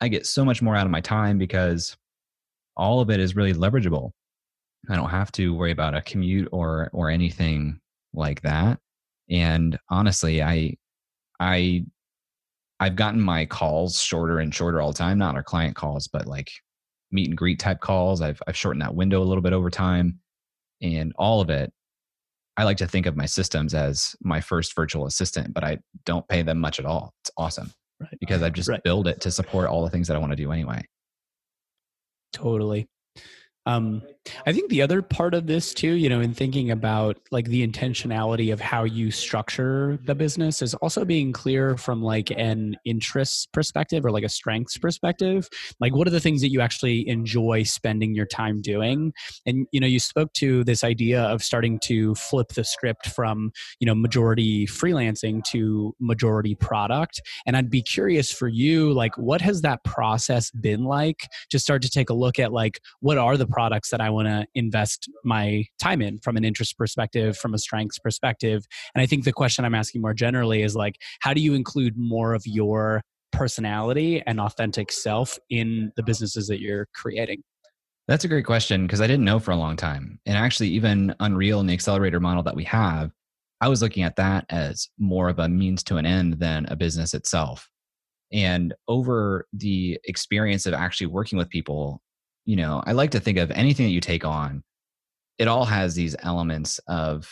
I 0.00 0.08
get 0.08 0.26
so 0.26 0.44
much 0.44 0.62
more 0.62 0.76
out 0.76 0.86
of 0.86 0.92
my 0.92 1.00
time 1.00 1.38
because 1.38 1.96
all 2.76 3.00
of 3.00 3.10
it 3.10 3.20
is 3.20 3.34
really 3.34 3.54
leverageable. 3.54 4.10
I 4.90 4.96
don't 4.96 5.10
have 5.10 5.32
to 5.32 5.54
worry 5.54 5.70
about 5.70 5.94
a 5.94 6.02
commute 6.02 6.48
or 6.52 6.90
or 6.92 7.10
anything 7.10 7.80
like 8.12 8.42
that. 8.42 8.78
And 9.28 9.78
honestly, 9.88 10.42
I 10.42 10.76
I 11.38 11.84
I've 12.80 12.96
gotten 12.96 13.20
my 13.20 13.44
calls 13.46 14.00
shorter 14.00 14.38
and 14.38 14.54
shorter 14.54 14.80
all 14.80 14.92
the 14.92 14.98
time, 14.98 15.18
not 15.18 15.36
our 15.36 15.42
client 15.42 15.76
calls, 15.76 16.08
but 16.08 16.26
like 16.26 16.50
meet 17.12 17.28
and 17.28 17.36
greet 17.36 17.58
type 17.58 17.80
calls. 17.80 18.22
I've, 18.22 18.40
I've 18.46 18.56
shortened 18.56 18.82
that 18.82 18.94
window 18.94 19.22
a 19.22 19.24
little 19.24 19.42
bit 19.42 19.52
over 19.52 19.68
time 19.68 20.18
and 20.80 21.12
all 21.16 21.40
of 21.40 21.50
it. 21.50 21.72
I 22.56 22.64
like 22.64 22.78
to 22.78 22.86
think 22.86 23.06
of 23.06 23.16
my 23.16 23.26
systems 23.26 23.74
as 23.74 24.14
my 24.22 24.40
first 24.40 24.74
virtual 24.74 25.06
assistant, 25.06 25.52
but 25.52 25.62
I 25.62 25.78
don't 26.04 26.26
pay 26.28 26.42
them 26.42 26.58
much 26.58 26.78
at 26.78 26.86
all. 26.86 27.14
It's 27.22 27.30
awesome 27.36 27.70
right. 28.00 28.16
because 28.18 28.42
I've 28.42 28.52
just 28.54 28.68
right. 28.68 28.82
built 28.82 29.06
it 29.06 29.20
to 29.22 29.30
support 29.30 29.68
all 29.68 29.84
the 29.84 29.90
things 29.90 30.08
that 30.08 30.16
I 30.16 30.18
want 30.18 30.32
to 30.32 30.36
do 30.36 30.50
anyway. 30.50 30.86
Totally. 32.32 32.88
Um, 33.66 34.02
I 34.46 34.52
think 34.52 34.70
the 34.70 34.82
other 34.82 35.02
part 35.02 35.34
of 35.34 35.46
this 35.46 35.74
too, 35.74 35.92
you 35.92 36.08
know, 36.08 36.20
in 36.20 36.34
thinking 36.34 36.70
about 36.70 37.18
like 37.30 37.46
the 37.46 37.66
intentionality 37.66 38.52
of 38.52 38.60
how 38.60 38.84
you 38.84 39.10
structure 39.10 39.98
the 40.04 40.14
business 40.14 40.62
is 40.62 40.74
also 40.74 41.04
being 41.04 41.32
clear 41.32 41.76
from 41.76 42.02
like 42.02 42.30
an 42.30 42.76
interest 42.84 43.48
perspective 43.52 44.04
or 44.04 44.10
like 44.10 44.24
a 44.24 44.28
strengths 44.28 44.78
perspective. 44.78 45.48
Like, 45.78 45.94
what 45.94 46.06
are 46.06 46.10
the 46.10 46.20
things 46.20 46.40
that 46.42 46.50
you 46.50 46.60
actually 46.60 47.08
enjoy 47.08 47.62
spending 47.64 48.14
your 48.14 48.26
time 48.26 48.60
doing? 48.62 49.12
And, 49.46 49.66
you 49.72 49.80
know, 49.80 49.86
you 49.86 50.00
spoke 50.00 50.32
to 50.34 50.64
this 50.64 50.84
idea 50.84 51.22
of 51.22 51.42
starting 51.42 51.78
to 51.84 52.14
flip 52.14 52.48
the 52.48 52.64
script 52.64 53.08
from, 53.08 53.52
you 53.78 53.86
know, 53.86 53.94
majority 53.94 54.66
freelancing 54.66 55.42
to 55.44 55.94
majority 56.00 56.54
product. 56.54 57.20
And 57.46 57.56
I'd 57.56 57.70
be 57.70 57.82
curious 57.82 58.30
for 58.30 58.48
you, 58.48 58.92
like, 58.92 59.16
what 59.16 59.40
has 59.40 59.62
that 59.62 59.82
process 59.84 60.50
been 60.50 60.84
like 60.84 61.28
to 61.50 61.58
start 61.58 61.82
to 61.82 61.90
take 61.90 62.10
a 62.10 62.14
look 62.14 62.38
at 62.38 62.52
like, 62.52 62.80
what 63.00 63.18
are 63.18 63.36
the 63.36 63.46
products 63.50 63.90
that 63.90 64.00
I 64.00 64.10
want 64.10 64.28
to 64.28 64.46
invest 64.54 65.08
my 65.24 65.64
time 65.80 66.02
in 66.02 66.18
from 66.18 66.36
an 66.36 66.44
interest 66.44 66.76
perspective, 66.78 67.36
from 67.36 67.54
a 67.54 67.58
strengths 67.58 67.98
perspective. 67.98 68.64
And 68.94 69.02
I 69.02 69.06
think 69.06 69.24
the 69.24 69.32
question 69.32 69.64
I'm 69.64 69.74
asking 69.74 70.02
more 70.02 70.14
generally 70.14 70.62
is 70.62 70.76
like, 70.76 70.96
how 71.20 71.34
do 71.34 71.40
you 71.40 71.54
include 71.54 71.96
more 71.96 72.34
of 72.34 72.42
your 72.46 73.02
personality 73.32 74.22
and 74.26 74.40
authentic 74.40 74.92
self 74.92 75.38
in 75.50 75.92
the 75.96 76.02
businesses 76.02 76.48
that 76.48 76.60
you're 76.60 76.88
creating? 76.94 77.42
That's 78.08 78.24
a 78.24 78.28
great 78.28 78.44
question 78.44 78.86
because 78.86 79.00
I 79.00 79.06
didn't 79.06 79.24
know 79.24 79.38
for 79.38 79.52
a 79.52 79.56
long 79.56 79.76
time. 79.76 80.18
And 80.26 80.36
actually, 80.36 80.68
even 80.70 81.14
Unreal 81.20 81.60
and 81.60 81.68
the 81.68 81.74
accelerator 81.74 82.18
model 82.18 82.42
that 82.42 82.56
we 82.56 82.64
have, 82.64 83.12
I 83.60 83.68
was 83.68 83.82
looking 83.82 84.02
at 84.02 84.16
that 84.16 84.46
as 84.50 84.88
more 84.98 85.28
of 85.28 85.38
a 85.38 85.48
means 85.48 85.84
to 85.84 85.96
an 85.96 86.06
end 86.06 86.40
than 86.40 86.66
a 86.66 86.76
business 86.76 87.14
itself. 87.14 87.68
And 88.32 88.74
over 88.88 89.46
the 89.52 89.98
experience 90.04 90.66
of 90.66 90.74
actually 90.74 91.08
working 91.08 91.38
with 91.38 91.50
people, 91.50 92.02
you 92.50 92.56
know, 92.56 92.82
I 92.84 92.90
like 92.90 93.12
to 93.12 93.20
think 93.20 93.38
of 93.38 93.52
anything 93.52 93.86
that 93.86 93.92
you 93.92 94.00
take 94.00 94.24
on, 94.24 94.64
it 95.38 95.46
all 95.46 95.64
has 95.64 95.94
these 95.94 96.16
elements 96.18 96.80
of 96.88 97.30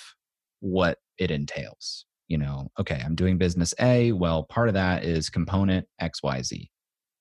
what 0.60 0.98
it 1.18 1.32
entails. 1.32 2.06
You 2.28 2.38
know, 2.38 2.68
okay, 2.78 3.02
I'm 3.04 3.16
doing 3.16 3.36
business 3.36 3.74
A. 3.80 4.12
Well, 4.12 4.44
part 4.44 4.68
of 4.68 4.74
that 4.74 5.02
is 5.02 5.28
component 5.28 5.88
XYZ. 6.00 6.68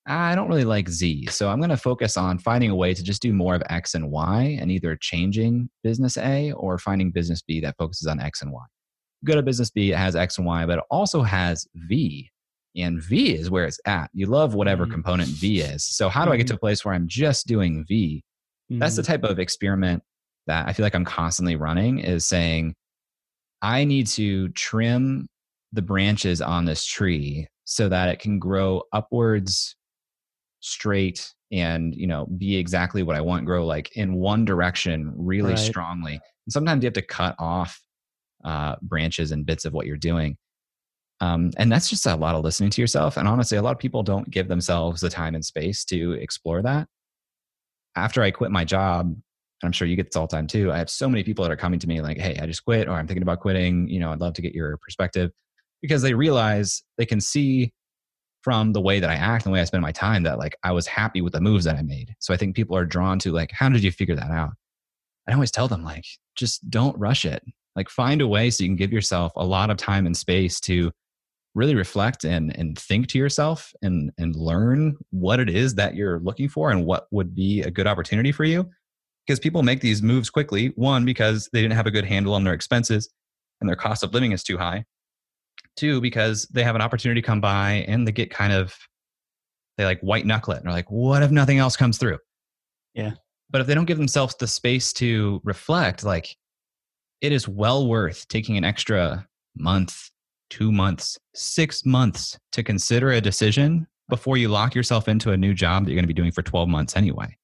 I 0.06 0.36
don't 0.36 0.48
really 0.48 0.64
like 0.64 0.90
Z. 0.90 1.26
So 1.32 1.50
I'm 1.50 1.58
going 1.58 1.72
to 1.72 1.76
focus 1.76 2.18
on 2.18 2.38
finding 2.38 2.70
a 2.70 2.76
way 2.76 2.94
to 2.94 3.02
just 3.02 3.20
do 3.20 3.34
more 3.34 3.56
of 3.56 3.64
X 3.68 3.96
and 3.96 4.12
Y 4.12 4.60
and 4.62 4.72
either 4.72 4.96
changing 4.96 5.68
business 5.82 6.18
A 6.18 6.52
or 6.52 6.78
finding 6.78 7.10
business 7.10 7.42
B 7.42 7.60
that 7.62 7.78
focuses 7.80 8.06
on 8.06 8.20
X 8.20 8.44
and 8.44 8.52
Y. 8.52 8.64
Go 9.26 9.34
to 9.34 9.42
business 9.42 9.72
B, 9.72 9.92
it 9.92 9.98
has 9.98 10.16
X 10.16 10.38
and 10.38 10.46
Y, 10.46 10.68
but 10.68 10.78
it 10.78 10.86
also 10.92 11.24
has 11.24 11.66
V 11.74 12.30
and 12.76 13.02
V 13.02 13.34
is 13.36 13.50
where 13.50 13.66
it's 13.66 13.80
at. 13.86 14.10
You 14.14 14.28
love 14.28 14.54
whatever 14.54 14.86
mm 14.86 14.92
component 14.92 15.30
V 15.30 15.62
is. 15.62 15.86
So 15.86 16.10
how 16.10 16.26
do 16.26 16.32
I 16.32 16.38
get 16.38 16.48
to 16.48 16.54
mm-hmm. 16.54 16.58
a 16.58 16.60
place 16.60 16.86
where 16.86 16.94
I'm 16.94 17.08
just 17.08 17.48
doing 17.48 17.86
V? 17.88 18.24
mm 18.72 18.80
That's 18.80 18.96
the 18.96 19.02
mm-hmm. 19.02 19.12
type 19.12 19.24
of 19.24 19.40
experiment 19.40 20.04
that 20.48 20.68
I 20.68 20.74
feel 20.74 20.86
like 20.86 20.96
I'm 20.96 21.06
constantly 21.06 21.56
running 21.56 22.00
is 22.00 22.26
saying 22.26 22.76
I 23.62 23.84
need 23.84 24.08
to 24.08 24.50
trim 24.50 25.28
the 25.74 25.82
branches 25.82 26.42
on 26.42 26.66
this 26.66 26.86
tree 26.86 27.48
so 27.66 27.90
that 27.90 28.10
it 28.10 28.20
can 28.20 28.40
grow 28.40 28.84
upwards 28.94 29.76
straight 30.62 31.34
and 31.52 31.96
you 31.96 32.08
know 32.08 32.26
be 32.38 32.58
exactly 32.58 33.04
what 33.04 33.16
I 33.16 33.22
want 33.22 33.46
grow 33.46 33.66
like 33.66 33.96
in 33.96 34.16
one 34.16 34.46
direction 34.46 35.14
really 35.16 35.52
right. 35.52 35.60
strongly. 35.60 36.14
And 36.14 36.54
sometimes 36.54 36.84
you 36.84 36.88
have 36.88 36.94
to 36.94 37.02
cut 37.02 37.36
off 37.40 37.80
uh, 38.44 38.76
branches 38.82 39.32
and 39.32 39.46
bits 39.46 39.66
of 39.66 39.74
what 39.74 39.86
you're 39.86 39.98
doing. 39.98 40.38
Um, 41.20 41.52
and 41.58 41.72
that's 41.72 41.90
just 41.90 42.06
a 42.06 42.16
lot 42.16 42.36
of 42.36 42.44
listening 42.44 42.70
to 42.72 42.82
yourself. 42.82 43.18
And 43.18 43.28
honestly, 43.28 43.58
a 43.58 43.62
lot 43.62 43.72
of 43.72 43.80
people 43.80 44.04
don't 44.04 44.30
give 44.30 44.48
themselves 44.48 45.02
the 45.02 45.10
time 45.10 45.36
and 45.36 45.44
space 45.44 45.84
to 45.86 46.14
explore 46.14 46.62
that. 46.62 46.88
After 47.96 48.22
I 48.22 48.32
quit 48.32 48.52
my 48.52 48.64
job, 48.64 49.08
and 49.62 49.68
I'm 49.68 49.72
sure 49.72 49.88
you 49.88 49.96
get 49.96 50.06
this 50.08 50.16
all 50.16 50.28
the 50.28 50.36
time 50.36 50.46
too. 50.46 50.72
I 50.72 50.78
have 50.78 50.90
so 50.90 51.10
many 51.10 51.24
people 51.24 51.44
that 51.44 51.52
are 51.52 51.58
coming 51.58 51.80
to 51.80 51.88
me 51.88 52.02
like, 52.02 52.20
hey, 52.20 52.38
I 52.40 52.46
just 52.46 52.64
quit 52.64 52.88
or 52.88 52.92
I'm 52.92 53.08
thinking 53.08 53.24
about 53.24 53.40
quitting. 53.40 53.88
You 53.88 54.00
know, 54.00 54.12
I'd 54.12 54.20
love 54.20 54.34
to 54.34 54.42
get 54.42 54.54
your 54.54 54.78
perspective 54.78 55.32
because 55.82 56.04
they 56.04 56.14
realize 56.14 56.84
they 56.98 57.06
can 57.06 57.20
see 57.20 57.74
from 58.42 58.72
the 58.72 58.82
way 58.82 59.00
that 59.00 59.10
I 59.10 59.16
act 59.16 59.46
and 59.46 59.52
the 59.52 59.56
way 59.56 59.62
I 59.62 59.66
spend 59.66 59.82
my 59.82 59.92
time 59.92 60.24
that 60.24 60.38
like 60.38 60.56
I 60.64 60.72
was 60.72 60.86
happy 60.86 61.22
with 61.22 61.34
the 61.34 61.42
moves 61.42 61.66
that 61.66 61.76
I 61.76 61.82
made. 61.82 62.14
So 62.20 62.34
I 62.34 62.38
think 62.38 62.56
people 62.56 62.78
are 62.78 62.86
drawn 62.86 63.18
to 63.20 63.32
like, 63.32 63.52
how 63.52 63.68
did 63.70 63.84
you 63.84 63.92
figure 63.92 64.16
that 64.16 64.30
out? 64.30 64.52
I 65.28 65.34
always 65.34 65.52
tell 65.52 65.68
them 65.68 65.84
like, 65.84 66.06
just 66.36 66.70
don't 66.70 66.98
rush 66.98 67.26
it. 67.26 67.44
Like 67.76 67.90
find 67.90 68.22
a 68.22 68.28
way 68.28 68.50
so 68.50 68.64
you 68.64 68.70
can 68.70 68.76
give 68.76 68.94
yourself 68.94 69.32
a 69.36 69.46
lot 69.46 69.70
of 69.70 69.78
time 69.78 70.06
and 70.06 70.16
space 70.16 70.60
to 70.62 70.92
really 71.58 71.76
reflect 71.76 72.24
and 72.24 72.56
and 72.58 72.78
think 72.78 73.08
to 73.08 73.18
yourself 73.18 73.74
and 73.82 74.12
and 74.18 74.36
learn 74.36 74.96
what 75.10 75.40
it 75.40 75.50
is 75.50 75.76
that 75.76 75.96
you're 75.96 76.20
looking 76.20 76.48
for 76.48 76.70
and 76.70 76.86
what 76.86 77.08
would 77.12 77.34
be 77.34 77.62
a 77.64 77.72
good 77.72 77.88
opportunity 77.88 78.32
for 78.32 78.46
you. 78.46 78.70
Because 79.26 79.40
people 79.40 79.64
make 79.64 79.82
these 79.82 80.02
moves 80.02 80.30
quickly 80.30 80.68
one 80.76 81.04
because 81.04 81.50
they 81.52 81.62
didn't 81.62 81.76
have 81.76 81.88
a 81.88 81.92
good 81.92 82.06
handle 82.06 82.34
on 82.34 82.46
their 82.46 82.54
expenses 82.54 83.10
and 83.60 83.68
their 83.68 83.76
cost 83.76 84.04
of 84.04 84.14
living 84.14 84.32
is 84.32 84.44
too 84.44 84.58
high. 84.58 84.86
Two 85.76 86.00
because 86.00 86.48
they 86.54 86.64
have 86.64 86.76
an 86.76 86.82
opportunity 86.82 87.22
come 87.22 87.42
by 87.42 87.86
and 87.88 88.08
they 88.08 88.12
get 88.12 88.30
kind 88.30 88.54
of 88.54 88.78
they 89.78 89.84
like 89.84 90.00
white 90.02 90.26
knuckle 90.26 90.54
it 90.54 90.58
and 90.58 90.66
they're 90.66 90.74
like 90.74 90.92
what 90.92 91.24
if 91.24 91.32
nothing 91.32 91.58
else 91.58 91.76
comes 91.76 91.98
through? 91.98 92.20
Yeah. 92.94 93.14
But 93.50 93.62
if 93.62 93.68
they 93.68 93.74
don't 93.74 93.86
give 93.86 93.98
themselves 93.98 94.36
the 94.36 94.48
space 94.48 94.94
to 94.94 95.42
reflect 95.44 96.04
like 96.04 96.36
it 97.22 97.32
is 97.32 97.48
well 97.48 97.88
worth 97.88 98.28
taking 98.28 98.58
an 98.58 98.64
extra 98.64 99.28
month 99.56 100.12
two 100.50 100.72
months, 100.72 101.18
six 101.34 101.86
months 101.86 102.38
to 102.52 102.64
consider 102.64 103.12
a 103.12 103.22
decision 103.22 103.88
before 104.10 104.38
you 104.38 104.50
lock 104.50 104.74
yourself 104.76 105.08
into 105.08 105.32
a 105.32 105.38
new 105.38 105.54
job 105.54 105.84
that 105.86 105.92
you're 105.92 105.98
going 105.98 106.04
to 106.04 106.08
be 106.08 106.14
doing 106.14 106.32
for 106.32 106.42
12 106.42 106.70
months 106.70 106.96
anyway. 106.96 107.38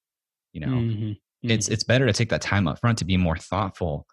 You 0.54 0.62
know, 0.62 0.68
mm-hmm. 0.68 1.04
Mm-hmm. 1.04 1.50
it's 1.50 1.68
it's 1.68 1.84
better 1.84 2.06
to 2.06 2.14
take 2.14 2.30
that 2.30 2.42
time 2.42 2.68
up 2.68 2.80
front 2.80 3.00
to 3.00 3.06
be 3.06 3.18
more 3.18 3.38
thoughtful. 3.38 4.06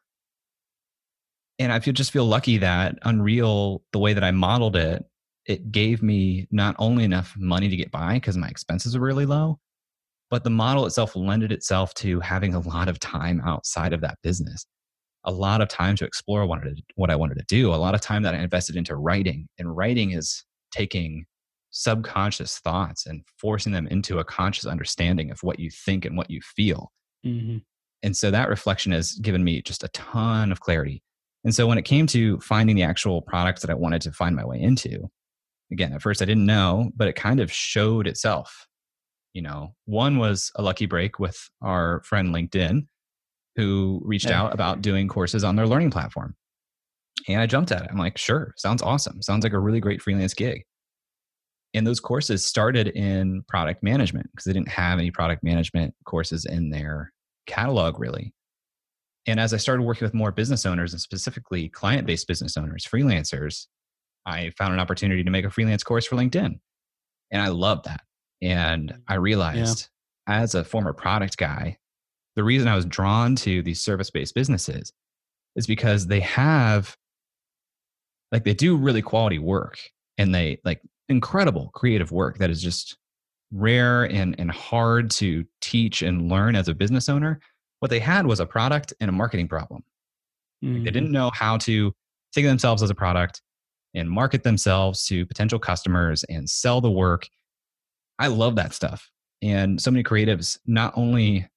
And 1.59 1.73
I 1.73 1.81
feel 1.81 1.93
just 1.93 2.11
feel 2.11 2.25
lucky 2.25 2.59
that 2.59 2.99
Unreal, 3.03 3.83
the 3.93 3.99
way 3.99 4.15
that 4.15 4.25
I 4.25 4.31
modeled 4.31 4.77
it, 4.77 5.05
it 5.47 5.71
gave 5.71 6.03
me 6.03 6.49
not 6.51 6.75
only 6.79 7.05
enough 7.05 7.35
money 7.37 7.69
to 7.69 7.77
get 7.77 7.91
by 7.91 8.15
because 8.15 8.37
my 8.37 8.49
expenses 8.49 8.97
are 8.97 9.01
really 9.01 9.27
low, 9.27 9.59
but 10.31 10.45
the 10.45 10.51
model 10.51 10.87
itself 10.87 11.15
lended 11.15 11.53
itself 11.53 11.93
to 11.95 12.21
having 12.21 12.55
a 12.55 12.61
lot 12.61 12.89
of 12.89 12.99
time 12.99 13.43
outside 13.45 13.93
of 13.93 14.01
that 14.01 14.19
business 14.23 14.65
a 15.25 15.33
lot 15.33 15.61
of 15.61 15.69
time 15.69 15.97
to 15.97 16.05
explore 16.05 16.47
what 16.47 16.59
I, 16.59 16.65
wanted 16.65 16.77
to, 16.77 16.83
what 16.95 17.11
I 17.11 17.17
wanted 17.17 17.39
to 17.39 17.45
do 17.47 17.75
a 17.75 17.77
lot 17.77 17.95
of 17.95 18.01
time 18.01 18.23
that 18.23 18.35
i 18.35 18.39
invested 18.39 18.77
into 18.77 18.97
writing 18.97 19.49
and 19.59 19.77
writing 19.77 20.13
is 20.13 20.45
taking 20.71 21.27
subconscious 21.71 22.59
thoughts 22.59 23.07
and 23.07 23.23
forcing 23.39 23.73
them 23.73 23.87
into 23.87 24.19
a 24.19 24.25
conscious 24.25 24.67
understanding 24.67 25.31
of 25.31 25.39
what 25.43 25.59
you 25.61 25.71
think 25.71 26.05
and 26.05 26.17
what 26.17 26.31
you 26.31 26.41
feel. 26.41 26.91
Mm-hmm. 27.25 27.59
and 28.03 28.17
so 28.17 28.31
that 28.31 28.49
reflection 28.49 28.93
has 28.93 29.13
given 29.13 29.45
me 29.45 29.61
just 29.61 29.85
a 29.85 29.89
ton 29.89 30.53
of 30.53 30.61
clarity. 30.61 31.03
And 31.45 31.55
so 31.55 31.67
when 31.67 31.77
it 31.77 31.85
came 31.85 32.07
to 32.09 32.41
finding 32.41 32.77
the 32.77 32.83
actual 32.83 33.21
products 33.21 33.61
that 33.61 33.71
i 33.71 33.75
wanted 33.75 34.01
to 34.03 34.13
find 34.13 34.35
my 34.35 34.45
way 34.45 34.59
into 34.59 35.11
again 35.71 35.93
at 35.93 36.01
first 36.01 36.23
i 36.23 36.25
didn't 36.25 36.47
know 36.47 36.91
but 36.97 37.09
it 37.09 37.15
kind 37.15 37.41
of 37.41 37.53
showed 37.53 38.07
itself. 38.07 38.67
You 39.35 39.43
know 39.43 39.75
one 39.85 40.17
was 40.19 40.51
a 40.57 40.63
lucky 40.63 40.87
break 40.87 41.19
with 41.19 41.39
our 41.61 42.03
friend 42.05 42.35
linkedin 42.35 42.87
who 43.61 44.01
reached 44.05 44.29
yeah. 44.29 44.41
out 44.41 44.55
about 44.55 44.81
doing 44.81 45.07
courses 45.07 45.45
on 45.45 45.57
their 45.57 45.67
learning 45.67 45.91
platform. 45.91 46.35
And 47.29 47.41
i 47.41 47.47
jumped 47.47 47.71
at 47.71 47.83
it. 47.83 47.89
I'm 47.91 47.99
like 47.99 48.17
sure 48.17 48.55
sounds 48.57 48.83
awesome. 48.83 49.21
Sounds 49.21 49.45
like 49.45 49.53
a 49.53 49.59
really 49.59 49.81
great 49.81 50.01
freelance 50.01 50.33
gig. 50.33 50.65
And 51.75 51.87
those 51.87 52.01
courses 52.01 52.45
started 52.45 52.89
in 52.89 53.43
product 53.47 53.83
management 53.83 54.29
because 54.31 54.45
they 54.45 54.53
didn't 54.53 54.71
have 54.71 54.99
any 54.99 55.11
product 55.11 55.45
management 55.45 55.95
courses 56.05 56.47
in 56.47 56.71
their 56.71 57.13
catalog 57.47 58.01
really. 58.01 58.33
And 59.27 59.39
as 59.39 59.53
i 59.53 59.59
started 59.59 59.83
working 59.83 60.07
with 60.07 60.15
more 60.15 60.33
business 60.33 60.65
owners 60.65 60.93
and 60.93 61.01
specifically 61.01 61.69
client-based 61.69 62.27
business 62.27 62.57
owners 62.57 62.87
freelancers 62.87 63.67
i 64.25 64.51
found 64.57 64.73
an 64.73 64.81
opportunity 64.81 65.23
to 65.23 65.31
make 65.31 65.45
a 65.45 65.51
freelance 65.51 65.83
course 65.83 66.07
for 66.07 66.17
linkedin. 66.17 66.59
And 67.31 67.43
i 67.43 67.49
loved 67.49 67.85
that. 67.85 68.01
And 68.43 68.91
mm. 68.91 69.01
I 69.07 69.17
realized 69.17 69.89
yeah. 70.27 70.41
as 70.43 70.55
a 70.55 70.65
former 70.65 70.95
product 70.95 71.37
guy, 71.37 71.77
the 72.37 72.45
reason 72.45 72.69
I 72.69 72.77
was 72.77 72.85
drawn 72.85 73.37
to 73.37 73.63
these 73.63 73.81
service 73.81 74.11
based 74.11 74.35
businesses 74.35 74.93
is 75.57 75.67
because 75.67 76.07
they 76.07 76.21
have, 76.21 76.97
like, 78.33 78.45
they 78.45 78.55
do 78.55 78.77
really 78.77 79.03
quality 79.03 79.39
work 79.39 79.79
and 80.19 80.35
they 80.35 80.61
like 80.65 80.81
incredible 81.09 81.71
creative 81.75 82.13
work 82.13 82.39
that 82.39 82.51
is 82.51 82.63
just 82.63 82.97
rare 83.53 84.05
and, 84.05 84.39
and 84.39 84.51
hard 84.51 85.11
to 85.11 85.45
teach 85.61 86.03
and 86.03 86.31
learn 86.31 86.55
as 86.55 86.69
a 86.69 86.75
business 86.75 87.09
owner. 87.09 87.41
What 87.81 87.91
they 87.91 87.99
had 87.99 88.27
was 88.27 88.41
a 88.41 88.47
product 88.47 88.93
and 89.01 89.09
a 89.09 89.13
marketing 89.13 89.49
problem. 89.49 89.83
Mm-hmm. 90.65 90.85
They 90.85 90.91
didn't 90.91 91.11
know 91.11 91.31
how 91.35 91.57
to 91.59 91.93
think 92.33 92.45
of 92.45 92.51
themselves 92.51 92.83
as 92.83 92.91
a 92.91 92.95
product 92.95 93.43
and 93.95 94.09
market 94.09 94.45
themselves 94.45 95.05
to 95.07 95.27
potential 95.27 95.59
customers 95.59 96.23
and 96.25 96.49
sell 96.49 96.81
the 96.81 96.91
work 96.91 97.27
I 98.21 98.27
love 98.27 98.55
that 98.57 98.75
stuff. 98.75 99.11
And 99.43 99.81
so 99.81 99.91
many 99.91 100.05
creatives 100.05 100.59
not 100.67 100.93
only 100.95 101.49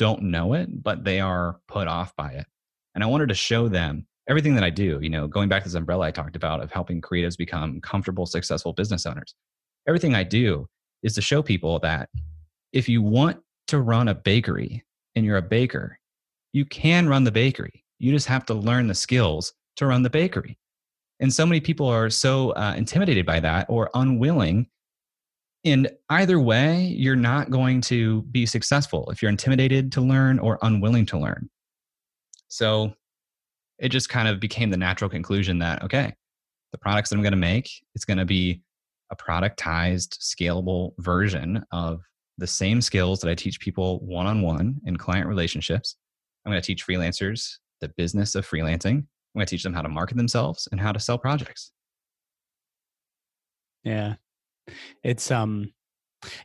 don't 0.00 0.22
know 0.22 0.54
it, 0.54 0.82
but 0.82 1.04
they 1.04 1.20
are 1.20 1.60
put 1.68 1.86
off 1.86 2.16
by 2.16 2.30
it. 2.32 2.46
And 2.94 3.04
I 3.04 3.06
wanted 3.06 3.28
to 3.28 3.34
show 3.34 3.68
them 3.68 4.06
everything 4.30 4.54
that 4.54 4.64
I 4.64 4.70
do, 4.70 4.98
you 5.02 5.10
know, 5.10 5.28
going 5.28 5.50
back 5.50 5.62
to 5.62 5.68
this 5.68 5.74
umbrella 5.74 6.06
I 6.06 6.10
talked 6.10 6.36
about 6.36 6.62
of 6.62 6.72
helping 6.72 7.02
creatives 7.02 7.36
become 7.36 7.82
comfortable, 7.82 8.24
successful 8.24 8.72
business 8.72 9.04
owners. 9.04 9.34
Everything 9.86 10.14
I 10.14 10.24
do 10.24 10.66
is 11.02 11.14
to 11.16 11.20
show 11.20 11.42
people 11.42 11.78
that 11.80 12.08
if 12.72 12.88
you 12.88 13.02
want 13.02 13.40
to 13.66 13.80
run 13.80 14.08
a 14.08 14.14
bakery 14.14 14.82
and 15.14 15.26
you're 15.26 15.36
a 15.36 15.42
baker, 15.42 15.98
you 16.54 16.64
can 16.64 17.06
run 17.06 17.24
the 17.24 17.30
bakery. 17.30 17.84
You 17.98 18.10
just 18.10 18.26
have 18.26 18.46
to 18.46 18.54
learn 18.54 18.86
the 18.86 18.94
skills 18.94 19.52
to 19.76 19.84
run 19.84 20.02
the 20.02 20.08
bakery. 20.08 20.58
And 21.20 21.30
so 21.30 21.44
many 21.44 21.60
people 21.60 21.86
are 21.86 22.08
so 22.08 22.52
uh, 22.52 22.72
intimidated 22.74 23.26
by 23.26 23.40
that 23.40 23.66
or 23.68 23.90
unwilling 23.92 24.66
and 25.64 25.90
either 26.08 26.40
way, 26.40 26.94
you're 26.96 27.16
not 27.16 27.50
going 27.50 27.80
to 27.82 28.22
be 28.22 28.46
successful 28.46 29.10
if 29.10 29.20
you're 29.20 29.30
intimidated 29.30 29.92
to 29.92 30.00
learn 30.00 30.38
or 30.38 30.58
unwilling 30.62 31.06
to 31.06 31.18
learn. 31.18 31.50
So 32.48 32.94
it 33.78 33.90
just 33.90 34.08
kind 34.08 34.28
of 34.28 34.40
became 34.40 34.70
the 34.70 34.76
natural 34.76 35.10
conclusion 35.10 35.58
that, 35.58 35.82
okay, 35.82 36.14
the 36.72 36.78
products 36.78 37.10
that 37.10 37.16
I'm 37.16 37.22
going 37.22 37.32
to 37.32 37.38
make, 37.38 37.70
it's 37.94 38.04
going 38.04 38.18
to 38.18 38.24
be 38.24 38.62
a 39.10 39.16
productized, 39.16 40.18
scalable 40.18 40.92
version 40.98 41.64
of 41.72 42.00
the 42.38 42.46
same 42.46 42.80
skills 42.80 43.20
that 43.20 43.30
I 43.30 43.34
teach 43.34 43.60
people 43.60 44.00
one 44.00 44.26
on 44.26 44.40
one 44.40 44.80
in 44.86 44.96
client 44.96 45.26
relationships. 45.26 45.96
I'm 46.44 46.52
going 46.52 46.62
to 46.62 46.66
teach 46.66 46.86
freelancers 46.86 47.56
the 47.80 47.88
business 47.88 48.34
of 48.34 48.48
freelancing. 48.48 48.98
I'm 48.98 49.38
going 49.38 49.46
to 49.46 49.50
teach 49.50 49.62
them 49.62 49.74
how 49.74 49.82
to 49.82 49.88
market 49.88 50.16
themselves 50.16 50.68
and 50.72 50.80
how 50.80 50.92
to 50.92 51.00
sell 51.00 51.18
projects. 51.18 51.72
Yeah, 53.84 54.14
it's 55.02 55.30
um 55.30 55.72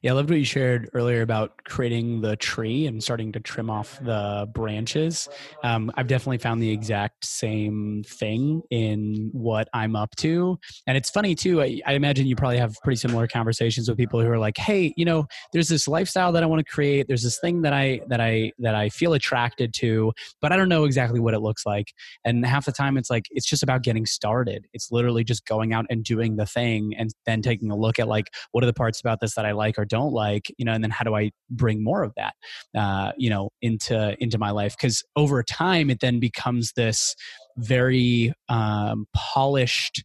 yeah, 0.01 0.11
I 0.11 0.13
loved 0.13 0.29
what 0.29 0.39
you 0.39 0.45
shared 0.45 0.89
earlier 0.93 1.21
about 1.21 1.63
creating 1.65 2.21
the 2.21 2.35
tree 2.35 2.87
and 2.87 3.03
starting 3.03 3.31
to 3.33 3.39
trim 3.39 3.69
off 3.69 3.99
the 4.01 4.49
branches. 4.53 5.27
Um, 5.63 5.91
I've 5.95 6.07
definitely 6.07 6.37
found 6.37 6.61
the 6.61 6.71
exact 6.71 7.25
same 7.25 8.03
thing 8.07 8.61
in 8.69 9.29
what 9.33 9.67
I'm 9.73 9.95
up 9.95 10.15
to. 10.17 10.57
And 10.87 10.97
it's 10.97 11.09
funny 11.09 11.35
too, 11.35 11.61
I, 11.61 11.81
I, 11.85 11.93
imagine 11.93 12.27
you 12.27 12.35
probably 12.35 12.57
have 12.57 12.75
pretty 12.83 12.97
similar 12.97 13.27
conversations 13.27 13.89
with 13.89 13.97
people 13.97 14.21
who 14.21 14.29
are 14.29 14.37
like, 14.37 14.57
hey, 14.57 14.93
you 14.95 15.05
know, 15.05 15.25
there's 15.53 15.69
this 15.69 15.87
lifestyle 15.87 16.31
that 16.33 16.43
I 16.43 16.45
want 16.45 16.65
to 16.65 16.71
create. 16.71 17.07
There's 17.07 17.23
this 17.23 17.39
thing 17.39 17.61
that 17.63 17.73
I 17.73 18.01
that 18.07 18.21
I 18.21 18.51
that 18.59 18.75
I 18.75 18.89
feel 18.89 19.13
attracted 19.13 19.73
to, 19.75 20.13
but 20.41 20.51
I 20.51 20.57
don't 20.57 20.69
know 20.69 20.85
exactly 20.85 21.19
what 21.19 21.33
it 21.33 21.39
looks 21.39 21.65
like. 21.65 21.93
And 22.23 22.45
half 22.45 22.65
the 22.65 22.71
time 22.71 22.97
it's 22.97 23.09
like 23.09 23.25
it's 23.31 23.45
just 23.45 23.63
about 23.63 23.83
getting 23.83 24.05
started. 24.05 24.67
It's 24.73 24.91
literally 24.91 25.23
just 25.23 25.45
going 25.45 25.73
out 25.73 25.85
and 25.89 26.03
doing 26.03 26.35
the 26.35 26.45
thing 26.45 26.93
and 26.97 27.13
then 27.25 27.41
taking 27.41 27.71
a 27.71 27.75
look 27.75 27.99
at 27.99 28.07
like 28.07 28.27
what 28.51 28.63
are 28.63 28.67
the 28.67 28.73
parts 28.73 28.99
about 28.99 29.19
this 29.19 29.35
that 29.35 29.45
I 29.45 29.51
like 29.51 29.64
like 29.65 29.79
or 29.79 29.85
don't 29.85 30.13
like 30.13 30.45
you 30.57 30.65
know 30.65 30.73
and 30.73 30.83
then 30.83 30.91
how 30.91 31.03
do 31.03 31.15
i 31.15 31.31
bring 31.49 31.83
more 31.83 32.03
of 32.03 32.13
that 32.15 32.33
uh, 32.75 33.11
you 33.17 33.29
know 33.29 33.49
into 33.61 34.15
into 34.19 34.37
my 34.37 34.51
life? 34.51 34.75
Because 34.77 35.03
over 35.15 35.43
time 35.43 35.89
it 35.89 35.99
then 35.99 36.19
becomes 36.19 36.73
this 36.73 37.15
very 37.57 38.33
um, 38.49 39.05
polished 39.15 40.03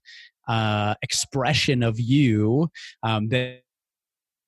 uh, 0.49 0.95
expression 1.03 1.83
of 1.83 1.99
you 1.99 2.69
um, 3.03 3.29
that 3.29 3.63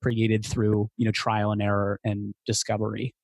created 0.02 0.44
through 0.44 0.88
you 0.96 1.04
know 1.04 1.12
trial 1.12 1.52
and 1.52 1.62
error 1.62 2.00
and 2.04 2.34
discovery. 2.46 3.14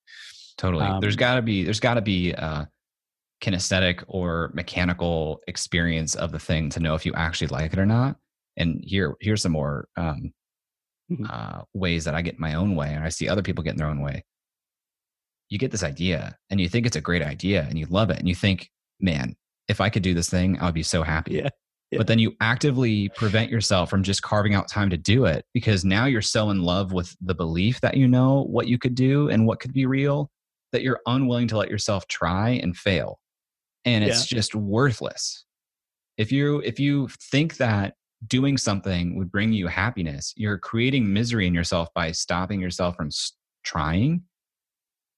Totally. 0.57 0.85
Um, 0.85 1.01
there's 1.01 1.17
got 1.17 1.37
to 1.37 1.43
be 1.43 1.65
there's 1.65 1.81
got 1.81 1.95
to 1.95 2.03
be 2.03 2.35
uh 2.35 2.65
kinesthetic 3.41 4.03
or 4.09 4.51
mechanical 4.53 5.41
experience 5.47 6.17
of 6.17 6.33
the 6.33 6.41
thing 6.41 6.69
to 6.71 6.81
know 6.81 6.97
if 6.97 7.07
you 7.07 7.15
actually 7.15 7.47
like 7.47 7.73
it 7.73 7.79
or 7.79 7.87
not. 7.87 8.17
And 8.57 8.83
here 8.85 9.15
here's 9.21 9.43
some 9.43 9.53
more 9.53 9.89
um, 9.97 10.33
mm-hmm. 11.11 11.27
uh, 11.29 11.63
ways 11.75 12.05
that 12.05 12.15
I 12.15 12.23
get 12.23 12.39
my 12.39 12.55
own 12.55 12.75
way 12.75 12.93
and 12.93 13.05
I 13.05 13.09
see 13.09 13.29
other 13.29 13.43
people 13.43 13.65
getting 13.65 13.79
their 13.79 13.89
own 13.89 14.01
way. 14.01 14.25
You 15.49 15.59
get 15.59 15.71
this 15.71 15.83
idea 15.83 16.37
and 16.51 16.61
you 16.61 16.69
think 16.69 16.87
it's 16.87 16.97
a 16.97 17.01
great 17.01 17.23
idea 17.23 17.67
and 17.69 17.79
you 17.79 17.87
love 17.87 18.11
it 18.11 18.19
and 18.19 18.29
you 18.29 18.35
think, 18.35 18.71
man, 19.01 19.35
if 19.69 19.81
I 19.81 19.89
could 19.89 20.03
do 20.03 20.15
this 20.15 20.29
thing, 20.29 20.59
I 20.61 20.67
would 20.67 20.75
be 20.75 20.83
so 20.83 21.03
happy. 21.05 21.35
Yeah. 21.35 21.51
Yeah. 21.91 21.99
But 21.99 22.07
then 22.07 22.19
you 22.19 22.37
actively 22.41 23.09
prevent 23.17 23.51
yourself 23.51 23.89
from 23.89 24.03
just 24.03 24.21
carving 24.21 24.55
out 24.55 24.69
time 24.69 24.91
to 24.91 24.99
do 24.99 25.25
it 25.25 25.47
because 25.55 25.87
now 25.87 26.05
you're 26.05 26.21
so 26.21 26.51
in 26.51 26.63
love 26.63 26.93
with 26.93 27.17
the 27.23 27.35
belief 27.35 27.81
that 27.81 27.97
you 27.97 28.07
know 28.07 28.45
what 28.45 28.69
you 28.69 28.79
could 28.79 28.95
do 28.95 29.31
and 29.31 29.47
what 29.47 29.59
could 29.59 29.73
be 29.73 29.87
real 29.87 30.31
that 30.73 30.83
you're 30.83 31.01
unwilling 31.07 31.49
to 31.49 31.57
let 31.57 31.71
yourself 31.71 32.07
try 32.09 32.51
and 32.51 32.77
fail. 32.77 33.19
And 33.85 34.05
it's 34.05 34.31
yeah. 34.31 34.37
just 34.37 34.55
worthless. 34.55 35.47
If 36.19 36.33
you 36.33 36.61
if 36.61 36.79
you 36.79 37.09
think 37.31 37.57
that 37.57 37.95
doing 38.27 38.57
something 38.57 39.17
would 39.17 39.31
bring 39.31 39.53
you 39.53 39.69
happiness, 39.69 40.35
you're 40.37 40.59
creating 40.59 41.13
misery 41.13 41.47
in 41.47 41.55
yourself 41.55 41.89
by 41.95 42.13
stopping 42.13 42.61
yourself 42.61 42.97
from 42.97 43.11
trying. 43.63 44.23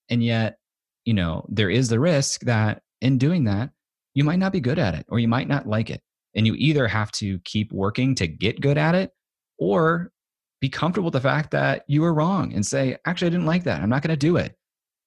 And 0.08 0.22
yet, 0.22 0.58
you 1.04 1.14
know, 1.14 1.46
there 1.48 1.70
is 1.70 1.88
the 1.88 2.00
risk 2.00 2.42
that 2.42 2.82
in 3.00 3.18
doing 3.18 3.44
that, 3.44 3.70
you 4.14 4.24
might 4.24 4.38
not 4.38 4.52
be 4.52 4.60
good 4.60 4.78
at 4.78 4.94
it 4.94 5.06
or 5.08 5.18
you 5.18 5.28
might 5.28 5.48
not 5.48 5.66
like 5.66 5.88
it. 5.88 6.02
And 6.34 6.46
you 6.46 6.54
either 6.56 6.86
have 6.86 7.10
to 7.12 7.38
keep 7.40 7.72
working 7.72 8.14
to 8.16 8.26
get 8.26 8.60
good 8.60 8.78
at 8.78 8.94
it 8.94 9.12
or 9.58 10.12
be 10.60 10.68
comfortable 10.68 11.06
with 11.06 11.14
the 11.14 11.20
fact 11.20 11.52
that 11.52 11.84
you 11.88 12.02
were 12.02 12.14
wrong 12.14 12.52
and 12.52 12.64
say, 12.64 12.96
actually, 13.06 13.28
I 13.28 13.30
didn't 13.30 13.46
like 13.46 13.64
that. 13.64 13.80
I'm 13.80 13.88
not 13.88 14.02
going 14.02 14.10
to 14.10 14.16
do 14.16 14.36
it. 14.36 14.54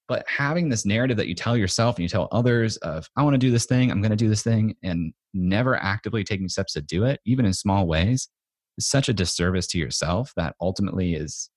But 0.06 0.24
having 0.28 0.68
this 0.68 0.84
narrative 0.84 1.16
that 1.16 1.28
you 1.28 1.34
tell 1.34 1.56
yourself 1.56 1.96
and 1.96 2.02
you 2.02 2.08
tell 2.08 2.28
others 2.30 2.76
of, 2.78 3.08
I 3.16 3.22
want 3.22 3.34
to 3.34 3.38
do 3.38 3.50
this 3.50 3.66
thing, 3.66 3.90
I'm 3.90 4.02
going 4.02 4.10
to 4.10 4.16
do 4.16 4.28
this 4.28 4.42
thing, 4.42 4.76
and 4.82 5.14
never 5.32 5.76
actively 5.76 6.24
taking 6.24 6.48
steps 6.48 6.74
to 6.74 6.82
do 6.82 7.04
it, 7.04 7.20
even 7.24 7.46
in 7.46 7.54
small 7.54 7.86
ways, 7.86 8.28
is 8.76 8.86
such 8.86 9.08
a 9.08 9.14
disservice 9.14 9.66
to 9.68 9.78
yourself 9.78 10.32
that 10.36 10.56
ultimately 10.60 11.14
is 11.14 11.48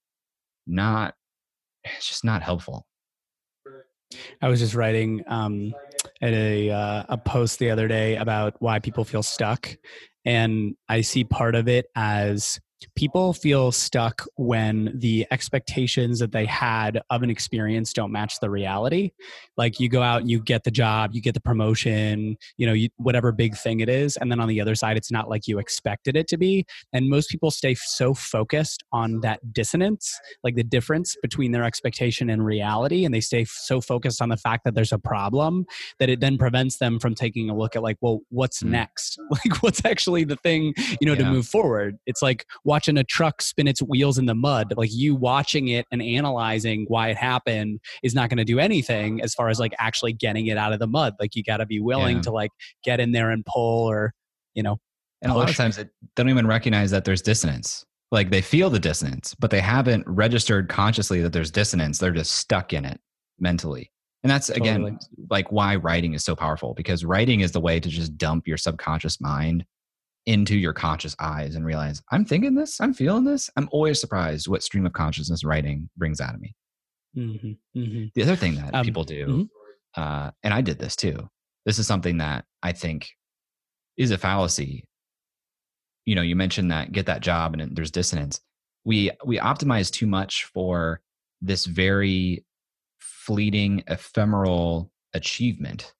not, 0.66 1.14
it's 1.84 2.08
just 2.08 2.24
not 2.24 2.42
helpful. 2.42 2.86
I 4.40 4.48
was 4.48 4.60
just 4.60 4.74
writing 4.74 5.22
um, 5.26 5.74
at 6.22 6.32
a 6.32 6.70
uh, 6.70 7.04
a 7.10 7.18
post 7.18 7.58
the 7.58 7.70
other 7.70 7.88
day 7.88 8.16
about 8.16 8.54
why 8.58 8.78
people 8.78 9.04
feel 9.04 9.22
stuck, 9.22 9.76
and 10.24 10.76
I 10.88 11.02
see 11.02 11.24
part 11.24 11.54
of 11.54 11.68
it 11.68 11.86
as 11.94 12.58
people 12.94 13.32
feel 13.32 13.72
stuck 13.72 14.24
when 14.36 14.92
the 14.94 15.26
expectations 15.30 16.18
that 16.18 16.32
they 16.32 16.44
had 16.44 17.00
of 17.10 17.22
an 17.22 17.30
experience 17.30 17.92
don't 17.92 18.12
match 18.12 18.38
the 18.40 18.50
reality 18.50 19.10
like 19.56 19.80
you 19.80 19.88
go 19.88 20.02
out 20.02 20.20
and 20.20 20.30
you 20.30 20.40
get 20.40 20.64
the 20.64 20.70
job 20.70 21.10
you 21.12 21.20
get 21.20 21.34
the 21.34 21.40
promotion 21.40 22.36
you 22.56 22.66
know 22.66 22.72
you, 22.72 22.88
whatever 22.96 23.32
big 23.32 23.56
thing 23.56 23.80
it 23.80 23.88
is 23.88 24.16
and 24.16 24.30
then 24.30 24.40
on 24.40 24.48
the 24.48 24.60
other 24.60 24.74
side 24.74 24.96
it's 24.96 25.10
not 25.10 25.28
like 25.28 25.48
you 25.48 25.58
expected 25.58 26.16
it 26.16 26.28
to 26.28 26.36
be 26.36 26.64
and 26.92 27.08
most 27.08 27.28
people 27.30 27.50
stay 27.50 27.74
so 27.74 28.14
focused 28.14 28.84
on 28.92 29.20
that 29.20 29.52
dissonance 29.52 30.18
like 30.44 30.54
the 30.54 30.64
difference 30.64 31.16
between 31.22 31.52
their 31.52 31.64
expectation 31.64 32.30
and 32.30 32.44
reality 32.44 33.04
and 33.04 33.12
they 33.12 33.20
stay 33.20 33.44
so 33.44 33.80
focused 33.80 34.22
on 34.22 34.28
the 34.28 34.36
fact 34.36 34.64
that 34.64 34.74
there's 34.74 34.92
a 34.92 34.98
problem 34.98 35.66
that 35.98 36.08
it 36.08 36.20
then 36.20 36.38
prevents 36.38 36.78
them 36.78 36.98
from 36.98 37.14
taking 37.14 37.50
a 37.50 37.56
look 37.56 37.74
at 37.74 37.82
like 37.82 37.96
well 38.00 38.20
what's 38.28 38.62
mm. 38.62 38.70
next 38.70 39.18
like 39.30 39.62
what's 39.62 39.84
actually 39.84 40.24
the 40.24 40.36
thing 40.36 40.72
you 41.00 41.06
know 41.06 41.12
yeah. 41.12 41.24
to 41.24 41.30
move 41.30 41.46
forward 41.46 41.98
it's 42.06 42.22
like 42.22 42.46
watching 42.68 42.98
a 42.98 43.04
truck 43.04 43.40
spin 43.40 43.66
its 43.66 43.80
wheels 43.80 44.18
in 44.18 44.26
the 44.26 44.34
mud 44.34 44.74
like 44.76 44.90
you 44.92 45.14
watching 45.14 45.68
it 45.68 45.86
and 45.90 46.02
analyzing 46.02 46.84
why 46.88 47.08
it 47.08 47.16
happened 47.16 47.80
is 48.02 48.14
not 48.14 48.28
going 48.28 48.36
to 48.36 48.44
do 48.44 48.58
anything 48.58 49.22
as 49.22 49.32
far 49.34 49.48
as 49.48 49.58
like 49.58 49.74
actually 49.78 50.12
getting 50.12 50.48
it 50.48 50.58
out 50.58 50.74
of 50.74 50.78
the 50.78 50.86
mud 50.86 51.14
like 51.18 51.34
you 51.34 51.42
got 51.42 51.56
to 51.56 51.66
be 51.66 51.80
willing 51.80 52.16
yeah. 52.16 52.22
to 52.22 52.30
like 52.30 52.50
get 52.84 53.00
in 53.00 53.12
there 53.12 53.30
and 53.30 53.44
pull 53.46 53.88
or 53.88 54.12
you 54.54 54.62
know 54.62 54.78
and 55.22 55.32
push. 55.32 55.36
a 55.36 55.38
lot 55.38 55.48
of 55.48 55.56
times 55.56 55.76
they 55.76 55.86
don't 56.14 56.28
even 56.28 56.46
recognize 56.46 56.90
that 56.90 57.06
there's 57.06 57.22
dissonance 57.22 57.86
like 58.12 58.30
they 58.30 58.42
feel 58.42 58.68
the 58.68 58.78
dissonance 58.78 59.34
but 59.40 59.50
they 59.50 59.60
haven't 59.60 60.06
registered 60.06 60.68
consciously 60.68 61.22
that 61.22 61.32
there's 61.32 61.50
dissonance 61.50 61.96
they're 61.96 62.10
just 62.10 62.32
stuck 62.32 62.74
in 62.74 62.84
it 62.84 63.00
mentally 63.38 63.90
and 64.22 64.30
that's 64.30 64.50
again 64.50 64.82
totally. 64.82 64.98
like 65.30 65.50
why 65.50 65.74
writing 65.74 66.12
is 66.12 66.22
so 66.22 66.36
powerful 66.36 66.74
because 66.74 67.02
writing 67.02 67.40
is 67.40 67.52
the 67.52 67.60
way 67.60 67.80
to 67.80 67.88
just 67.88 68.18
dump 68.18 68.46
your 68.46 68.58
subconscious 68.58 69.22
mind 69.22 69.64
into 70.28 70.58
your 70.58 70.74
conscious 70.74 71.16
eyes 71.18 71.54
and 71.54 71.64
realize 71.64 72.02
I'm 72.12 72.26
thinking 72.26 72.54
this, 72.54 72.82
I'm 72.82 72.92
feeling 72.92 73.24
this. 73.24 73.48
I'm 73.56 73.66
always 73.72 73.98
surprised 73.98 74.46
what 74.46 74.62
stream 74.62 74.84
of 74.84 74.92
consciousness 74.92 75.42
writing 75.42 75.88
brings 75.96 76.20
out 76.20 76.34
of 76.34 76.40
me. 76.42 76.54
Mm-hmm, 77.16 77.80
mm-hmm. 77.80 78.04
The 78.14 78.22
other 78.22 78.36
thing 78.36 78.56
that 78.56 78.74
um, 78.74 78.84
people 78.84 79.04
do, 79.04 79.26
mm-hmm. 79.26 80.00
uh, 80.00 80.30
and 80.42 80.52
I 80.52 80.60
did 80.60 80.78
this 80.78 80.96
too. 80.96 81.30
This 81.64 81.78
is 81.78 81.86
something 81.86 82.18
that 82.18 82.44
I 82.62 82.72
think 82.72 83.08
is 83.96 84.10
a 84.10 84.18
fallacy. 84.18 84.84
You 86.04 86.14
know, 86.14 86.22
you 86.22 86.36
mentioned 86.36 86.70
that 86.72 86.92
get 86.92 87.06
that 87.06 87.22
job 87.22 87.58
and 87.58 87.74
there's 87.74 87.90
dissonance. 87.90 88.42
We 88.84 89.10
we 89.24 89.38
optimize 89.38 89.90
too 89.90 90.06
much 90.06 90.44
for 90.44 91.00
this 91.40 91.64
very 91.64 92.44
fleeting, 92.98 93.82
ephemeral 93.86 94.92
achievement, 95.14 95.94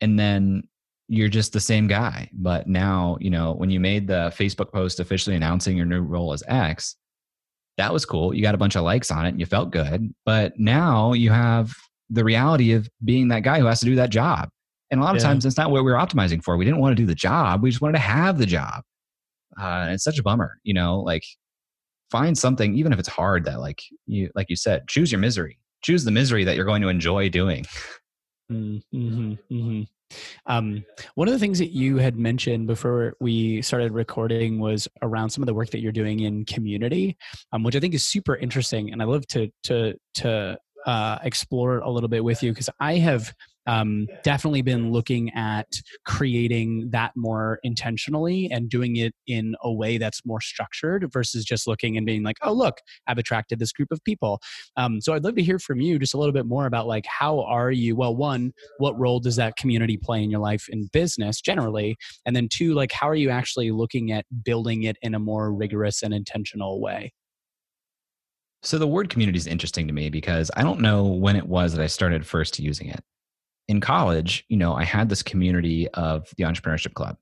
and 0.00 0.18
then 0.18 0.64
you're 1.08 1.28
just 1.28 1.52
the 1.52 1.60
same 1.60 1.86
guy. 1.86 2.28
But 2.32 2.66
now, 2.66 3.16
you 3.20 3.30
know, 3.30 3.54
when 3.54 3.70
you 3.70 3.80
made 3.80 4.08
the 4.08 4.32
Facebook 4.36 4.72
post 4.72 5.00
officially 5.00 5.36
announcing 5.36 5.76
your 5.76 5.86
new 5.86 6.00
role 6.00 6.32
as 6.32 6.42
X, 6.48 6.96
that 7.76 7.92
was 7.92 8.04
cool. 8.04 8.34
You 8.34 8.42
got 8.42 8.54
a 8.54 8.58
bunch 8.58 8.76
of 8.76 8.82
likes 8.82 9.10
on 9.10 9.26
it 9.26 9.30
and 9.30 9.40
you 9.40 9.46
felt 9.46 9.70
good. 9.70 10.12
But 10.24 10.58
now 10.58 11.12
you 11.12 11.30
have 11.30 11.72
the 12.10 12.24
reality 12.24 12.72
of 12.72 12.88
being 13.04 13.28
that 13.28 13.42
guy 13.42 13.58
who 13.58 13.66
has 13.66 13.80
to 13.80 13.86
do 13.86 13.96
that 13.96 14.10
job. 14.10 14.48
And 14.90 15.00
a 15.00 15.04
lot 15.04 15.16
of 15.16 15.22
yeah. 15.22 15.28
times 15.28 15.44
that's 15.44 15.56
not 15.56 15.70
what 15.70 15.84
we 15.84 15.90
were 15.90 15.98
optimizing 15.98 16.42
for. 16.42 16.56
We 16.56 16.64
didn't 16.64 16.80
want 16.80 16.96
to 16.96 17.02
do 17.02 17.06
the 17.06 17.14
job. 17.14 17.62
We 17.62 17.70
just 17.70 17.82
wanted 17.82 17.94
to 17.94 18.04
have 18.04 18.38
the 18.38 18.46
job. 18.46 18.82
Uh, 19.60 19.88
it's 19.90 20.04
such 20.04 20.18
a 20.18 20.22
bummer, 20.22 20.58
you 20.62 20.74
know, 20.74 21.00
like 21.00 21.24
find 22.10 22.36
something, 22.36 22.76
even 22.76 22.92
if 22.92 22.98
it's 22.98 23.08
hard 23.08 23.44
that 23.44 23.60
like 23.60 23.82
you, 24.06 24.30
like 24.34 24.48
you 24.48 24.56
said, 24.56 24.86
choose 24.86 25.10
your 25.10 25.20
misery, 25.20 25.58
choose 25.82 26.04
the 26.04 26.10
misery 26.10 26.44
that 26.44 26.56
you're 26.56 26.64
going 26.64 26.82
to 26.82 26.88
enjoy 26.88 27.28
doing. 27.28 27.64
Mm-hmm, 28.50 29.32
mm-hmm. 29.50 29.82
Um, 30.46 30.84
one 31.14 31.28
of 31.28 31.32
the 31.32 31.38
things 31.38 31.58
that 31.58 31.72
you 31.72 31.96
had 31.98 32.16
mentioned 32.16 32.66
before 32.66 33.14
we 33.20 33.62
started 33.62 33.92
recording 33.92 34.58
was 34.58 34.88
around 35.02 35.30
some 35.30 35.42
of 35.42 35.46
the 35.46 35.54
work 35.54 35.70
that 35.70 35.80
you're 35.80 35.92
doing 35.92 36.20
in 36.20 36.44
community, 36.44 37.16
um, 37.52 37.62
which 37.62 37.76
I 37.76 37.80
think 37.80 37.94
is 37.94 38.04
super 38.04 38.36
interesting, 38.36 38.92
and 38.92 39.02
I 39.02 39.04
love 39.04 39.26
to 39.28 39.50
to 39.64 39.94
to 40.14 40.58
uh, 40.86 41.18
explore 41.22 41.80
a 41.80 41.90
little 41.90 42.08
bit 42.08 42.24
with 42.24 42.42
you 42.42 42.52
because 42.52 42.70
I 42.80 42.94
have 42.96 43.32
um, 43.66 44.06
definitely 44.22 44.62
been 44.62 44.92
looking 44.92 45.32
at 45.34 45.80
creating 46.04 46.88
that 46.90 47.12
more 47.16 47.58
intentionally 47.62 48.48
and 48.50 48.68
doing 48.68 48.96
it 48.96 49.14
in 49.26 49.54
a 49.62 49.72
way 49.72 49.98
that's 49.98 50.24
more 50.24 50.40
structured 50.40 51.10
versus 51.12 51.44
just 51.44 51.66
looking 51.66 51.96
and 51.96 52.06
being 52.06 52.22
like, 52.22 52.36
oh, 52.42 52.52
look, 52.52 52.78
I've 53.06 53.18
attracted 53.18 53.58
this 53.58 53.72
group 53.72 53.90
of 53.90 54.02
people. 54.04 54.40
Um, 54.76 55.00
so 55.00 55.14
I'd 55.14 55.24
love 55.24 55.36
to 55.36 55.42
hear 55.42 55.58
from 55.58 55.80
you 55.80 55.98
just 55.98 56.14
a 56.14 56.18
little 56.18 56.32
bit 56.32 56.46
more 56.46 56.66
about 56.66 56.86
like, 56.86 57.06
how 57.06 57.40
are 57.42 57.70
you? 57.70 57.96
Well, 57.96 58.14
one, 58.14 58.52
what 58.78 58.98
role 58.98 59.20
does 59.20 59.36
that 59.36 59.56
community 59.56 59.96
play 59.96 60.22
in 60.22 60.30
your 60.30 60.40
life 60.40 60.66
in 60.68 60.88
business 60.92 61.40
generally? 61.40 61.96
And 62.24 62.36
then 62.36 62.48
two, 62.48 62.74
like, 62.74 62.92
how 62.92 63.08
are 63.08 63.14
you 63.14 63.30
actually 63.30 63.70
looking 63.70 64.12
at 64.12 64.24
building 64.44 64.84
it 64.84 64.96
in 65.02 65.14
a 65.14 65.18
more 65.18 65.52
rigorous 65.52 66.02
and 66.02 66.14
intentional 66.14 66.80
way? 66.80 67.12
So 68.62 68.78
the 68.78 68.86
word 68.86 69.10
community 69.10 69.36
is 69.36 69.46
interesting 69.46 69.86
to 69.86 69.92
me 69.92 70.10
because 70.10 70.50
I 70.56 70.62
don't 70.62 70.80
know 70.80 71.04
when 71.04 71.36
it 71.36 71.46
was 71.46 71.72
that 71.72 71.82
I 71.82 71.86
started 71.86 72.26
first 72.26 72.58
using 72.58 72.88
it 72.88 73.04
in 73.68 73.80
college, 73.80 74.44
you 74.48 74.56
know, 74.56 74.74
I 74.74 74.84
had 74.84 75.08
this 75.08 75.22
community 75.22 75.88
of 75.88 76.28
the 76.36 76.44
Entrepreneurship 76.44 76.94
Club. 76.94 77.16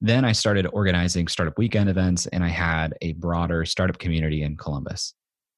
Then 0.00 0.24
I 0.24 0.32
started 0.32 0.66
organizing 0.72 1.28
startup 1.28 1.58
weekend 1.58 1.88
events 1.88 2.26
and 2.26 2.42
I 2.42 2.48
had 2.48 2.94
a 3.02 3.12
broader 3.14 3.64
startup 3.64 3.98
community 3.98 4.42
in 4.42 4.56
Columbus. 4.56 5.14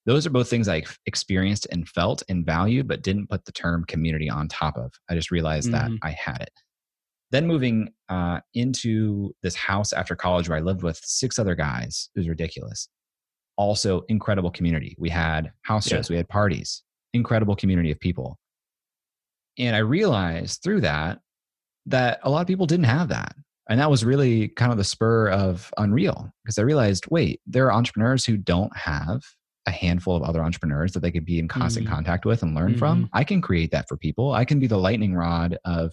Those 0.07 0.27
are 0.27 0.31
both 0.31 0.51
things 0.51 0.69
I 0.69 0.83
experienced 1.07 1.67
and 1.71 1.89
felt 1.89 2.23
and 2.29 2.45
valued, 2.45 2.87
but 2.87 3.03
didn't 3.03 3.29
put 3.31 3.47
the 3.47 3.53
term 3.53 3.85
community 3.87 4.29
on 4.29 4.49
top 4.49 4.77
of. 4.77 4.93
I 5.09 5.15
just 5.15 5.31
realized 5.31 5.71
mm-hmm. 5.71 5.95
that 5.95 5.99
I 6.03 6.11
had 6.11 6.43
it. 6.43 6.53
Then 7.31 7.47
moving 7.47 7.89
uh, 8.11 8.41
into 8.53 9.35
this 9.43 9.55
house 9.55 9.93
after 9.95 10.15
college 10.15 10.49
where 10.49 10.59
I 10.59 10.61
lived 10.61 10.83
with 10.83 11.01
six 11.03 11.39
other 11.39 11.55
guys, 11.55 12.11
it 12.15 12.19
was 12.19 12.29
ridiculous. 12.29 12.89
Also, 13.57 14.03
incredible 14.09 14.51
community. 14.51 14.95
We 14.99 15.09
had 15.09 15.53
house 15.63 15.89
shows, 15.89 16.11
yeah. 16.11 16.15
we 16.15 16.17
had 16.19 16.29
parties, 16.29 16.83
incredible 17.15 17.57
community 17.57 17.91
of 17.91 17.99
people. 17.99 18.39
And 19.59 19.77
I 19.77 19.81
realized 19.81 20.63
through 20.63 20.83
that 20.83 21.21
that 21.87 22.21
a 22.23 22.31
lot 22.31 22.41
of 22.41 22.47
people 22.47 22.67
didn't 22.67 22.87
have 22.87 23.09
that. 23.09 23.35
And 23.69 23.81
that 23.81 23.91
was 23.91 24.05
really 24.05 24.49
kind 24.49 24.73
of 24.73 24.79
the 24.79 24.85
spur 24.85 25.31
of 25.31 25.71
Unreal 25.79 26.31
because 26.43 26.59
I 26.59 26.63
realized 26.63 27.07
wait, 27.11 27.41
there 27.47 27.67
are 27.67 27.73
entrepreneurs 27.73 28.25
who 28.25 28.37
don't 28.37 28.75
have 28.77 29.23
a 29.67 29.71
handful 29.71 30.15
of 30.15 30.23
other 30.23 30.43
entrepreneurs 30.43 30.93
that 30.93 31.01
they 31.01 31.11
could 31.11 31.25
be 31.25 31.39
in 31.39 31.49
constant 31.49 31.87
mm-hmm. 31.87 31.95
contact 31.95 32.27
with 32.27 32.43
and 32.43 32.55
learn 32.55 32.71
mm-hmm. 32.71 32.79
from. 32.79 33.09
I 33.13 33.25
can 33.25 33.41
create 33.41 33.71
that 33.71 33.89
for 33.89 33.97
people. 33.97 34.33
I 34.33 34.45
can 34.45 34.61
be 34.61 34.67
the 34.67 34.77
lightning 34.79 35.15
rod 35.15 35.57
of 35.65 35.93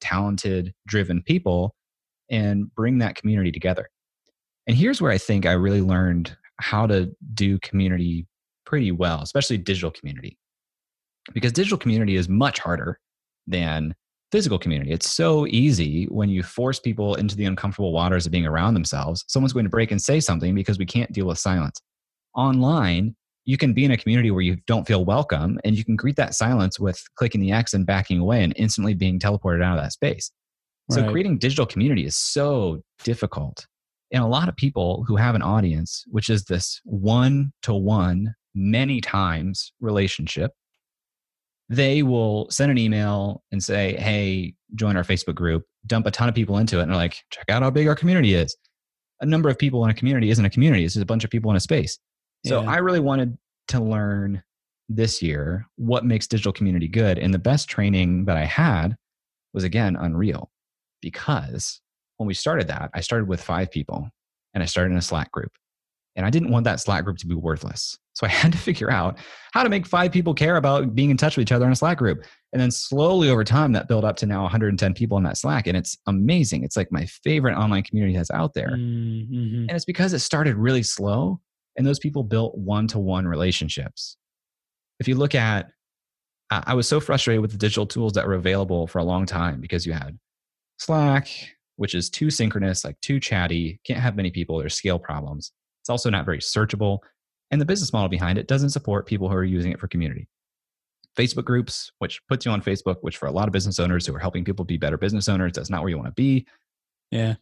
talented, 0.00 0.72
driven 0.86 1.22
people 1.22 1.74
and 2.30 2.74
bring 2.74 2.98
that 2.98 3.14
community 3.14 3.52
together. 3.52 3.90
And 4.66 4.76
here's 4.76 5.02
where 5.02 5.12
I 5.12 5.18
think 5.18 5.44
I 5.44 5.52
really 5.52 5.82
learned 5.82 6.34
how 6.58 6.86
to 6.86 7.10
do 7.34 7.58
community 7.58 8.26
pretty 8.64 8.92
well, 8.92 9.20
especially 9.20 9.58
digital 9.58 9.90
community 9.90 10.38
because 11.34 11.52
digital 11.52 11.78
community 11.78 12.16
is 12.16 12.28
much 12.28 12.58
harder 12.58 12.98
than 13.46 13.94
physical 14.32 14.58
community. 14.58 14.90
It's 14.90 15.10
so 15.10 15.46
easy 15.48 16.06
when 16.06 16.30
you 16.30 16.42
force 16.42 16.80
people 16.80 17.14
into 17.16 17.36
the 17.36 17.44
uncomfortable 17.44 17.92
waters 17.92 18.24
of 18.24 18.32
being 18.32 18.46
around 18.46 18.74
themselves. 18.74 19.24
Someone's 19.28 19.52
going 19.52 19.66
to 19.66 19.70
break 19.70 19.90
and 19.90 20.00
say 20.00 20.20
something 20.20 20.54
because 20.54 20.78
we 20.78 20.86
can't 20.86 21.12
deal 21.12 21.26
with 21.26 21.38
silence. 21.38 21.80
Online, 22.34 23.14
you 23.44 23.58
can 23.58 23.74
be 23.74 23.84
in 23.84 23.90
a 23.90 23.96
community 23.96 24.30
where 24.30 24.42
you 24.42 24.56
don't 24.66 24.86
feel 24.86 25.04
welcome 25.04 25.60
and 25.64 25.76
you 25.76 25.84
can 25.84 25.96
greet 25.96 26.16
that 26.16 26.34
silence 26.34 26.80
with 26.80 27.02
clicking 27.16 27.42
the 27.42 27.52
X 27.52 27.74
and 27.74 27.84
backing 27.84 28.20
away 28.20 28.42
and 28.42 28.54
instantly 28.56 28.94
being 28.94 29.18
teleported 29.18 29.62
out 29.62 29.76
of 29.76 29.84
that 29.84 29.92
space. 29.92 30.30
So 30.90 31.10
creating 31.10 31.38
digital 31.38 31.64
community 31.64 32.04
is 32.04 32.16
so 32.16 32.82
difficult. 33.02 33.66
And 34.12 34.22
a 34.22 34.26
lot 34.26 34.48
of 34.48 34.56
people 34.56 35.04
who 35.06 35.16
have 35.16 35.34
an 35.34 35.40
audience, 35.40 36.04
which 36.10 36.28
is 36.28 36.44
this 36.44 36.80
one 36.84 37.52
to 37.62 37.72
one, 37.72 38.34
many 38.54 39.00
times 39.00 39.72
relationship, 39.80 40.52
they 41.72 42.02
will 42.02 42.50
send 42.50 42.70
an 42.70 42.76
email 42.76 43.42
and 43.50 43.62
say, 43.62 43.96
Hey, 43.96 44.54
join 44.74 44.96
our 44.96 45.04
Facebook 45.04 45.34
group, 45.34 45.64
dump 45.86 46.06
a 46.06 46.10
ton 46.10 46.28
of 46.28 46.34
people 46.34 46.58
into 46.58 46.78
it, 46.78 46.82
and 46.82 46.90
they're 46.90 46.98
like, 46.98 47.22
check 47.30 47.46
out 47.48 47.62
how 47.62 47.70
big 47.70 47.88
our 47.88 47.94
community 47.94 48.34
is. 48.34 48.54
A 49.20 49.26
number 49.26 49.48
of 49.48 49.58
people 49.58 49.82
in 49.84 49.90
a 49.90 49.94
community 49.94 50.30
isn't 50.30 50.44
a 50.44 50.50
community, 50.50 50.84
it's 50.84 50.94
just 50.94 51.02
a 51.02 51.06
bunch 51.06 51.24
of 51.24 51.30
people 51.30 51.50
in 51.50 51.56
a 51.56 51.60
space. 51.60 51.98
So 52.46 52.60
yeah. 52.60 52.70
I 52.70 52.78
really 52.78 53.00
wanted 53.00 53.38
to 53.68 53.80
learn 53.80 54.42
this 54.88 55.22
year 55.22 55.66
what 55.76 56.04
makes 56.04 56.26
digital 56.26 56.52
community 56.52 56.88
good. 56.88 57.18
And 57.18 57.32
the 57.32 57.38
best 57.38 57.68
training 57.68 58.26
that 58.26 58.36
I 58.36 58.44
had 58.44 58.96
was 59.54 59.64
again 59.64 59.96
Unreal 59.96 60.50
because 61.00 61.80
when 62.18 62.26
we 62.26 62.34
started 62.34 62.68
that, 62.68 62.90
I 62.94 63.00
started 63.00 63.28
with 63.28 63.40
five 63.40 63.70
people 63.70 64.10
and 64.52 64.62
I 64.62 64.66
started 64.66 64.90
in 64.90 64.98
a 64.98 65.02
Slack 65.02 65.30
group. 65.30 65.52
And 66.16 66.26
I 66.26 66.30
didn't 66.30 66.50
want 66.50 66.64
that 66.64 66.80
Slack 66.80 67.04
group 67.04 67.16
to 67.18 67.26
be 67.26 67.34
worthless. 67.34 67.98
So 68.14 68.26
I 68.26 68.30
had 68.30 68.52
to 68.52 68.58
figure 68.58 68.90
out 68.90 69.18
how 69.52 69.62
to 69.62 69.68
make 69.68 69.86
five 69.86 70.12
people 70.12 70.34
care 70.34 70.56
about 70.56 70.94
being 70.94 71.10
in 71.10 71.16
touch 71.16 71.36
with 71.36 71.42
each 71.42 71.52
other 71.52 71.66
in 71.66 71.72
a 71.72 71.76
Slack 71.76 71.98
group. 71.98 72.24
And 72.52 72.60
then 72.60 72.70
slowly 72.70 73.30
over 73.30 73.44
time, 73.44 73.72
that 73.72 73.88
built 73.88 74.04
up 74.04 74.16
to 74.16 74.26
now 74.26 74.42
110 74.42 74.94
people 74.94 75.16
in 75.18 75.24
that 75.24 75.38
Slack. 75.38 75.66
And 75.66 75.76
it's 75.76 75.96
amazing. 76.06 76.64
It's 76.64 76.76
like 76.76 76.92
my 76.92 77.06
favorite 77.06 77.56
online 77.56 77.82
community 77.82 78.16
that's 78.16 78.30
out 78.30 78.54
there. 78.54 78.72
Mm-hmm. 78.72 79.66
And 79.68 79.70
it's 79.70 79.84
because 79.84 80.12
it 80.12 80.20
started 80.20 80.56
really 80.56 80.82
slow 80.82 81.40
and 81.76 81.86
those 81.86 81.98
people 81.98 82.22
built 82.22 82.56
one 82.56 82.86
to 82.88 82.98
one 82.98 83.26
relationships. 83.26 84.16
If 85.00 85.08
you 85.08 85.14
look 85.14 85.34
at, 85.34 85.68
I 86.50 86.74
was 86.74 86.86
so 86.86 87.00
frustrated 87.00 87.40
with 87.40 87.52
the 87.52 87.56
digital 87.56 87.86
tools 87.86 88.12
that 88.12 88.26
were 88.26 88.34
available 88.34 88.86
for 88.86 88.98
a 88.98 89.04
long 89.04 89.24
time 89.24 89.60
because 89.60 89.86
you 89.86 89.94
had 89.94 90.18
Slack, 90.78 91.28
which 91.76 91.94
is 91.94 92.10
too 92.10 92.30
synchronous, 92.30 92.84
like 92.84 93.00
too 93.00 93.18
chatty, 93.18 93.80
can't 93.84 94.00
have 94.00 94.16
many 94.16 94.30
people, 94.30 94.58
there's 94.58 94.74
scale 94.74 94.98
problems. 94.98 95.52
It's 95.82 95.88
also 95.88 96.10
not 96.10 96.26
very 96.26 96.40
searchable. 96.40 96.98
And 97.52 97.60
the 97.60 97.66
business 97.66 97.92
model 97.92 98.08
behind 98.08 98.38
it 98.38 98.48
doesn't 98.48 98.70
support 98.70 99.06
people 99.06 99.28
who 99.28 99.36
are 99.36 99.44
using 99.44 99.70
it 99.70 99.78
for 99.78 99.86
community. 99.86 100.26
Facebook 101.16 101.44
groups, 101.44 101.92
which 101.98 102.20
puts 102.26 102.46
you 102.46 102.50
on 102.50 102.62
Facebook, 102.62 102.96
which 103.02 103.18
for 103.18 103.26
a 103.26 103.30
lot 103.30 103.46
of 103.46 103.52
business 103.52 103.78
owners 103.78 104.06
who 104.06 104.14
are 104.14 104.18
helping 104.18 104.44
people 104.44 104.64
be 104.64 104.78
better 104.78 104.96
business 104.96 105.28
owners, 105.28 105.52
that's 105.52 105.70
not 105.70 105.82
where 105.82 105.90
you 105.90 105.98
want 105.98 106.08
to 106.08 106.14
be. 106.14 106.46
Yeah. 107.10 107.34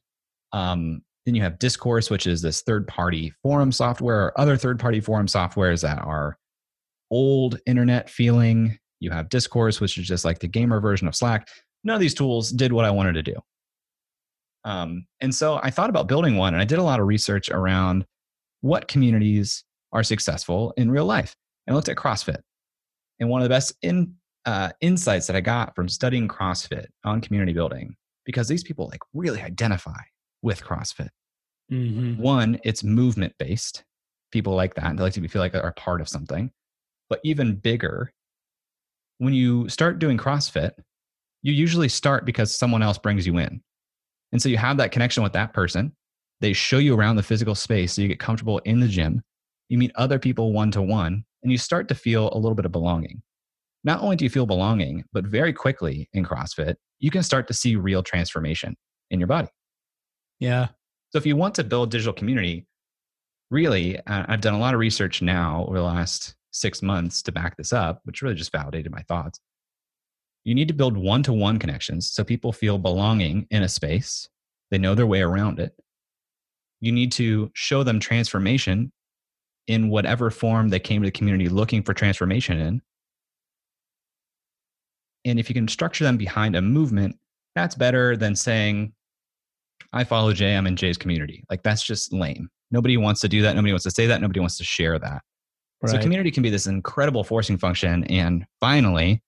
Um, 0.52 1.02
then 1.24 1.36
you 1.36 1.42
have 1.42 1.60
Discourse, 1.60 2.10
which 2.10 2.26
is 2.26 2.42
this 2.42 2.62
third 2.62 2.88
party 2.88 3.32
forum 3.42 3.70
software 3.70 4.26
or 4.26 4.40
other 4.40 4.56
third 4.56 4.80
party 4.80 5.00
forum 5.00 5.26
softwares 5.26 5.82
that 5.82 5.98
are 6.02 6.36
old 7.10 7.60
internet 7.66 8.10
feeling. 8.10 8.78
You 8.98 9.10
have 9.10 9.28
Discord, 9.28 9.76
which 9.76 9.96
is 9.96 10.06
just 10.06 10.24
like 10.24 10.40
the 10.40 10.48
gamer 10.48 10.80
version 10.80 11.06
of 11.06 11.14
Slack. 11.14 11.48
None 11.84 11.94
of 11.94 12.00
these 12.00 12.14
tools 12.14 12.50
did 12.50 12.72
what 12.72 12.84
I 12.84 12.90
wanted 12.90 13.12
to 13.12 13.22
do. 13.22 13.36
Um, 14.64 15.06
and 15.20 15.34
so 15.34 15.60
I 15.62 15.70
thought 15.70 15.88
about 15.88 16.08
building 16.08 16.36
one 16.36 16.52
and 16.52 16.60
I 16.60 16.66
did 16.66 16.78
a 16.78 16.82
lot 16.82 17.00
of 17.00 17.06
research 17.06 17.48
around 17.48 18.04
what 18.60 18.88
communities 18.88 19.64
are 19.92 20.02
successful 20.02 20.72
in 20.76 20.90
real 20.90 21.04
life 21.04 21.34
and 21.66 21.76
looked 21.76 21.88
at 21.88 21.96
CrossFit. 21.96 22.40
And 23.18 23.28
one 23.28 23.42
of 23.42 23.44
the 23.44 23.54
best 23.54 23.74
in, 23.82 24.14
uh, 24.46 24.70
insights 24.80 25.26
that 25.26 25.36
I 25.36 25.40
got 25.40 25.74
from 25.74 25.88
studying 25.88 26.28
CrossFit 26.28 26.86
on 27.04 27.20
community 27.20 27.52
building, 27.52 27.94
because 28.24 28.48
these 28.48 28.62
people 28.62 28.88
like 28.88 29.02
really 29.12 29.40
identify 29.40 30.00
with 30.42 30.62
CrossFit. 30.62 31.08
Mm-hmm. 31.70 32.20
One, 32.20 32.58
it's 32.64 32.82
movement 32.82 33.34
based. 33.38 33.84
People 34.32 34.54
like 34.54 34.74
that. 34.74 34.96
They 34.96 35.02
like 35.02 35.12
to 35.14 35.28
feel 35.28 35.42
like 35.42 35.52
they're 35.52 35.60
a 35.62 35.72
part 35.74 36.00
of 36.00 36.08
something. 36.08 36.50
But 37.08 37.20
even 37.24 37.56
bigger, 37.56 38.12
when 39.18 39.34
you 39.34 39.68
start 39.68 39.98
doing 39.98 40.16
CrossFit, 40.16 40.72
you 41.42 41.52
usually 41.52 41.88
start 41.88 42.24
because 42.24 42.54
someone 42.54 42.82
else 42.82 42.98
brings 42.98 43.26
you 43.26 43.38
in. 43.38 43.60
And 44.32 44.40
so 44.40 44.48
you 44.48 44.56
have 44.56 44.76
that 44.76 44.92
connection 44.92 45.22
with 45.22 45.32
that 45.32 45.52
person. 45.52 45.92
They 46.40 46.52
show 46.52 46.78
you 46.78 46.94
around 46.94 47.16
the 47.16 47.22
physical 47.22 47.54
space 47.54 47.92
so 47.92 48.02
you 48.02 48.08
get 48.08 48.20
comfortable 48.20 48.58
in 48.60 48.80
the 48.80 48.88
gym. 48.88 49.22
You 49.70 49.78
meet 49.78 49.92
other 49.94 50.18
people 50.18 50.52
one 50.52 50.72
to 50.72 50.82
one, 50.82 51.24
and 51.42 51.52
you 51.52 51.56
start 51.56 51.86
to 51.88 51.94
feel 51.94 52.28
a 52.32 52.36
little 52.36 52.56
bit 52.56 52.66
of 52.66 52.72
belonging. 52.72 53.22
Not 53.84 54.02
only 54.02 54.16
do 54.16 54.24
you 54.24 54.28
feel 54.28 54.44
belonging, 54.44 55.04
but 55.12 55.24
very 55.24 55.52
quickly 55.52 56.10
in 56.12 56.24
CrossFit, 56.24 56.74
you 56.98 57.10
can 57.10 57.22
start 57.22 57.46
to 57.48 57.54
see 57.54 57.76
real 57.76 58.02
transformation 58.02 58.76
in 59.10 59.20
your 59.20 59.28
body. 59.28 59.48
Yeah. 60.40 60.68
So 61.10 61.18
if 61.18 61.24
you 61.24 61.36
want 61.36 61.54
to 61.54 61.64
build 61.64 61.92
digital 61.92 62.12
community, 62.12 62.66
really, 63.50 63.98
I've 64.08 64.40
done 64.40 64.54
a 64.54 64.58
lot 64.58 64.74
of 64.74 64.80
research 64.80 65.22
now 65.22 65.64
over 65.68 65.78
the 65.78 65.84
last 65.84 66.34
six 66.50 66.82
months 66.82 67.22
to 67.22 67.32
back 67.32 67.56
this 67.56 67.72
up, 67.72 68.00
which 68.02 68.22
really 68.22 68.34
just 68.34 68.52
validated 68.52 68.90
my 68.90 69.02
thoughts. 69.02 69.38
You 70.42 70.54
need 70.56 70.68
to 70.68 70.74
build 70.74 70.96
one 70.96 71.22
to 71.22 71.32
one 71.32 71.60
connections 71.60 72.10
so 72.10 72.24
people 72.24 72.52
feel 72.52 72.76
belonging 72.76 73.46
in 73.50 73.62
a 73.62 73.68
space, 73.68 74.28
they 74.72 74.78
know 74.78 74.96
their 74.96 75.06
way 75.06 75.20
around 75.20 75.60
it. 75.60 75.74
You 76.80 76.90
need 76.90 77.12
to 77.12 77.52
show 77.54 77.84
them 77.84 78.00
transformation 78.00 78.90
in 79.66 79.88
whatever 79.88 80.30
form 80.30 80.68
they 80.68 80.78
came 80.78 81.02
to 81.02 81.06
the 81.06 81.12
community 81.12 81.48
looking 81.48 81.82
for 81.82 81.94
transformation 81.94 82.58
in. 82.58 82.82
And 85.24 85.38
if 85.38 85.48
you 85.48 85.54
can 85.54 85.68
structure 85.68 86.04
them 86.04 86.16
behind 86.16 86.56
a 86.56 86.62
movement, 86.62 87.16
that's 87.54 87.74
better 87.74 88.16
than 88.16 88.34
saying, 88.34 88.92
I 89.92 90.04
follow 90.04 90.32
Jay, 90.32 90.56
I'm 90.56 90.66
in 90.66 90.76
Jay's 90.76 90.96
community. 90.96 91.44
Like 91.50 91.62
that's 91.62 91.82
just 91.82 92.12
lame. 92.12 92.48
Nobody 92.70 92.96
wants 92.96 93.20
to 93.22 93.28
do 93.28 93.42
that. 93.42 93.54
Nobody 93.54 93.72
wants 93.72 93.84
to 93.84 93.90
say 93.90 94.06
that. 94.06 94.20
Nobody 94.20 94.40
wants 94.40 94.56
to 94.58 94.64
share 94.64 94.98
that. 94.98 95.22
Right. 95.82 95.90
So 95.90 95.98
community 95.98 96.30
can 96.30 96.42
be 96.42 96.50
this 96.50 96.66
incredible 96.66 97.24
forcing 97.24 97.58
function. 97.58 98.04
And 98.04 98.46
finally, 98.60 99.22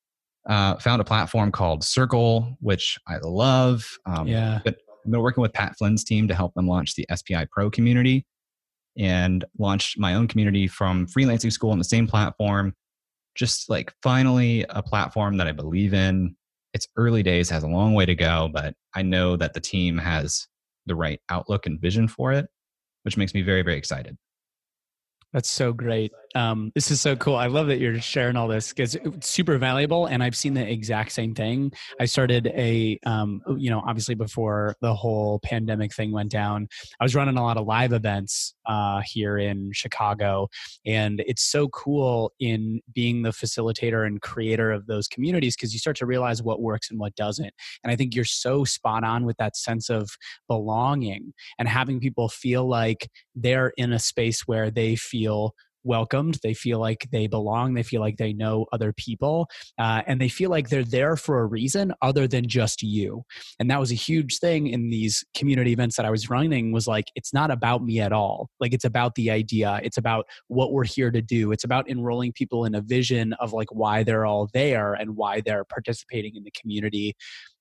uh, 0.49 0.77
found 0.77 1.01
a 1.01 1.05
platform 1.05 1.51
called 1.51 1.85
Circle, 1.85 2.57
which 2.61 2.99
I 3.09 3.19
love. 3.23 3.87
Um, 4.07 4.29
yeah. 4.29 4.61
But 4.65 4.77
I've 5.05 5.11
been 5.11 5.21
working 5.21 5.43
with 5.43 5.53
Pat 5.53 5.77
Flynn's 5.79 6.05
team 6.05 6.29
to 6.29 6.35
help 6.35 6.55
them 6.55 6.67
launch 6.67 6.95
the 6.95 7.07
SPI 7.15 7.47
Pro 7.51 7.71
community 7.71 8.27
and 8.99 9.45
launched 9.59 9.99
my 9.99 10.15
own 10.15 10.29
community 10.29 10.67
from 10.67 11.07
freelancing 11.07 11.53
school 11.53 11.71
on 11.71 11.79
the 11.79 11.85
same 11.85 12.07
platform. 12.07 12.75
Just 13.35 13.71
like 13.71 13.93
finally 14.03 14.65
a 14.69 14.83
platform 14.83 15.39
that 15.39 15.47
I 15.47 15.53
believe 15.53 15.95
in. 15.95 16.37
It's 16.75 16.89
early 16.97 17.23
days, 17.23 17.51
has 17.51 17.63
a 17.63 17.69
long 17.69 17.95
way 17.95 18.07
to 18.07 18.15
go, 18.15 18.51
but 18.53 18.75
I 18.95 19.03
know 19.03 19.37
that 19.37 19.55
the 19.55 19.61
team 19.61 19.99
has 19.99 20.47
the 20.87 20.95
right 20.95 21.21
outlook 21.29 21.67
and 21.67 21.81
vision 21.81 22.09
for 22.09 22.33
it, 22.33 22.47
which 23.03 23.17
makes 23.17 23.35
me 23.35 23.43
very, 23.43 23.63
very 23.63 23.77
excited. 23.77 24.17
That's 25.33 25.49
so 25.49 25.73
great. 25.73 26.13
Um, 26.35 26.73
this 26.75 26.91
is 26.91 27.01
so 27.01 27.17
cool. 27.17 27.37
I 27.37 27.47
love 27.47 27.67
that 27.69 27.79
you're 27.79 28.01
sharing 28.01 28.37
all 28.37 28.49
this 28.49 28.71
because 28.71 28.95
it's 28.95 29.29
super 29.29 29.59
valuable. 29.59 30.07
And 30.07 30.23
I've 30.23 30.37
seen 30.37 30.55
the 30.55 30.69
exact 30.69 31.13
same 31.13 31.35
thing. 31.35 31.73
I 32.01 32.07
started 32.07 32.47
a, 32.49 32.99
um, 33.05 33.43
you 33.59 33.71
know, 33.71 33.83
obviously 33.87 34.15
before 34.15 34.77
the 34.81 34.95
whole 34.95 35.41
pandemic 35.41 35.95
thing 35.95 36.13
went 36.13 36.31
down, 36.31 36.69
I 37.01 37.05
was 37.05 37.15
running 37.15 37.37
a 37.37 37.43
lot 37.43 37.57
of 37.57 37.67
live 37.67 37.93
events 37.93 38.55
uh, 38.67 39.03
here 39.05 39.39
in 39.39 39.71
Chicago. 39.73 40.49
And 40.87 41.23
it's 41.27 41.43
so 41.43 41.69
cool 41.69 42.33
in 42.41 42.81
being 42.93 43.23
the 43.23 43.31
facilitator 43.31 44.07
and 44.07 44.21
creator 44.21 44.73
of 44.73 44.87
those 44.87 45.09
communities 45.09 45.57
because 45.57 45.73
you 45.73 45.79
start 45.79 45.97
to 45.97 46.07
realize 46.07 46.43
what 46.43 46.63
works 46.63 46.91
and 46.91 46.99
what 46.99 47.15
doesn't. 47.15 47.53
And 47.85 47.93
I 47.93 47.97
think 47.97 48.15
you're 48.15 48.25
so 48.25 48.65
spot 48.65 49.05
on 49.05 49.25
with 49.25 49.37
that 49.37 49.57
sense 49.57 49.91
of 49.91 50.11
belonging 50.49 51.35
and 51.59 51.69
having 51.69 52.01
people 52.01 52.29
feel 52.29 52.69
like 52.69 53.11
they're 53.35 53.73
in 53.77 53.93
a 53.93 53.99
space 53.99 54.43
where 54.47 54.71
they 54.71 54.97
feel 54.97 55.55
welcomed. 55.85 56.39
They 56.43 56.55
feel 56.55 56.79
like 56.79 57.09
they 57.13 57.27
belong. 57.27 57.75
They 57.75 57.83
feel 57.83 58.01
like 58.01 58.17
they 58.17 58.33
know 58.33 58.67
other 58.73 58.93
people. 58.93 59.49
Uh, 59.79 60.03
and 60.07 60.21
they 60.21 60.29
feel 60.29 60.51
like 60.51 60.69
they're 60.69 60.85
there 60.85 61.17
for 61.17 61.41
a 61.41 61.47
reason 61.47 61.93
other 62.03 62.27
than 62.27 62.49
just 62.49 62.83
you. 62.83 63.23
And 63.59 63.71
that 63.71 63.81
was 63.81 63.91
a 63.91 63.97
huge 63.97 64.39
thing 64.39 64.67
in 64.67 64.91
these 64.91 65.25
community 65.37 65.73
events 65.73 65.97
that 65.97 66.07
I 66.07 66.11
was 66.11 66.31
running 66.31 66.73
was 66.73 66.87
like, 66.87 67.07
it's 67.15 67.33
not 67.33 67.51
about 67.51 67.85
me 67.85 68.01
at 68.01 68.13
all. 68.13 68.51
Like 68.61 68.73
it's 68.73 68.85
about 68.85 69.15
the 69.15 69.31
idea. 69.31 69.81
It's 69.83 69.99
about 69.99 70.27
what 70.49 70.73
we're 70.73 70.85
here 70.85 71.11
to 71.11 71.23
do. 71.23 71.53
It's 71.53 71.65
about 71.65 71.89
enrolling 71.89 72.33
people 72.33 72.65
in 72.65 72.75
a 72.75 72.81
vision 72.81 73.33
of 73.35 73.53
like 73.53 73.69
why 73.73 74.03
they're 74.03 74.27
all 74.27 74.49
there 74.53 74.95
and 74.95 75.17
why 75.17 75.41
they're 75.41 75.65
participating 75.65 76.37
in 76.37 76.45
the 76.45 76.53
community 76.53 77.15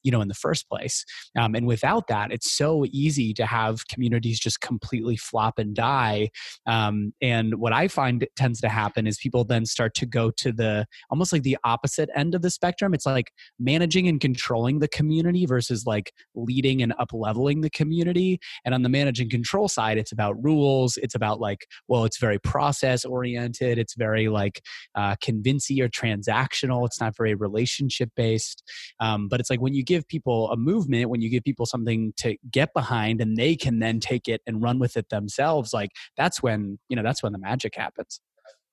you 0.04 0.12
know 0.12 0.22
in 0.22 0.28
the 0.28 0.34
first 0.34 0.68
place. 0.70 1.06
Um, 1.38 1.56
and 1.56 1.66
without 1.66 2.08
that 2.08 2.32
it's 2.32 2.52
so 2.52 2.86
easy 2.92 3.34
to 3.34 3.46
have 3.46 3.88
communities 3.88 4.40
just 4.40 4.62
completely 4.62 5.18
flop 5.18 5.58
and 5.58 5.76
die. 5.76 6.30
Um, 6.66 7.14
and 7.22 7.56
what 7.56 7.74
i 7.74 7.88
find 7.88 8.28
tends 8.36 8.62
to 8.62 8.70
happen 8.70 9.08
is 9.08 9.18
people 9.18 9.44
then 9.44 9.66
start 9.66 9.94
to 9.96 10.06
go 10.06 10.32
to 10.32 10.52
the 10.52 10.86
almost 11.10 11.34
like 11.34 11.44
the 11.44 11.58
opposite 11.64 12.10
end 12.16 12.36
of 12.36 12.42
the 12.42 12.50
spectrum. 12.50 12.94
It's 12.94 13.06
like 13.06 13.32
managing 13.60 14.08
and 14.08 14.20
controlling 14.20 14.80
the 14.80 14.88
community 14.88 15.46
versus 15.46 15.86
like 15.86 16.14
leading 16.36 16.82
and 16.82 16.94
up 17.00 17.10
leveling 17.14 17.62
the 17.62 17.70
community. 17.70 18.40
And 18.66 18.74
on 18.74 18.82
the 18.82 18.90
manage 18.90 19.20
and 19.20 19.30
control 19.30 19.68
side 19.68 19.98
it's 19.98 20.12
about 20.12 20.42
rules. 20.44 20.98
It's 20.98 21.16
about 21.16 21.40
like 21.40 21.68
well 21.88 22.06
it's 22.06 22.20
very 22.20 22.40
process 22.40 23.06
oriented 23.06 23.78
it's 23.78 23.96
very 23.96 24.28
like 24.28 24.62
uh, 24.96 25.16
convincing 25.22 25.82
or 25.82 25.90
transactional. 25.90 26.86
It's 26.86 27.00
not 27.00 27.16
very 27.16 27.36
relationship 27.36 28.10
based 28.16 28.64
um, 29.00 29.28
but 29.28 29.40
it's 29.40 29.50
like 29.50 29.62
when 29.62 29.74
you 29.74 29.84
give 29.92 30.08
people 30.08 30.50
a 30.52 30.58
movement, 30.58 31.10
when 31.10 31.22
you 31.22 31.30
give 31.30 31.44
people 31.44 31.66
something 31.66 32.14
to 32.18 32.38
get 32.50 32.74
behind 32.74 33.20
and 33.22 33.36
they 33.36 33.56
can 33.56 33.80
then 33.80 34.00
take 34.00 34.28
it 34.28 34.42
and 34.48 34.62
run 34.62 34.80
with 34.80 34.96
it 34.96 35.10
themselves, 35.10 35.74
like 35.74 35.90
that's 36.16 36.42
when, 36.42 36.80
you 36.90 36.96
know, 36.96 37.04
that's 37.04 37.22
when 37.22 37.34
the 37.34 37.40
magic 37.40 37.76
happens. 37.76 38.22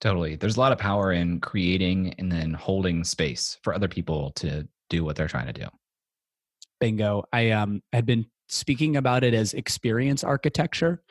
Totally. 0.00 0.36
There's 0.36 0.56
a 0.56 0.60
lot 0.60 0.70
of 0.70 0.78
power 0.78 1.12
in 1.12 1.40
creating 1.40 2.14
and 2.18 2.30
then 2.30 2.54
holding 2.54 3.02
space 3.02 3.58
for 3.64 3.74
other 3.74 3.88
people 3.88 4.30
to 4.36 4.68
do 4.88 5.04
what 5.04 5.16
they're 5.16 5.28
trying 5.28 5.52
to 5.52 5.52
do. 5.52 5.66
Bingo. 6.80 7.24
I 7.32 7.50
um 7.50 7.82
had 7.92 8.06
been 8.06 8.26
speaking 8.48 8.96
about 8.96 9.24
it 9.24 9.34
as 9.34 9.54
experience 9.54 10.22
architecture 10.22 11.02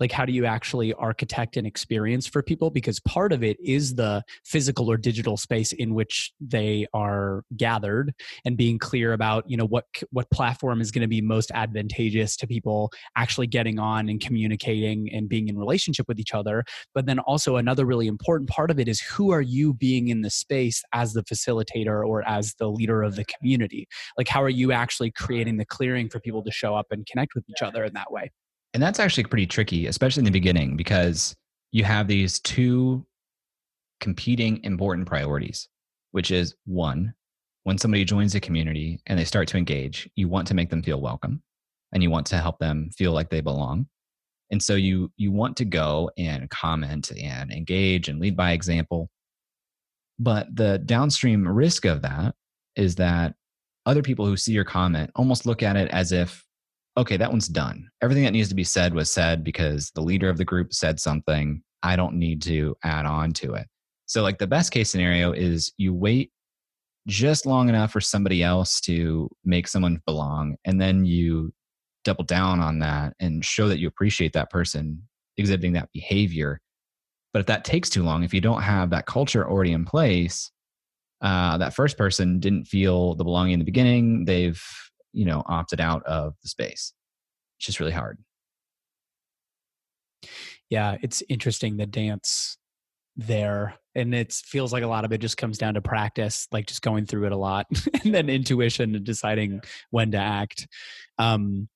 like 0.00 0.10
how 0.10 0.24
do 0.24 0.32
you 0.32 0.46
actually 0.46 0.94
architect 0.94 1.56
an 1.56 1.66
experience 1.66 2.26
for 2.26 2.42
people? 2.42 2.70
Because 2.70 2.98
part 3.00 3.32
of 3.32 3.44
it 3.44 3.58
is 3.60 3.94
the 3.94 4.22
physical 4.44 4.90
or 4.90 4.96
digital 4.96 5.36
space 5.36 5.72
in 5.72 5.94
which 5.94 6.32
they 6.40 6.86
are 6.94 7.44
gathered 7.56 8.14
and 8.44 8.56
being 8.56 8.78
clear 8.78 9.12
about 9.12 9.44
you 9.48 9.56
know 9.56 9.66
what 9.66 9.84
what 10.10 10.30
platform 10.30 10.80
is 10.80 10.90
going 10.90 11.02
to 11.02 11.08
be 11.08 11.20
most 11.20 11.50
advantageous 11.52 12.36
to 12.36 12.46
people 12.46 12.90
actually 13.16 13.46
getting 13.46 13.78
on 13.78 14.08
and 14.08 14.20
communicating 14.20 15.10
and 15.12 15.28
being 15.28 15.48
in 15.48 15.58
relationship 15.58 16.08
with 16.08 16.18
each 16.18 16.34
other. 16.34 16.64
But 16.94 17.06
then 17.06 17.18
also 17.18 17.56
another 17.56 17.84
really 17.84 18.06
important 18.06 18.48
part 18.48 18.70
of 18.70 18.80
it 18.80 18.88
is 18.88 19.00
who 19.00 19.30
are 19.30 19.42
you 19.42 19.74
being 19.74 20.08
in 20.08 20.22
the 20.22 20.30
space 20.30 20.82
as 20.92 21.12
the 21.12 21.22
facilitator 21.22 22.06
or 22.06 22.26
as 22.26 22.54
the 22.54 22.70
leader 22.70 23.02
of 23.02 23.16
the 23.16 23.24
community? 23.24 23.86
Like 24.16 24.28
how 24.28 24.42
are 24.42 24.48
you 24.48 24.72
actually 24.72 25.10
creating 25.10 25.58
the 25.58 25.66
clearing 25.66 26.08
for 26.08 26.20
people 26.20 26.42
to 26.44 26.50
show 26.50 26.74
up 26.74 26.86
and 26.90 27.06
connect 27.06 27.34
with 27.34 27.44
each 27.50 27.62
other 27.62 27.84
in 27.84 27.92
that 27.94 28.10
way 28.10 28.30
and 28.72 28.82
that's 28.82 29.00
actually 29.00 29.24
pretty 29.24 29.46
tricky, 29.46 29.86
especially 29.86 30.20
in 30.20 30.26
the 30.26 30.30
beginning, 30.30 30.76
because 30.76 31.34
you 31.72 31.84
have 31.84 32.08
these 32.08 32.40
two 32.40 33.04
competing 34.00 34.62
important 34.64 35.06
priorities, 35.06 35.68
which 36.12 36.30
is 36.30 36.54
one, 36.66 37.14
when 37.64 37.78
somebody 37.78 38.04
joins 38.04 38.34
a 38.34 38.40
community 38.40 39.00
and 39.06 39.18
they 39.18 39.24
start 39.24 39.48
to 39.48 39.58
engage, 39.58 40.08
you 40.16 40.28
want 40.28 40.46
to 40.48 40.54
make 40.54 40.70
them 40.70 40.82
feel 40.82 41.00
welcome 41.00 41.42
and 41.92 42.02
you 42.02 42.10
want 42.10 42.26
to 42.26 42.38
help 42.38 42.58
them 42.58 42.90
feel 42.96 43.12
like 43.12 43.30
they 43.30 43.40
belong. 43.40 43.86
And 44.50 44.62
so 44.62 44.74
you 44.74 45.12
you 45.16 45.30
want 45.30 45.56
to 45.58 45.64
go 45.64 46.10
and 46.18 46.50
comment 46.50 47.12
and 47.12 47.52
engage 47.52 48.08
and 48.08 48.20
lead 48.20 48.36
by 48.36 48.52
example. 48.52 49.08
But 50.18 50.54
the 50.54 50.78
downstream 50.78 51.46
risk 51.46 51.84
of 51.84 52.02
that 52.02 52.34
is 52.76 52.96
that 52.96 53.34
other 53.86 54.02
people 54.02 54.26
who 54.26 54.36
see 54.36 54.52
your 54.52 54.64
comment 54.64 55.10
almost 55.14 55.46
look 55.46 55.62
at 55.62 55.76
it 55.76 55.90
as 55.90 56.12
if 56.12 56.44
okay, 57.00 57.16
that 57.16 57.30
one's 57.30 57.48
done. 57.48 57.88
Everything 58.02 58.24
that 58.24 58.32
needs 58.32 58.48
to 58.48 58.54
be 58.54 58.64
said 58.64 58.94
was 58.94 59.10
said 59.10 59.42
because 59.42 59.90
the 59.90 60.02
leader 60.02 60.28
of 60.28 60.38
the 60.38 60.44
group 60.44 60.72
said 60.72 61.00
something. 61.00 61.62
I 61.82 61.96
don't 61.96 62.14
need 62.14 62.42
to 62.42 62.76
add 62.84 63.06
on 63.06 63.32
to 63.34 63.54
it. 63.54 63.66
So, 64.06 64.22
like, 64.22 64.38
the 64.38 64.46
best 64.46 64.72
case 64.72 64.90
scenario 64.90 65.32
is 65.32 65.72
you 65.76 65.94
wait 65.94 66.30
just 67.08 67.46
long 67.46 67.68
enough 67.68 67.92
for 67.92 68.00
somebody 68.00 68.42
else 68.42 68.80
to 68.82 69.28
make 69.44 69.66
someone 69.66 70.00
belong, 70.06 70.56
and 70.64 70.80
then 70.80 71.04
you 71.04 71.52
double 72.04 72.24
down 72.24 72.60
on 72.60 72.78
that 72.80 73.14
and 73.20 73.44
show 73.44 73.68
that 73.68 73.78
you 73.78 73.88
appreciate 73.88 74.32
that 74.32 74.50
person 74.50 75.02
exhibiting 75.36 75.72
that 75.74 75.90
behavior. 75.92 76.60
But 77.32 77.40
if 77.40 77.46
that 77.46 77.64
takes 77.64 77.88
too 77.88 78.02
long, 78.02 78.24
if 78.24 78.34
you 78.34 78.40
don't 78.40 78.62
have 78.62 78.90
that 78.90 79.06
culture 79.06 79.48
already 79.48 79.72
in 79.72 79.84
place, 79.84 80.50
uh, 81.20 81.58
that 81.58 81.74
first 81.74 81.96
person 81.96 82.40
didn't 82.40 82.64
feel 82.64 83.14
the 83.14 83.24
belonging 83.24 83.54
in 83.54 83.58
the 83.58 83.64
beginning. 83.64 84.24
They've 84.24 84.62
you 85.12 85.24
know 85.24 85.42
opted 85.46 85.80
out 85.80 86.02
of 86.04 86.34
the 86.42 86.48
space. 86.48 86.92
It's 87.58 87.66
just 87.66 87.80
really 87.80 87.92
hard. 87.92 88.18
Yeah, 90.68 90.96
it's 91.02 91.22
interesting 91.28 91.76
the 91.76 91.86
dance 91.86 92.56
there 93.16 93.74
and 93.94 94.14
it 94.14 94.32
feels 94.32 94.72
like 94.72 94.82
a 94.82 94.86
lot 94.86 95.04
of 95.04 95.12
it 95.12 95.18
just 95.18 95.36
comes 95.36 95.58
down 95.58 95.74
to 95.74 95.82
practice 95.82 96.46
like 96.52 96.66
just 96.66 96.80
going 96.80 97.04
through 97.04 97.26
it 97.26 97.32
a 97.32 97.36
lot 97.36 97.66
and 98.04 98.14
then 98.14 98.28
intuition 98.30 98.94
and 98.94 99.04
deciding 99.04 99.60
when 99.90 100.12
to 100.12 100.16
act 100.16 100.68
um, 101.18 101.68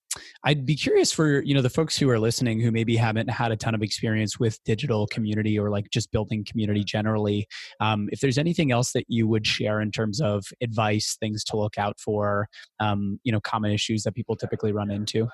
I'd 0.45 0.67
be 0.67 0.77
curious 0.77 1.12
for 1.12 1.43
you 1.43 1.55
know 1.55 1.62
the 1.62 1.71
folks 1.71 1.97
who 1.97 2.09
are 2.11 2.19
listening 2.19 2.61
who 2.61 2.71
maybe 2.71 2.97
haven't 2.97 3.29
had 3.29 3.53
a 3.53 3.57
ton 3.57 3.75
of 3.75 3.83
experience 3.83 4.39
with 4.39 4.62
digital 4.65 5.07
community 5.07 5.59
or 5.59 5.71
like 5.71 5.91
just 5.91 6.12
building 6.12 6.45
community 6.45 6.85
generally. 6.85 7.47
Um, 7.81 8.09
if 8.12 8.21
there's 8.21 8.39
anything 8.39 8.73
else 8.73 8.93
that 8.93 9.05
you 9.09 9.27
would 9.27 9.47
share 9.47 9.81
in 9.81 9.91
terms 9.91 10.21
of 10.21 10.45
advice, 10.61 11.17
things 11.19 11.45
to 11.45 11.57
look 11.57 11.79
out 11.79 11.99
for, 11.99 12.49
um, 12.81 13.19
you 13.25 13.33
know, 13.33 13.41
common 13.41 13.73
issues 13.73 14.03
that 14.05 14.15
people 14.15 14.37
typically 14.37 14.73
run 14.73 14.91
into. 14.91 15.29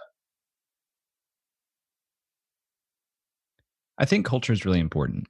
I 3.99 4.07
think 4.07 4.25
culture 4.25 4.53
is 4.53 4.65
really 4.65 4.81
important, 4.81 5.27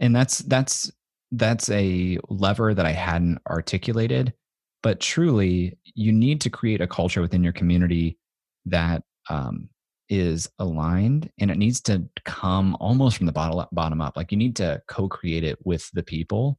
and 0.00 0.14
that's 0.14 0.38
that's 0.38 0.90
that's 1.32 1.70
a 1.70 2.18
lever 2.28 2.74
that 2.74 2.86
I 2.86 2.92
hadn't 2.92 3.38
articulated. 3.48 4.32
But 4.82 4.98
truly, 4.98 5.76
you 5.94 6.10
need 6.10 6.40
to 6.40 6.50
create 6.50 6.80
a 6.80 6.86
culture 6.86 7.20
within 7.20 7.44
your 7.44 7.52
community 7.52 8.18
that 8.66 9.02
um, 9.28 9.68
is 10.10 10.50
aligned 10.58 11.30
and 11.38 11.50
it 11.50 11.56
needs 11.56 11.80
to 11.80 12.04
come 12.24 12.76
almost 12.80 13.16
from 13.16 13.26
the 13.26 13.32
bottom, 13.32 13.64
bottom 13.72 14.00
up. 14.00 14.16
Like 14.16 14.32
you 14.32 14.38
need 14.38 14.56
to 14.56 14.82
co-create 14.88 15.44
it 15.44 15.58
with 15.64 15.88
the 15.92 16.02
people. 16.02 16.58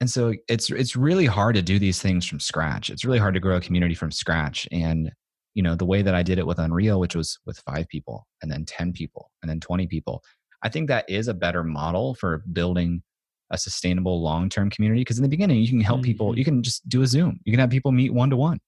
And 0.00 0.10
so 0.10 0.34
it's 0.48 0.70
it's 0.70 0.94
really 0.94 1.26
hard 1.26 1.54
to 1.56 1.62
do 1.62 1.78
these 1.78 2.00
things 2.00 2.26
from 2.26 2.38
scratch. 2.38 2.90
It's 2.90 3.04
really 3.04 3.18
hard 3.18 3.34
to 3.34 3.40
grow 3.40 3.56
a 3.56 3.60
community 3.60 3.94
from 3.94 4.10
scratch. 4.10 4.68
And 4.70 5.10
you 5.54 5.62
know, 5.62 5.74
the 5.74 5.86
way 5.86 6.02
that 6.02 6.14
I 6.14 6.22
did 6.22 6.38
it 6.38 6.46
with 6.46 6.58
Unreal, 6.58 7.00
which 7.00 7.16
was 7.16 7.38
with 7.46 7.58
five 7.60 7.88
people 7.88 8.26
and 8.42 8.50
then 8.50 8.64
10 8.64 8.92
people 8.92 9.30
and 9.42 9.50
then 9.50 9.58
20 9.58 9.86
people, 9.88 10.22
I 10.62 10.68
think 10.68 10.88
that 10.88 11.08
is 11.08 11.26
a 11.26 11.34
better 11.34 11.64
model 11.64 12.14
for 12.14 12.44
building 12.52 13.02
a 13.50 13.58
sustainable 13.58 14.22
long-term 14.22 14.70
community. 14.70 15.00
Because 15.00 15.18
in 15.18 15.22
the 15.22 15.28
beginning, 15.28 15.58
you 15.58 15.68
can 15.68 15.80
help 15.80 16.02
people, 16.02 16.28
mm-hmm. 16.28 16.38
you 16.38 16.44
can 16.44 16.62
just 16.62 16.88
do 16.88 17.02
a 17.02 17.06
Zoom. 17.06 17.40
You 17.44 17.52
can 17.52 17.58
have 17.58 17.70
people 17.70 17.90
meet 17.90 18.12
one 18.12 18.30
to 18.30 18.36
one 18.36 18.60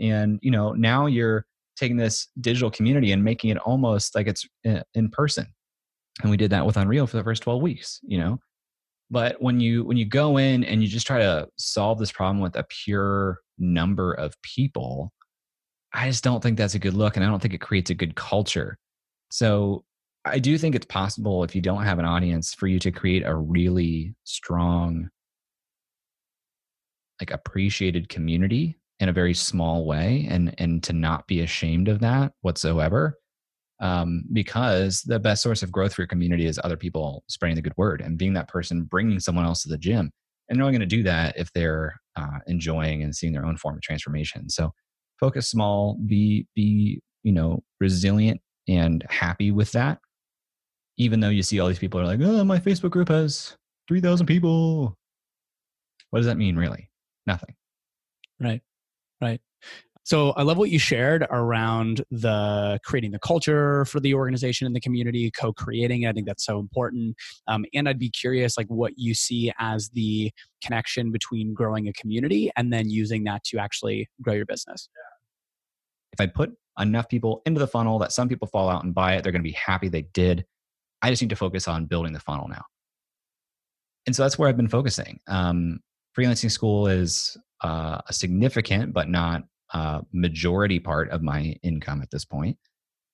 and 0.00 0.38
you 0.42 0.50
know 0.50 0.72
now 0.72 1.06
you're 1.06 1.44
taking 1.76 1.96
this 1.96 2.28
digital 2.40 2.70
community 2.70 3.12
and 3.12 3.22
making 3.22 3.50
it 3.50 3.58
almost 3.58 4.14
like 4.14 4.26
it's 4.26 4.46
uh, 4.68 4.80
in 4.94 5.08
person. 5.10 5.46
And 6.22 6.30
we 6.30 6.36
did 6.36 6.50
that 6.50 6.66
with 6.66 6.76
unreal 6.76 7.06
for 7.06 7.16
the 7.16 7.22
first 7.22 7.44
12 7.44 7.62
weeks 7.62 8.00
you 8.02 8.18
know? 8.18 8.38
But 9.10 9.40
when 9.40 9.58
you 9.58 9.84
when 9.84 9.96
you 9.96 10.04
go 10.04 10.36
in 10.36 10.64
and 10.64 10.82
you 10.82 10.88
just 10.88 11.06
try 11.06 11.18
to 11.18 11.48
solve 11.56 11.98
this 11.98 12.12
problem 12.12 12.40
with 12.40 12.56
a 12.56 12.66
pure 12.84 13.38
number 13.58 14.12
of 14.12 14.40
people 14.42 15.12
i 15.94 16.06
just 16.06 16.22
don't 16.22 16.42
think 16.42 16.56
that's 16.56 16.74
a 16.74 16.78
good 16.78 16.94
look 16.94 17.16
and 17.16 17.24
i 17.24 17.28
don't 17.28 17.40
think 17.40 17.54
it 17.54 17.60
creates 17.60 17.90
a 17.90 17.94
good 17.94 18.14
culture. 18.14 18.78
So 19.30 19.84
i 20.24 20.38
do 20.38 20.58
think 20.58 20.74
it's 20.74 20.86
possible 20.86 21.42
if 21.42 21.54
you 21.54 21.62
don't 21.62 21.84
have 21.84 21.98
an 21.98 22.04
audience 22.04 22.54
for 22.54 22.66
you 22.66 22.78
to 22.80 22.92
create 22.92 23.22
a 23.24 23.34
really 23.34 24.14
strong 24.24 25.08
like 27.20 27.30
appreciated 27.30 28.08
community 28.08 28.78
in 29.00 29.08
a 29.08 29.12
very 29.12 29.34
small 29.34 29.84
way 29.84 30.26
and 30.30 30.54
and 30.58 30.82
to 30.82 30.92
not 30.92 31.26
be 31.26 31.40
ashamed 31.40 31.88
of 31.88 32.00
that 32.00 32.32
whatsoever 32.42 33.18
um, 33.80 34.24
because 34.32 35.02
the 35.02 35.20
best 35.20 35.40
source 35.40 35.62
of 35.62 35.70
growth 35.70 35.94
for 35.94 36.02
your 36.02 36.08
community 36.08 36.46
is 36.46 36.58
other 36.64 36.76
people 36.76 37.22
spreading 37.28 37.54
the 37.54 37.62
good 37.62 37.76
word 37.76 38.00
and 38.00 38.18
being 38.18 38.32
that 38.32 38.48
person 38.48 38.82
bringing 38.82 39.20
someone 39.20 39.44
else 39.44 39.62
to 39.62 39.68
the 39.68 39.78
gym 39.78 40.10
and 40.48 40.58
they're 40.58 40.64
only 40.64 40.76
going 40.76 40.88
to 40.88 40.96
do 40.96 41.02
that 41.02 41.36
if 41.36 41.52
they're 41.52 42.00
uh, 42.16 42.38
enjoying 42.46 43.02
and 43.02 43.14
seeing 43.14 43.32
their 43.32 43.44
own 43.44 43.56
form 43.56 43.76
of 43.76 43.82
transformation. 43.82 44.48
So 44.48 44.72
focus 45.20 45.48
small 45.48 45.98
be 46.06 46.46
be 46.54 47.00
you 47.22 47.32
know 47.32 47.62
resilient 47.80 48.40
and 48.66 49.04
happy 49.08 49.50
with 49.50 49.72
that. 49.72 49.98
Even 50.96 51.20
though 51.20 51.28
you 51.28 51.42
see 51.42 51.60
all 51.60 51.68
these 51.68 51.78
people 51.78 52.00
are 52.00 52.06
like 52.06 52.20
oh 52.22 52.44
my 52.44 52.58
facebook 52.58 52.90
group 52.90 53.08
has 53.08 53.56
3000 53.88 54.26
people. 54.26 54.96
What 56.10 56.20
does 56.20 56.26
that 56.26 56.38
mean 56.38 56.56
really? 56.56 56.90
Nothing. 57.26 57.54
Right 58.40 58.62
Right. 59.20 59.40
So 60.04 60.30
I 60.30 60.42
love 60.42 60.56
what 60.56 60.70
you 60.70 60.78
shared 60.78 61.26
around 61.28 62.02
the 62.10 62.78
creating 62.82 63.10
the 63.10 63.18
culture 63.18 63.84
for 63.84 64.00
the 64.00 64.14
organization 64.14 64.66
and 64.66 64.74
the 64.74 64.80
community, 64.80 65.30
co-creating. 65.30 66.06
I 66.06 66.12
think 66.12 66.26
that's 66.26 66.46
so 66.46 66.58
important. 66.58 67.14
Um, 67.46 67.66
and 67.74 67.86
I'd 67.86 67.98
be 67.98 68.08
curious, 68.08 68.56
like 68.56 68.68
what 68.68 68.94
you 68.96 69.12
see 69.12 69.52
as 69.58 69.90
the 69.90 70.32
connection 70.64 71.12
between 71.12 71.52
growing 71.52 71.88
a 71.88 71.92
community 71.92 72.50
and 72.56 72.72
then 72.72 72.88
using 72.88 73.24
that 73.24 73.44
to 73.44 73.58
actually 73.58 74.08
grow 74.22 74.32
your 74.32 74.46
business. 74.46 74.88
If 76.14 76.22
I 76.22 76.26
put 76.26 76.52
enough 76.78 77.10
people 77.10 77.42
into 77.44 77.58
the 77.58 77.66
funnel 77.66 77.98
that 77.98 78.12
some 78.12 78.30
people 78.30 78.48
fall 78.48 78.70
out 78.70 78.84
and 78.84 78.94
buy 78.94 79.16
it, 79.16 79.22
they're 79.22 79.32
going 79.32 79.42
to 79.42 79.48
be 79.48 79.52
happy 79.52 79.88
they 79.88 80.06
did. 80.14 80.46
I 81.02 81.10
just 81.10 81.20
need 81.20 81.30
to 81.30 81.36
focus 81.36 81.68
on 81.68 81.84
building 81.84 82.14
the 82.14 82.20
funnel 82.20 82.48
now. 82.48 82.62
And 84.06 84.16
so 84.16 84.22
that's 84.22 84.38
where 84.38 84.48
I've 84.48 84.56
been 84.56 84.68
focusing. 84.68 85.20
Um, 85.26 85.80
freelancing 86.18 86.50
school 86.50 86.88
is 86.88 87.36
uh, 87.62 88.00
a 88.06 88.12
significant 88.12 88.92
but 88.92 89.08
not 89.08 89.44
uh, 89.72 90.00
majority 90.12 90.78
part 90.78 91.10
of 91.10 91.22
my 91.22 91.54
income 91.62 92.02
at 92.02 92.10
this 92.10 92.24
point. 92.24 92.56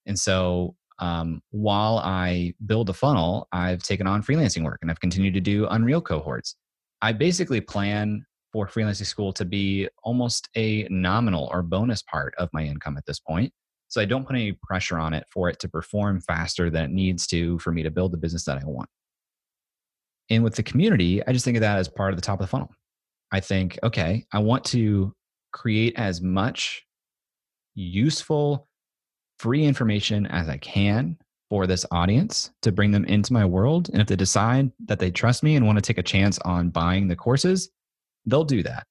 And 0.07 0.19
so 0.19 0.77
um, 0.99 1.43
while 1.51 1.99
I 1.99 2.55
build 2.67 2.89
a 2.89 2.93
funnel, 2.93 3.49
I've 3.53 3.83
taken 3.83 4.07
on 4.07 4.23
freelancing 4.23 4.65
work 4.65 4.79
and 4.83 4.91
I've 4.91 5.01
continued 5.01 5.35
to 5.35 5.41
do 5.41 5.67
Unreal 5.67 6.01
cohorts. 6.01 6.57
I 7.03 7.13
basically 7.13 7.61
plan 7.61 8.25
for 8.53 8.69
freelancing 8.69 9.07
school 9.07 9.33
to 9.33 9.45
be 9.45 9.89
almost 10.05 10.49
a 10.57 10.87
nominal 10.89 11.49
or 11.53 11.63
bonus 11.63 12.03
part 12.03 12.35
of 12.39 12.49
my 12.53 12.63
income 12.63 12.97
at 12.97 13.05
this 13.05 13.19
point. 13.19 13.53
So 13.89 14.01
I 14.01 14.05
don't 14.05 14.25
put 14.25 14.37
any 14.37 14.53
pressure 14.63 14.99
on 14.99 15.13
it 15.13 15.25
for 15.31 15.49
it 15.49 15.59
to 15.61 15.69
perform 15.69 16.21
faster 16.21 16.71
than 16.71 16.85
it 16.85 16.91
needs 16.91 17.27
to 17.29 17.59
for 17.59 17.73
me 17.73 17.83
to 17.83 17.91
build 17.91 18.13
the 18.13 18.17
business 18.17 18.45
that 18.45 18.59
I 18.59 18.65
want. 18.65 18.89
And 20.31 20.43
with 20.43 20.55
the 20.55 20.63
community, 20.63 21.25
I 21.27 21.33
just 21.33 21.45
think 21.45 21.57
of 21.57 21.61
that 21.61 21.79
as 21.79 21.89
part 21.89 22.13
of 22.13 22.17
the 22.17 22.23
top 22.23 22.41
of 22.41 22.45
the 22.45 22.51
funnel. 22.51 22.71
I 23.35 23.41
think, 23.41 23.81
okay, 23.83 24.25
I 24.33 24.39
want 24.39 24.63
to 24.67 25.13
create 25.53 25.95
as 25.97 26.21
much 26.21 26.87
useful, 27.75 28.69
free 29.41 29.65
information 29.65 30.25
as 30.27 30.49
I 30.49 30.57
can 30.59 31.19
for 31.51 31.67
this 31.67 31.85
audience 31.91 32.53
to 32.63 32.71
bring 32.71 32.93
them 32.93 33.05
into 33.07 33.33
my 33.33 33.45
world. 33.45 33.91
And 33.93 34.01
if 34.01 34.07
they 34.07 34.15
decide 34.15 34.71
that 34.85 35.01
they 35.01 35.11
trust 35.11 35.43
me 35.43 35.57
and 35.57 35.67
want 35.67 35.79
to 35.79 35.83
take 35.83 35.99
a 35.99 36.03
chance 36.05 36.39
on 36.45 36.71
buying 36.71 37.09
the 37.09 37.17
courses, 37.17 37.71
they'll 38.25 38.45
do 38.45 38.63
that. 38.63 38.87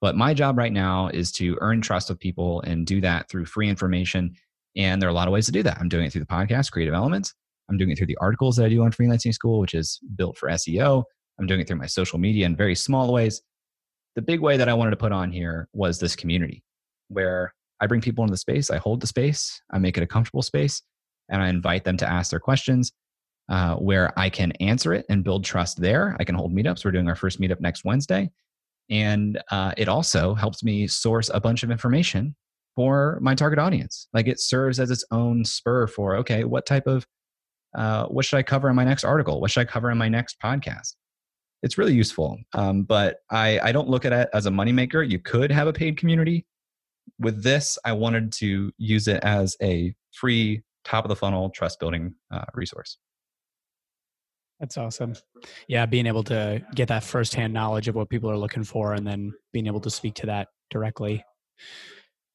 But 0.00 0.14
my 0.14 0.32
job 0.32 0.58
right 0.58 0.72
now 0.72 1.08
is 1.08 1.32
to 1.32 1.58
earn 1.60 1.80
trust 1.80 2.08
of 2.08 2.20
people 2.20 2.60
and 2.60 2.86
do 2.86 3.00
that 3.00 3.28
through 3.28 3.46
free 3.46 3.68
information. 3.68 4.32
And 4.76 5.02
there 5.02 5.08
are 5.08 5.10
a 5.10 5.14
lot 5.14 5.26
of 5.26 5.32
ways 5.32 5.46
to 5.46 5.52
do 5.52 5.64
that. 5.64 5.78
I'm 5.80 5.88
doing 5.88 6.04
it 6.04 6.12
through 6.12 6.20
the 6.20 6.26
podcast, 6.28 6.70
Creative 6.70 6.94
Elements. 6.94 7.34
I'm 7.68 7.76
doing 7.76 7.90
it 7.90 7.98
through 7.98 8.06
the 8.06 8.18
articles 8.20 8.54
that 8.58 8.66
I 8.66 8.68
do 8.68 8.84
on 8.84 8.92
Freelancing 8.92 9.34
School, 9.34 9.58
which 9.58 9.74
is 9.74 9.98
built 10.14 10.38
for 10.38 10.48
SEO. 10.50 11.02
I'm 11.40 11.48
doing 11.48 11.58
it 11.58 11.66
through 11.66 11.78
my 11.78 11.86
social 11.86 12.20
media 12.20 12.46
in 12.46 12.54
very 12.54 12.76
small 12.76 13.12
ways 13.12 13.42
the 14.16 14.22
big 14.22 14.40
way 14.40 14.56
that 14.56 14.68
I 14.68 14.74
wanted 14.74 14.90
to 14.90 14.96
put 14.96 15.12
on 15.12 15.30
here 15.30 15.68
was 15.72 15.98
this 15.98 16.16
community 16.16 16.62
where 17.08 17.54
I 17.80 17.86
bring 17.86 18.00
people 18.00 18.24
into 18.24 18.32
the 18.32 18.38
space, 18.38 18.70
I 18.70 18.78
hold 18.78 19.00
the 19.00 19.06
space, 19.06 19.62
I 19.70 19.78
make 19.78 19.96
it 19.96 20.02
a 20.02 20.06
comfortable 20.06 20.42
space, 20.42 20.82
and 21.28 21.42
I 21.42 21.48
invite 21.48 21.84
them 21.84 21.96
to 21.98 22.10
ask 22.10 22.30
their 22.30 22.40
questions 22.40 22.92
uh, 23.48 23.76
where 23.76 24.18
I 24.18 24.28
can 24.28 24.52
answer 24.52 24.92
it 24.92 25.06
and 25.08 25.24
build 25.24 25.44
trust 25.44 25.80
there. 25.80 26.16
I 26.18 26.24
can 26.24 26.34
hold 26.34 26.54
meetups. 26.54 26.84
We're 26.84 26.90
doing 26.90 27.08
our 27.08 27.14
first 27.14 27.40
meetup 27.40 27.60
next 27.60 27.84
Wednesday. 27.84 28.30
And 28.90 29.40
uh, 29.50 29.72
it 29.76 29.88
also 29.88 30.34
helps 30.34 30.62
me 30.62 30.86
source 30.86 31.30
a 31.32 31.40
bunch 31.40 31.62
of 31.62 31.70
information 31.70 32.34
for 32.74 33.18
my 33.20 33.34
target 33.34 33.58
audience. 33.58 34.08
Like 34.12 34.26
it 34.26 34.40
serves 34.40 34.80
as 34.80 34.90
its 34.90 35.04
own 35.10 35.44
spur 35.44 35.86
for, 35.86 36.16
okay, 36.16 36.44
what 36.44 36.66
type 36.66 36.86
of, 36.86 37.06
uh, 37.76 38.06
what 38.06 38.24
should 38.24 38.38
I 38.38 38.42
cover 38.42 38.68
in 38.70 38.76
my 38.76 38.84
next 38.84 39.04
article? 39.04 39.40
What 39.40 39.50
should 39.50 39.60
I 39.60 39.64
cover 39.64 39.90
in 39.90 39.98
my 39.98 40.08
next 40.08 40.38
podcast? 40.42 40.94
It's 41.62 41.78
really 41.78 41.94
useful. 41.94 42.38
Um, 42.54 42.82
but 42.82 43.18
I, 43.30 43.58
I 43.60 43.72
don't 43.72 43.88
look 43.88 44.04
at 44.04 44.12
it 44.12 44.28
as 44.32 44.46
a 44.46 44.50
moneymaker. 44.50 45.08
You 45.08 45.18
could 45.18 45.50
have 45.50 45.66
a 45.66 45.72
paid 45.72 45.96
community. 45.96 46.46
With 47.18 47.42
this, 47.42 47.78
I 47.84 47.92
wanted 47.92 48.32
to 48.34 48.70
use 48.78 49.08
it 49.08 49.22
as 49.24 49.56
a 49.62 49.94
free 50.12 50.62
top 50.84 51.04
of 51.04 51.08
the 51.08 51.16
funnel 51.16 51.50
trust 51.50 51.80
building 51.80 52.14
uh, 52.32 52.44
resource. 52.54 52.98
That's 54.60 54.76
awesome. 54.76 55.14
Yeah, 55.68 55.86
being 55.86 56.06
able 56.06 56.24
to 56.24 56.62
get 56.74 56.88
that 56.88 57.04
firsthand 57.04 57.52
knowledge 57.52 57.88
of 57.88 57.94
what 57.94 58.08
people 58.08 58.30
are 58.30 58.36
looking 58.36 58.64
for 58.64 58.94
and 58.94 59.06
then 59.06 59.32
being 59.52 59.66
able 59.66 59.80
to 59.80 59.90
speak 59.90 60.14
to 60.14 60.26
that 60.26 60.48
directly. 60.70 61.24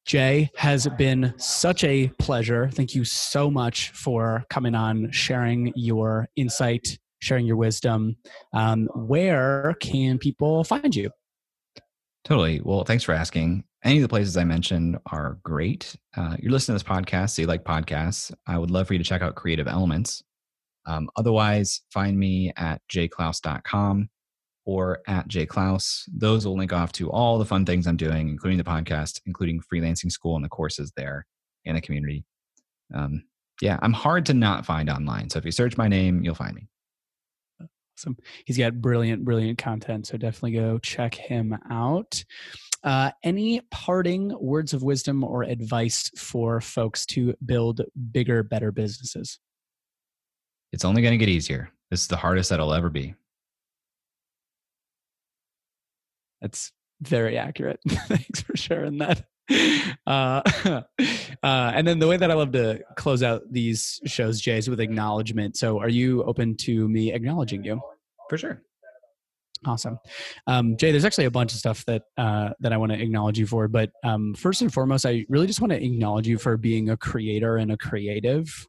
Jay 0.06 0.50
has 0.56 0.86
been 0.98 1.32
such 1.38 1.82
a 1.84 2.08
pleasure. 2.18 2.68
Thank 2.72 2.94
you 2.94 3.04
so 3.04 3.50
much 3.50 3.90
for 3.90 4.44
coming 4.50 4.74
on, 4.74 5.10
sharing 5.12 5.72
your 5.76 6.28
insight, 6.36 6.98
sharing 7.24 7.46
your 7.46 7.56
wisdom. 7.56 8.16
Um, 8.52 8.88
where 8.94 9.74
can 9.80 10.18
people 10.18 10.64
find 10.64 10.94
you? 10.94 11.10
Totally. 12.24 12.60
Well, 12.62 12.84
thanks 12.84 13.04
for 13.04 13.12
asking. 13.12 13.64
Any 13.84 13.98
of 13.98 14.02
the 14.02 14.08
places 14.08 14.36
I 14.36 14.44
mentioned 14.44 14.98
are 15.12 15.38
great. 15.42 15.94
Uh, 16.16 16.36
you're 16.40 16.52
listening 16.52 16.78
to 16.78 16.84
this 16.84 16.90
podcast, 16.90 17.30
so 17.30 17.42
you 17.42 17.48
like 17.48 17.64
podcasts. 17.64 18.32
I 18.46 18.56
would 18.56 18.70
love 18.70 18.86
for 18.86 18.94
you 18.94 18.98
to 18.98 19.04
check 19.04 19.20
out 19.20 19.34
Creative 19.34 19.68
Elements. 19.68 20.22
Um, 20.86 21.10
otherwise, 21.16 21.82
find 21.90 22.18
me 22.18 22.52
at 22.56 22.80
jayclouse.com 22.90 24.08
or 24.64 25.00
at 25.06 25.28
jayclouse. 25.28 26.04
Those 26.08 26.46
will 26.46 26.56
link 26.56 26.72
off 26.72 26.92
to 26.92 27.10
all 27.10 27.38
the 27.38 27.44
fun 27.44 27.66
things 27.66 27.86
I'm 27.86 27.98
doing, 27.98 28.30
including 28.30 28.58
the 28.58 28.64
podcast, 28.64 29.20
including 29.26 29.60
freelancing 29.60 30.10
school 30.10 30.36
and 30.36 30.44
the 30.44 30.48
courses 30.48 30.92
there 30.96 31.26
and 31.66 31.76
the 31.76 31.82
community. 31.82 32.24
Um, 32.94 33.24
yeah, 33.60 33.78
I'm 33.82 33.92
hard 33.92 34.26
to 34.26 34.34
not 34.34 34.66
find 34.66 34.88
online. 34.90 35.30
So 35.30 35.38
if 35.38 35.44
you 35.44 35.52
search 35.52 35.76
my 35.76 35.88
name, 35.88 36.24
you'll 36.24 36.34
find 36.34 36.54
me. 36.54 36.68
Awesome. 37.96 38.16
He's 38.44 38.58
got 38.58 38.80
brilliant, 38.80 39.24
brilliant 39.24 39.58
content. 39.58 40.06
So 40.06 40.16
definitely 40.16 40.52
go 40.52 40.78
check 40.78 41.14
him 41.14 41.56
out. 41.70 42.24
Uh, 42.82 43.12
any 43.22 43.60
parting 43.70 44.36
words 44.40 44.74
of 44.74 44.82
wisdom 44.82 45.22
or 45.22 45.44
advice 45.44 46.10
for 46.18 46.60
folks 46.60 47.06
to 47.06 47.34
build 47.46 47.80
bigger, 48.12 48.42
better 48.42 48.72
businesses? 48.72 49.38
It's 50.72 50.84
only 50.84 51.02
going 51.02 51.12
to 51.12 51.24
get 51.24 51.28
easier. 51.28 51.70
This 51.90 52.02
is 52.02 52.08
the 52.08 52.16
hardest 52.16 52.50
that 52.50 52.56
it'll 52.56 52.74
ever 52.74 52.90
be. 52.90 53.14
That's 56.40 56.72
very 57.00 57.38
accurate. 57.38 57.80
Thanks 57.88 58.42
for 58.42 58.56
sharing 58.56 58.98
that. 58.98 59.24
Uh, 59.50 60.42
uh, 61.42 61.72
and 61.74 61.86
then 61.86 61.98
the 61.98 62.08
way 62.08 62.16
that 62.16 62.30
I 62.30 62.34
love 62.34 62.52
to 62.52 62.82
close 62.96 63.22
out 63.22 63.42
these 63.50 64.00
shows, 64.06 64.40
Jay, 64.40 64.58
is 64.58 64.68
with 64.68 64.80
acknowledgement. 64.80 65.56
So, 65.56 65.80
are 65.80 65.88
you 65.88 66.22
open 66.24 66.56
to 66.58 66.88
me 66.88 67.12
acknowledging 67.12 67.64
you? 67.64 67.80
For 68.28 68.38
sure. 68.38 68.62
Awesome, 69.66 69.98
um, 70.46 70.76
Jay. 70.76 70.90
There's 70.90 71.06
actually 71.06 71.24
a 71.24 71.30
bunch 71.30 71.52
of 71.52 71.58
stuff 71.58 71.84
that 71.86 72.02
uh, 72.18 72.50
that 72.60 72.72
I 72.72 72.76
want 72.76 72.92
to 72.92 73.00
acknowledge 73.00 73.38
you 73.38 73.46
for, 73.46 73.66
but 73.66 73.90
um, 74.02 74.34
first 74.34 74.60
and 74.60 74.72
foremost, 74.72 75.06
I 75.06 75.24
really 75.28 75.46
just 75.46 75.60
want 75.60 75.72
to 75.72 75.82
acknowledge 75.82 76.28
you 76.28 76.36
for 76.36 76.58
being 76.58 76.90
a 76.90 76.96
creator 76.96 77.56
and 77.56 77.72
a 77.72 77.76
creative. 77.76 78.66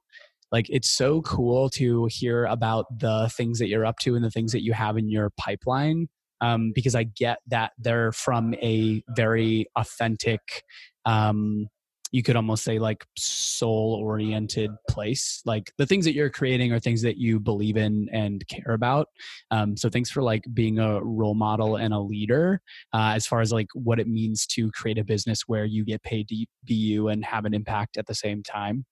Like 0.52 0.68
it's 0.70 0.90
so 0.90 1.22
cool 1.24 1.70
to 1.72 2.08
hear 2.10 2.46
about 2.46 2.86
the 2.98 3.30
things 3.36 3.60
that 3.60 3.68
you're 3.68 3.86
up 3.86 3.98
to 4.00 4.16
and 4.16 4.24
the 4.24 4.32
things 4.32 4.54
that 4.54 4.64
you 4.64 4.72
have 4.72 4.98
in 4.98 5.10
your 5.10 5.32
pipeline 5.32 6.08
um, 6.46 6.72
because 6.74 6.96
I 6.96 7.04
get 7.04 7.40
that 7.48 7.72
they're 7.78 8.12
from 8.12 8.54
a 8.56 9.04
very 9.16 9.68
authentic, 9.76 10.64
um, 11.06 11.68
you 12.12 12.24
could 12.24 12.36
almost 12.36 12.64
say 12.64 12.80
like 12.80 13.04
soul 13.18 14.00
oriented 14.02 14.72
place. 14.90 15.42
Like 15.44 15.74
the 15.78 15.86
things 15.86 16.06
that 16.06 16.14
you're 16.14 16.30
creating 16.30 16.72
are 16.72 16.80
things 16.80 17.02
that 17.02 17.18
you 17.18 17.40
believe 17.40 17.78
in 17.78 18.08
and 18.14 18.48
care 18.48 18.74
about. 18.74 19.08
Um, 19.52 19.76
so 19.76 19.90
thanks 19.90 20.10
for 20.10 20.22
like 20.22 20.44
being 20.54 20.80
a 20.80 21.02
role 21.04 21.34
model 21.34 21.76
and 21.76 21.94
a 21.94 22.00
leader 22.00 22.62
uh, 22.94 23.14
as 23.16 23.26
far 23.26 23.42
as 23.42 23.52
like 23.52 23.68
what 23.74 24.00
it 24.00 24.08
means 24.08 24.46
to 24.48 24.72
create 24.72 25.00
a 25.00 25.04
business 25.04 25.42
where 25.48 25.66
you 25.66 25.84
get 25.84 26.04
paid 26.04 26.30
to 26.30 26.46
be 26.64 26.74
you 26.74 27.10
and 27.10 27.26
have 27.26 27.44
an 27.44 27.54
impact 27.54 27.98
at 27.98 28.06
the 28.06 28.16
same 28.16 28.44
time. 28.44 28.86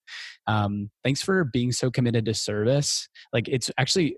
Um, 0.46 0.90
thanks 1.04 1.22
for 1.22 1.44
being 1.44 1.72
so 1.72 1.90
committed 1.90 2.26
to 2.26 2.34
service. 2.34 3.08
Like 3.32 3.48
it's 3.48 3.70
actually 3.78 4.16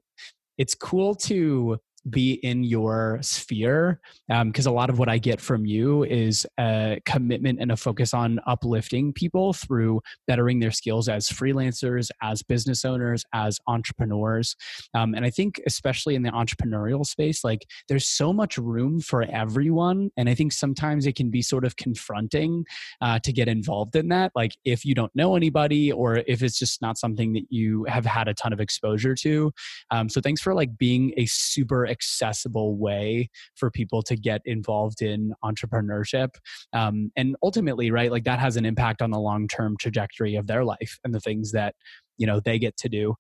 it's 0.58 0.74
cool 0.74 1.14
to 1.14 1.78
be 2.10 2.34
in 2.44 2.64
your 2.64 3.18
sphere 3.22 4.00
because 4.28 4.66
um, 4.66 4.72
a 4.72 4.74
lot 4.74 4.90
of 4.90 4.98
what 4.98 5.08
i 5.08 5.18
get 5.18 5.40
from 5.40 5.64
you 5.66 6.04
is 6.04 6.46
a 6.58 7.00
commitment 7.04 7.60
and 7.60 7.72
a 7.72 7.76
focus 7.76 8.14
on 8.14 8.40
uplifting 8.46 9.12
people 9.12 9.52
through 9.52 10.00
bettering 10.26 10.60
their 10.60 10.70
skills 10.70 11.08
as 11.08 11.28
freelancers 11.28 12.10
as 12.22 12.42
business 12.42 12.84
owners 12.84 13.24
as 13.32 13.58
entrepreneurs. 13.66 14.56
Um, 14.94 15.14
and 15.14 15.24
i 15.24 15.30
think 15.30 15.60
especially 15.66 16.14
in 16.14 16.22
the 16.22 16.30
entrepreneurial 16.30 17.04
space 17.04 17.44
like 17.44 17.66
there's 17.88 18.06
so 18.06 18.32
much 18.32 18.58
room 18.58 19.00
for 19.00 19.22
everyone 19.22 20.10
and 20.16 20.28
i 20.28 20.34
think 20.34 20.52
sometimes 20.52 21.06
it 21.06 21.16
can 21.16 21.30
be 21.30 21.42
sort 21.42 21.64
of 21.64 21.76
confronting 21.76 22.64
uh, 23.00 23.18
to 23.20 23.32
get 23.32 23.48
involved 23.48 23.96
in 23.96 24.08
that 24.08 24.32
like 24.34 24.52
if 24.64 24.84
you 24.84 24.94
don't 24.94 25.14
know 25.14 25.36
anybody 25.36 25.92
or 25.92 26.22
if 26.26 26.42
it's 26.42 26.58
just 26.58 26.82
not 26.82 26.98
something 26.98 27.32
that 27.32 27.46
you 27.50 27.84
have 27.84 28.04
had 28.04 28.28
a 28.28 28.34
ton 28.34 28.52
of 28.52 28.60
exposure 28.60 29.14
to. 29.14 29.52
Um, 29.90 30.08
so 30.08 30.20
thanks 30.20 30.40
for 30.40 30.54
like 30.54 30.76
being 30.78 31.12
a 31.16 31.26
super 31.26 31.86
accessible 31.96 32.76
way 32.76 33.30
for 33.54 33.70
people 33.70 34.02
to 34.02 34.16
get 34.16 34.42
involved 34.44 35.00
in 35.02 35.32
entrepreneurship. 35.42 36.30
Um, 36.72 37.10
and 37.16 37.36
ultimately, 37.42 37.90
right, 37.90 38.10
like 38.10 38.24
that 38.24 38.38
has 38.38 38.56
an 38.56 38.66
impact 38.66 39.00
on 39.02 39.10
the 39.10 39.18
long 39.18 39.48
term 39.48 39.76
trajectory 39.78 40.34
of 40.36 40.46
their 40.46 40.64
life 40.64 40.98
and 41.04 41.14
the 41.14 41.20
things 41.20 41.52
that 41.52 41.74
you 42.18 42.26
know 42.26 42.40
they 42.40 42.58
get 42.58 42.76
to 42.78 42.88
do. 42.88 43.14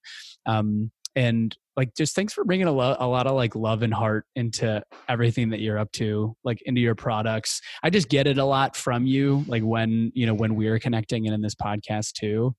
Um, 0.46 0.90
and 1.16 1.56
like 1.76 1.94
just 1.94 2.14
thanks 2.14 2.32
for 2.32 2.44
bringing 2.44 2.66
a, 2.68 2.72
lo- 2.72 2.96
a 2.98 3.06
lot 3.06 3.26
of 3.26 3.34
like 3.34 3.56
love 3.56 3.82
and 3.82 3.92
heart 3.92 4.24
into 4.36 4.82
everything 5.08 5.50
that 5.50 5.60
you're 5.60 5.78
up 5.78 5.90
to 5.92 6.36
like 6.44 6.62
into 6.62 6.80
your 6.80 6.94
products. 6.94 7.60
I 7.82 7.90
just 7.90 8.08
get 8.08 8.26
it 8.26 8.38
a 8.38 8.44
lot 8.44 8.76
from 8.76 9.06
you 9.06 9.44
like 9.48 9.62
when 9.62 10.12
you 10.14 10.26
know 10.26 10.34
when 10.34 10.54
we 10.54 10.68
are 10.68 10.78
connecting 10.78 11.26
and 11.26 11.34
in 11.34 11.40
this 11.40 11.54
podcast 11.54 12.12
too. 12.12 12.54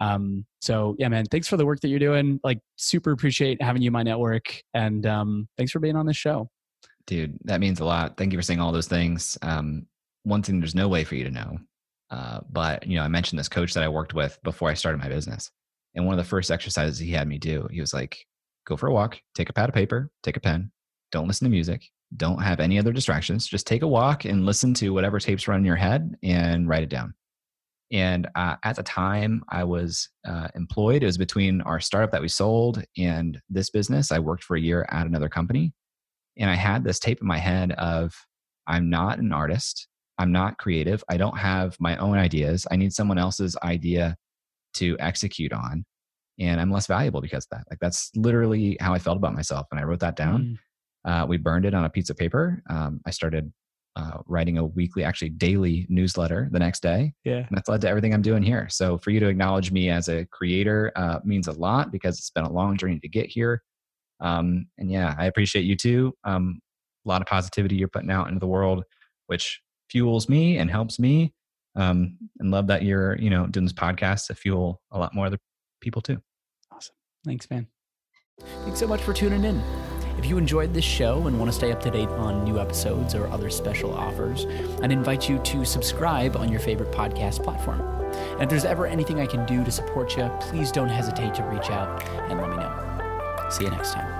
Um 0.00 0.44
so 0.60 0.96
yeah 0.98 1.08
man 1.08 1.24
thanks 1.26 1.48
for 1.48 1.56
the 1.56 1.64
work 1.64 1.80
that 1.80 1.88
you're 1.88 1.98
doing. 1.98 2.40
Like 2.44 2.58
super 2.76 3.12
appreciate 3.12 3.62
having 3.62 3.80
you 3.80 3.90
my 3.90 4.02
network 4.02 4.62
and 4.74 5.06
um 5.06 5.48
thanks 5.56 5.72
for 5.72 5.78
being 5.78 5.96
on 5.96 6.06
this 6.06 6.16
show. 6.16 6.50
Dude 7.06 7.38
that 7.44 7.60
means 7.60 7.80
a 7.80 7.84
lot. 7.84 8.16
Thank 8.16 8.32
you 8.32 8.38
for 8.38 8.42
saying 8.42 8.60
all 8.60 8.72
those 8.72 8.88
things. 8.88 9.38
Um 9.40 9.86
one 10.24 10.42
thing 10.42 10.60
there's 10.60 10.74
no 10.74 10.88
way 10.88 11.04
for 11.04 11.14
you 11.14 11.24
to 11.24 11.30
know 11.30 11.58
uh, 12.10 12.40
but 12.50 12.86
you 12.86 12.96
know 12.96 13.02
i 13.02 13.08
mentioned 13.08 13.38
this 13.38 13.48
coach 13.48 13.72
that 13.72 13.82
i 13.82 13.88
worked 13.88 14.14
with 14.14 14.38
before 14.42 14.68
i 14.68 14.74
started 14.74 14.98
my 14.98 15.08
business 15.08 15.50
and 15.94 16.06
one 16.06 16.18
of 16.18 16.24
the 16.24 16.28
first 16.28 16.50
exercises 16.50 16.98
he 16.98 17.12
had 17.12 17.28
me 17.28 17.38
do, 17.38 17.66
he 17.70 17.80
was 17.80 17.92
like, 17.92 18.18
go 18.66 18.76
for 18.76 18.88
a 18.88 18.92
walk, 18.92 19.20
take 19.34 19.48
a 19.48 19.52
pad 19.52 19.68
of 19.68 19.74
paper, 19.74 20.10
take 20.22 20.36
a 20.36 20.40
pen, 20.40 20.70
don't 21.10 21.26
listen 21.26 21.44
to 21.46 21.50
music, 21.50 21.82
don't 22.16 22.42
have 22.42 22.60
any 22.60 22.78
other 22.78 22.92
distractions. 22.92 23.46
Just 23.46 23.66
take 23.66 23.82
a 23.82 23.88
walk 23.88 24.24
and 24.24 24.46
listen 24.46 24.74
to 24.74 24.92
whatever 24.92 25.20
tapes 25.20 25.46
run 25.46 25.60
in 25.60 25.64
your 25.64 25.76
head 25.76 26.14
and 26.22 26.68
write 26.68 26.82
it 26.82 26.88
down. 26.88 27.14
And 27.92 28.28
uh, 28.36 28.56
at 28.64 28.76
the 28.76 28.82
time, 28.82 29.42
I 29.48 29.64
was 29.64 30.08
uh, 30.26 30.48
employed. 30.54 31.02
It 31.02 31.06
was 31.06 31.18
between 31.18 31.60
our 31.62 31.80
startup 31.80 32.12
that 32.12 32.22
we 32.22 32.28
sold 32.28 32.84
and 32.96 33.40
this 33.48 33.70
business. 33.70 34.12
I 34.12 34.18
worked 34.20 34.44
for 34.44 34.56
a 34.56 34.60
year 34.60 34.86
at 34.90 35.06
another 35.06 35.28
company. 35.28 35.72
And 36.36 36.48
I 36.48 36.54
had 36.54 36.84
this 36.84 37.00
tape 37.00 37.20
in 37.20 37.26
my 37.26 37.38
head 37.38 37.72
of 37.72 38.14
I'm 38.66 38.90
not 38.90 39.18
an 39.18 39.32
artist. 39.32 39.88
I'm 40.18 40.30
not 40.30 40.58
creative. 40.58 41.02
I 41.08 41.16
don't 41.16 41.38
have 41.38 41.76
my 41.80 41.96
own 41.96 42.16
ideas. 42.16 42.66
I 42.70 42.76
need 42.76 42.92
someone 42.92 43.18
else's 43.18 43.56
idea 43.62 44.16
to 44.74 44.96
execute 44.98 45.52
on 45.52 45.84
and 46.38 46.60
i'm 46.60 46.70
less 46.70 46.86
valuable 46.86 47.20
because 47.20 47.44
of 47.44 47.58
that. 47.58 47.64
Like 47.70 47.78
that's 47.80 48.10
literally 48.16 48.76
how 48.80 48.94
i 48.94 48.98
felt 48.98 49.16
about 49.16 49.34
myself 49.34 49.66
and 49.70 49.80
i 49.80 49.84
wrote 49.84 50.00
that 50.00 50.16
down. 50.16 50.58
Mm. 51.06 51.22
uh, 51.22 51.26
we 51.26 51.36
burned 51.36 51.64
it 51.64 51.74
on 51.74 51.84
a 51.84 51.90
piece 51.90 52.10
of 52.10 52.16
paper. 52.16 52.62
Um, 52.68 53.00
i 53.06 53.10
started 53.10 53.52
uh, 53.96 54.18
writing 54.26 54.56
a 54.58 54.64
weekly 54.64 55.02
actually 55.02 55.30
daily 55.30 55.84
newsletter 55.88 56.48
the 56.52 56.58
next 56.60 56.80
day 56.80 57.12
yeah. 57.24 57.38
and 57.38 57.48
that's 57.50 57.68
led 57.68 57.80
to 57.80 57.88
everything 57.88 58.14
i'm 58.14 58.22
doing 58.22 58.42
here. 58.42 58.68
So 58.70 58.98
for 58.98 59.10
you 59.10 59.20
to 59.20 59.28
acknowledge 59.28 59.72
me 59.72 59.90
as 59.90 60.08
a 60.08 60.24
creator 60.26 60.92
uh, 60.96 61.18
means 61.24 61.48
a 61.48 61.52
lot 61.52 61.90
because 61.90 62.18
it's 62.18 62.30
been 62.30 62.44
a 62.44 62.52
long 62.52 62.76
journey 62.76 63.00
to 63.00 63.08
get 63.08 63.26
here. 63.26 63.62
Um, 64.20 64.66
and 64.78 64.90
yeah 64.90 65.14
i 65.18 65.26
appreciate 65.26 65.64
you 65.64 65.76
too. 65.76 66.14
Um, 66.24 66.60
a 67.06 67.08
lot 67.08 67.22
of 67.22 67.26
positivity 67.26 67.76
you're 67.76 67.88
putting 67.88 68.10
out 68.10 68.28
into 68.28 68.40
the 68.40 68.46
world 68.46 68.84
which 69.26 69.60
fuels 69.90 70.28
me 70.28 70.58
and 70.58 70.70
helps 70.70 70.98
me 70.98 71.32
um, 71.76 72.18
and 72.38 72.50
love 72.50 72.66
that 72.68 72.82
you're 72.82 73.18
you 73.18 73.30
know 73.30 73.46
doing 73.46 73.64
this 73.64 73.72
podcast 73.72 74.26
to 74.26 74.34
fuel 74.34 74.80
a 74.90 74.98
lot 74.98 75.14
more 75.14 75.26
other 75.26 75.38
people 75.80 76.02
too. 76.02 76.18
Awesome. 76.72 76.94
Thanks 77.24 77.48
man. 77.50 77.66
Thanks 78.64 78.78
so 78.78 78.86
much 78.86 79.02
for 79.02 79.12
tuning 79.12 79.44
in. 79.44 79.62
If 80.18 80.26
you 80.26 80.36
enjoyed 80.36 80.74
this 80.74 80.84
show 80.84 81.26
and 81.26 81.38
want 81.38 81.50
to 81.50 81.56
stay 81.56 81.72
up 81.72 81.80
to 81.82 81.90
date 81.90 82.08
on 82.10 82.44
new 82.44 82.58
episodes 82.58 83.14
or 83.14 83.26
other 83.28 83.48
special 83.48 83.94
offers 83.94 84.44
i'd 84.82 84.92
invite 84.92 85.30
you 85.30 85.38
to 85.38 85.64
subscribe 85.64 86.36
on 86.36 86.50
your 86.50 86.60
favorite 86.60 86.92
podcast 86.92 87.42
platform. 87.42 87.80
And 88.32 88.42
if 88.42 88.50
there's 88.50 88.66
ever 88.66 88.86
anything 88.86 89.18
i 89.18 89.26
can 89.26 89.46
do 89.46 89.64
to 89.64 89.70
support 89.70 90.16
you 90.18 90.30
please 90.40 90.70
don't 90.70 90.90
hesitate 90.90 91.34
to 91.36 91.42
reach 91.44 91.70
out 91.70 92.02
and 92.28 92.38
let 92.38 92.50
me 92.50 92.56
know. 92.56 93.48
See 93.50 93.64
you 93.64 93.70
next 93.70 93.94
time 93.94 94.19